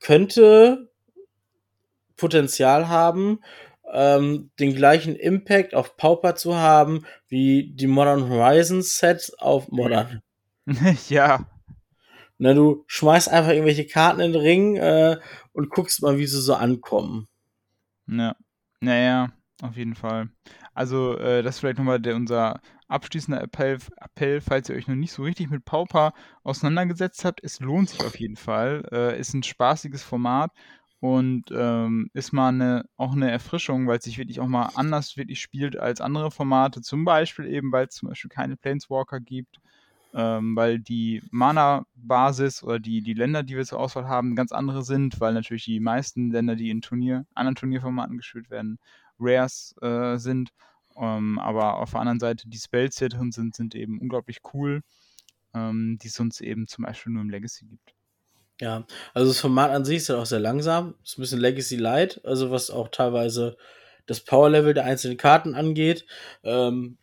könnte 0.00 0.90
Potenzial 2.16 2.88
haben, 2.88 3.40
ähm, 3.92 4.50
den 4.58 4.74
gleichen 4.74 5.16
Impact 5.16 5.74
auf 5.74 5.96
Pauper 5.96 6.34
zu 6.34 6.56
haben 6.56 7.06
wie 7.28 7.72
die 7.74 7.86
Modern 7.86 8.28
Horizons 8.28 8.98
Sets 8.98 9.32
auf 9.38 9.68
Modern. 9.68 10.20
ja. 11.08 11.46
Na, 12.38 12.54
du 12.54 12.84
schmeißt 12.86 13.28
einfach 13.30 13.50
irgendwelche 13.50 13.86
Karten 13.86 14.20
in 14.20 14.32
den 14.32 14.40
Ring 14.40 14.76
äh, 14.76 15.18
und 15.52 15.70
guckst 15.70 16.02
mal, 16.02 16.18
wie 16.18 16.26
sie 16.26 16.40
so 16.40 16.54
ankommen. 16.54 17.26
Ja. 18.06 18.36
Naja, 18.80 19.30
auf 19.62 19.76
jeden 19.76 19.94
Fall. 19.94 20.30
Also, 20.74 21.16
äh, 21.18 21.42
das 21.42 21.56
ist 21.56 21.60
vielleicht 21.60 21.78
nochmal 21.78 22.00
der, 22.00 22.14
unser 22.16 22.60
abschließender 22.88 23.40
Appell, 23.42 23.78
Appell, 23.96 24.40
falls 24.40 24.68
ihr 24.68 24.76
euch 24.76 24.86
noch 24.88 24.94
nicht 24.94 25.12
so 25.12 25.22
richtig 25.22 25.50
mit 25.50 25.64
Pauper 25.64 26.12
auseinandergesetzt 26.44 27.24
habt. 27.24 27.42
Es 27.42 27.60
lohnt 27.60 27.90
sich 27.90 28.00
auf 28.04 28.18
jeden 28.18 28.36
Fall. 28.36 28.84
Äh, 28.92 29.18
ist 29.18 29.34
ein 29.34 29.42
spaßiges 29.42 30.02
Format 30.02 30.52
und 31.00 31.50
ähm, 31.52 32.08
ist 32.14 32.32
mal 32.32 32.48
eine, 32.48 32.84
auch 32.96 33.12
eine 33.12 33.30
Erfrischung, 33.30 33.86
weil 33.88 33.98
es 33.98 34.04
sich 34.04 34.18
wirklich 34.18 34.40
auch 34.40 34.46
mal 34.46 34.70
anders 34.74 35.16
wirklich 35.16 35.40
spielt 35.40 35.76
als 35.78 36.00
andere 36.00 36.30
Formate. 36.30 36.80
Zum 36.80 37.04
Beispiel 37.04 37.46
eben, 37.46 37.72
weil 37.72 37.86
es 37.86 37.94
zum 37.96 38.08
Beispiel 38.08 38.30
keine 38.30 38.56
Planeswalker 38.56 39.20
gibt, 39.20 39.58
ähm, 40.14 40.56
weil 40.56 40.78
die 40.78 41.22
Mana-Basis 41.30 42.62
oder 42.62 42.78
die, 42.78 43.02
die 43.02 43.14
Länder, 43.14 43.42
die 43.42 43.56
wir 43.56 43.64
zur 43.64 43.80
Auswahl 43.80 44.08
haben, 44.08 44.36
ganz 44.36 44.52
andere 44.52 44.82
sind, 44.82 45.20
weil 45.20 45.34
natürlich 45.34 45.64
die 45.64 45.80
meisten 45.80 46.30
Länder, 46.30 46.56
die 46.56 46.70
in 46.70 46.80
Turnier, 46.80 47.26
anderen 47.34 47.56
Turnierformaten 47.56 48.16
gespielt 48.16 48.50
werden, 48.50 48.78
Rares 49.18 49.74
äh, 49.82 50.16
sind. 50.16 50.50
Ähm, 50.96 51.38
aber 51.38 51.78
auf 51.78 51.92
der 51.92 52.00
anderen 52.00 52.20
Seite, 52.20 52.48
die 52.48 52.58
Spells, 52.58 52.96
die 52.96 53.08
drin 53.08 53.32
sind, 53.32 53.54
sind 53.54 53.74
eben 53.74 54.00
unglaublich 54.00 54.38
cool, 54.52 54.82
ähm, 55.54 55.98
die 56.02 56.08
es 56.08 56.14
sonst 56.14 56.40
eben 56.40 56.66
zum 56.66 56.84
Beispiel 56.84 57.12
nur 57.12 57.22
im 57.22 57.30
Legacy 57.30 57.66
gibt. 57.66 57.94
Ja, 58.60 58.84
also 59.14 59.30
das 59.30 59.38
Format 59.38 59.70
an 59.70 59.84
sich 59.84 59.98
ist 59.98 60.08
halt 60.08 60.18
auch 60.18 60.26
sehr 60.26 60.40
langsam. 60.40 60.94
Ist 61.04 61.18
ein 61.18 61.20
bisschen 61.20 61.40
Legacy 61.40 61.76
Light, 61.76 62.20
also 62.24 62.50
was 62.50 62.70
auch 62.70 62.88
teilweise 62.88 63.56
das 64.06 64.20
Power 64.20 64.50
Level 64.50 64.74
der 64.74 64.84
einzelnen 64.84 65.16
Karten 65.16 65.54
angeht. 65.54 66.06
Ähm, 66.42 66.98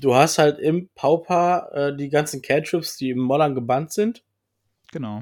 du 0.00 0.14
hast 0.14 0.38
halt 0.38 0.58
im 0.58 0.88
Pauper 0.94 1.70
äh, 1.72 1.96
die 1.96 2.08
ganzen 2.08 2.42
Cantrips, 2.42 2.96
die 2.96 3.10
im 3.10 3.18
Modern 3.18 3.54
gebannt 3.54 3.92
sind. 3.92 4.22
Genau. 4.92 5.20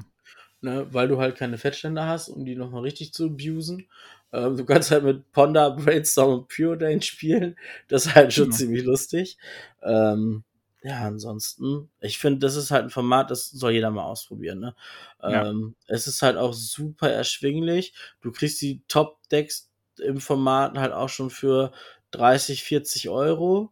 Ne, 0.61 0.87
weil 0.91 1.07
du 1.07 1.19
halt 1.19 1.35
keine 1.35 1.57
Fettständer 1.57 2.07
hast, 2.07 2.29
um 2.29 2.45
die 2.45 2.55
nochmal 2.55 2.81
richtig 2.81 3.13
zu 3.13 3.25
abusen. 3.25 3.87
Ähm, 4.33 4.57
du 4.57 4.65
kannst 4.65 4.91
halt 4.91 5.03
mit 5.03 5.31
Ponda, 5.31 5.69
Brainstorm 5.77 6.33
und 6.33 6.47
Pure 6.47 6.77
Dane 6.77 7.01
spielen. 7.01 7.55
Das 7.87 8.05
ist 8.05 8.15
halt 8.15 8.33
schon 8.33 8.45
genau. 8.45 8.55
ziemlich 8.57 8.83
lustig. 8.83 9.37
Ähm, 9.83 10.43
ja, 10.81 11.01
ansonsten, 11.01 11.89
ich 11.99 12.19
finde, 12.19 12.39
das 12.39 12.55
ist 12.55 12.69
halt 12.69 12.83
ein 12.83 12.89
Format, 12.91 13.31
das 13.31 13.49
soll 13.49 13.71
jeder 13.71 13.89
mal 13.89 14.03
ausprobieren. 14.03 14.59
Ne? 14.59 14.75
Ja. 15.21 15.47
Ähm, 15.47 15.75
es 15.87 16.05
ist 16.05 16.21
halt 16.21 16.37
auch 16.37 16.53
super 16.53 17.09
erschwinglich. 17.09 17.95
Du 18.21 18.31
kriegst 18.31 18.61
die 18.61 18.83
Top-Decks 18.87 19.71
im 19.99 20.19
Format 20.19 20.77
halt 20.77 20.93
auch 20.93 21.09
schon 21.09 21.31
für 21.31 21.71
30, 22.11 22.63
40 22.63 23.09
Euro. 23.09 23.71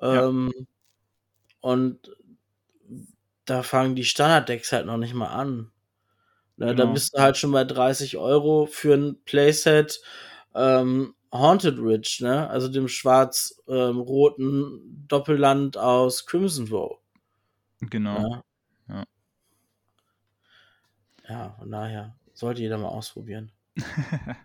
Ähm, 0.00 0.52
ja. 0.56 0.64
Und 1.60 2.10
da 3.44 3.62
fangen 3.62 3.94
die 3.94 4.04
Standard-Decks 4.04 4.72
halt 4.72 4.86
noch 4.86 4.96
nicht 4.96 5.14
mal 5.14 5.28
an. 5.28 5.70
Ne, 6.56 6.66
genau. 6.66 6.74
Da 6.74 6.92
bist 6.92 7.14
du 7.14 7.20
halt 7.20 7.36
schon 7.36 7.52
bei 7.52 7.64
30 7.64 8.16
Euro 8.16 8.66
für 8.66 8.94
ein 8.94 9.18
Playset 9.24 10.00
ähm, 10.54 11.14
Haunted 11.32 11.78
Ridge, 11.78 12.18
ne? 12.20 12.48
Also 12.48 12.68
dem 12.68 12.86
schwarz-roten 12.86 14.44
ähm, 14.44 15.04
Doppelland 15.08 15.76
aus 15.76 16.26
Crimson 16.26 16.70
Vow. 16.70 17.00
Genau. 17.80 18.18
Ja. 18.18 18.42
ja. 18.88 19.04
Ja, 21.28 21.56
von 21.58 21.70
daher 21.70 22.14
sollte 22.34 22.60
jeder 22.60 22.78
mal 22.78 22.88
ausprobieren. 22.88 23.50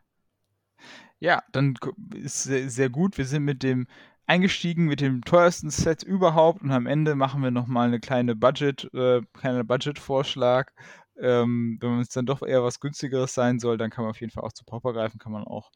ja, 1.20 1.43
dann 1.52 1.76
ist 2.16 2.43
sehr, 2.43 2.70
sehr 2.70 2.89
gut. 2.89 3.18
Wir 3.18 3.26
sind 3.26 3.43
mit 3.43 3.62
dem 3.62 3.88
eingestiegen 4.30 4.86
mit 4.86 5.02
dem 5.02 5.24
teuersten 5.24 5.72
Set 5.72 6.04
überhaupt 6.04 6.62
und 6.62 6.72
am 6.72 6.86
Ende 6.86 7.16
machen 7.16 7.42
wir 7.42 7.50
nochmal 7.50 7.88
eine 7.88 8.00
kleine 8.00 8.36
Budget, 8.36 8.88
äh, 8.94 9.22
kleiner 9.34 9.64
Budget-Vorschlag. 9.64 10.72
Ähm, 11.20 11.78
wenn 11.82 12.00
es 12.00 12.10
dann 12.10 12.28
doch 12.28 12.44
eher 12.44 12.64
was 12.64 12.80
günstigeres 12.80 13.34
sein 13.34 13.60
soll, 13.60 13.78
dann 13.78 13.90
kann 13.90 14.04
man 14.04 14.12
auf 14.12 14.22
jeden 14.22 14.32
Fall 14.32 14.44
auch 14.44 14.54
zu 14.54 14.64
Popper 14.66 14.94
greifen, 14.94 15.20
kann 15.20 15.32
man 15.32 15.44
auch 15.46 15.72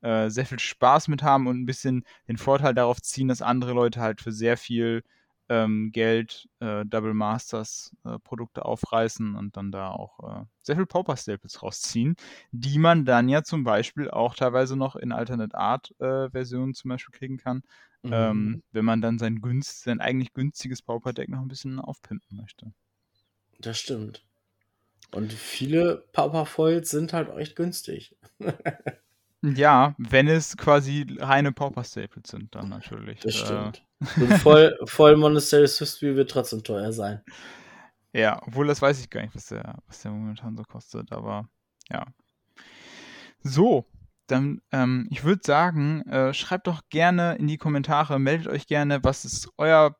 äh, 0.00 0.30
sehr 0.30 0.46
viel 0.46 0.58
Spaß 0.58 1.08
mit 1.08 1.22
haben 1.22 1.46
und 1.46 1.60
ein 1.60 1.66
bisschen 1.66 2.04
den 2.28 2.38
Vorteil 2.38 2.74
darauf 2.74 3.02
ziehen, 3.02 3.28
dass 3.28 3.42
andere 3.42 3.74
Leute 3.74 4.00
halt 4.00 4.22
für 4.22 4.32
sehr 4.32 4.56
viel 4.56 5.02
ähm, 5.48 5.90
Geld 5.92 6.48
äh, 6.60 6.84
Double 6.84 7.14
Masters 7.14 7.94
äh, 8.04 8.18
Produkte 8.18 8.64
aufreißen 8.64 9.34
und 9.34 9.56
dann 9.56 9.72
da 9.72 9.90
auch 9.90 10.18
äh, 10.20 10.44
sehr 10.62 10.76
viel 10.76 10.86
Pauper 10.86 11.16
Staples 11.16 11.62
rausziehen, 11.62 12.16
die 12.52 12.78
man 12.78 13.04
dann 13.04 13.28
ja 13.28 13.42
zum 13.42 13.64
Beispiel 13.64 14.10
auch 14.10 14.34
teilweise 14.34 14.76
noch 14.76 14.96
in 14.96 15.12
Alternate 15.12 15.56
Art 15.56 15.94
äh, 16.00 16.30
Versionen 16.30 16.74
zum 16.74 16.90
Beispiel 16.90 17.14
kriegen 17.14 17.38
kann, 17.38 17.62
mhm. 18.02 18.12
ähm, 18.12 18.62
wenn 18.72 18.84
man 18.84 19.00
dann 19.00 19.18
sein, 19.18 19.40
günst, 19.40 19.82
sein 19.82 20.00
eigentlich 20.00 20.34
günstiges 20.34 20.82
Pauper 20.82 21.12
Deck 21.12 21.28
noch 21.28 21.40
ein 21.40 21.48
bisschen 21.48 21.80
aufpimpen 21.80 22.36
möchte. 22.36 22.72
Das 23.58 23.78
stimmt. 23.78 24.24
Und 25.10 25.32
viele 25.32 26.04
Pauper 26.12 26.44
Foils 26.44 26.90
sind 26.90 27.12
halt 27.12 27.30
echt 27.36 27.56
günstig. 27.56 28.14
Ja, 29.42 29.94
wenn 29.98 30.26
es 30.26 30.56
quasi 30.56 31.06
reine 31.20 31.52
Pauper-Staples 31.52 32.30
sind, 32.30 32.54
dann 32.54 32.68
natürlich. 32.68 33.20
Das 33.20 33.34
äh, 33.34 33.38
stimmt. 33.38 33.84
Äh. 34.16 34.38
voll, 34.38 34.76
voll 34.84 35.16
Monastery 35.16 35.68
Swiftspiel 35.68 36.16
wird 36.16 36.30
trotzdem 36.30 36.64
teuer 36.64 36.92
sein. 36.92 37.22
Ja, 38.12 38.40
obwohl 38.44 38.66
das 38.66 38.82
weiß 38.82 39.00
ich 39.00 39.10
gar 39.10 39.22
nicht, 39.22 39.34
was 39.34 39.46
der, 39.46 39.76
was 39.86 40.02
der 40.02 40.10
momentan 40.10 40.56
so 40.56 40.64
kostet, 40.64 41.12
aber 41.12 41.48
ja. 41.88 42.06
So, 43.42 43.86
dann, 44.26 44.60
ähm, 44.72 45.06
ich 45.10 45.24
würde 45.24 45.42
sagen, 45.44 46.02
äh, 46.08 46.34
schreibt 46.34 46.66
doch 46.66 46.82
gerne 46.90 47.36
in 47.36 47.46
die 47.46 47.58
Kommentare, 47.58 48.18
meldet 48.18 48.48
euch 48.48 48.66
gerne, 48.66 49.04
was 49.04 49.24
ist 49.24 49.50
euer 49.56 49.96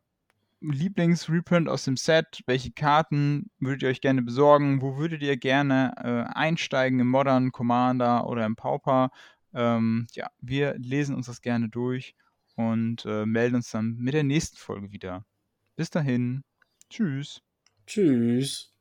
Lieblingsreprint 0.61 1.69
aus 1.69 1.85
dem 1.85 1.97
Set? 1.97 2.43
Welche 2.47 2.73
Karten 2.73 3.51
würdet 3.59 3.83
ihr 3.83 3.89
euch 3.89 4.01
gerne 4.01 4.23
besorgen? 4.23 4.83
Wo 4.83 4.97
würdet 4.97 5.23
ihr 5.23 5.37
gerne 5.37 5.95
äh, 5.99 6.33
einsteigen 6.35 7.01
im 7.01 7.09
Modern 7.09 7.53
Commander 7.53 8.27
oder 8.27 8.45
im 8.45 8.57
Pauper? 8.57 9.11
Ähm, 9.55 10.07
ja, 10.13 10.29
wir 10.41 10.77
lesen 10.79 11.15
uns 11.15 11.27
das 11.27 11.41
gerne 11.41 11.69
durch 11.69 12.15
und 12.57 13.05
äh, 13.05 13.25
melden 13.25 13.57
uns 13.57 13.71
dann 13.71 13.97
mit 13.99 14.15
der 14.15 14.25
nächsten 14.25 14.57
Folge 14.57 14.93
wieder. 14.93 15.25
Bis 15.77 15.91
dahin. 15.91 16.43
Tschüss. 16.91 17.41
Tschüss. 17.87 18.78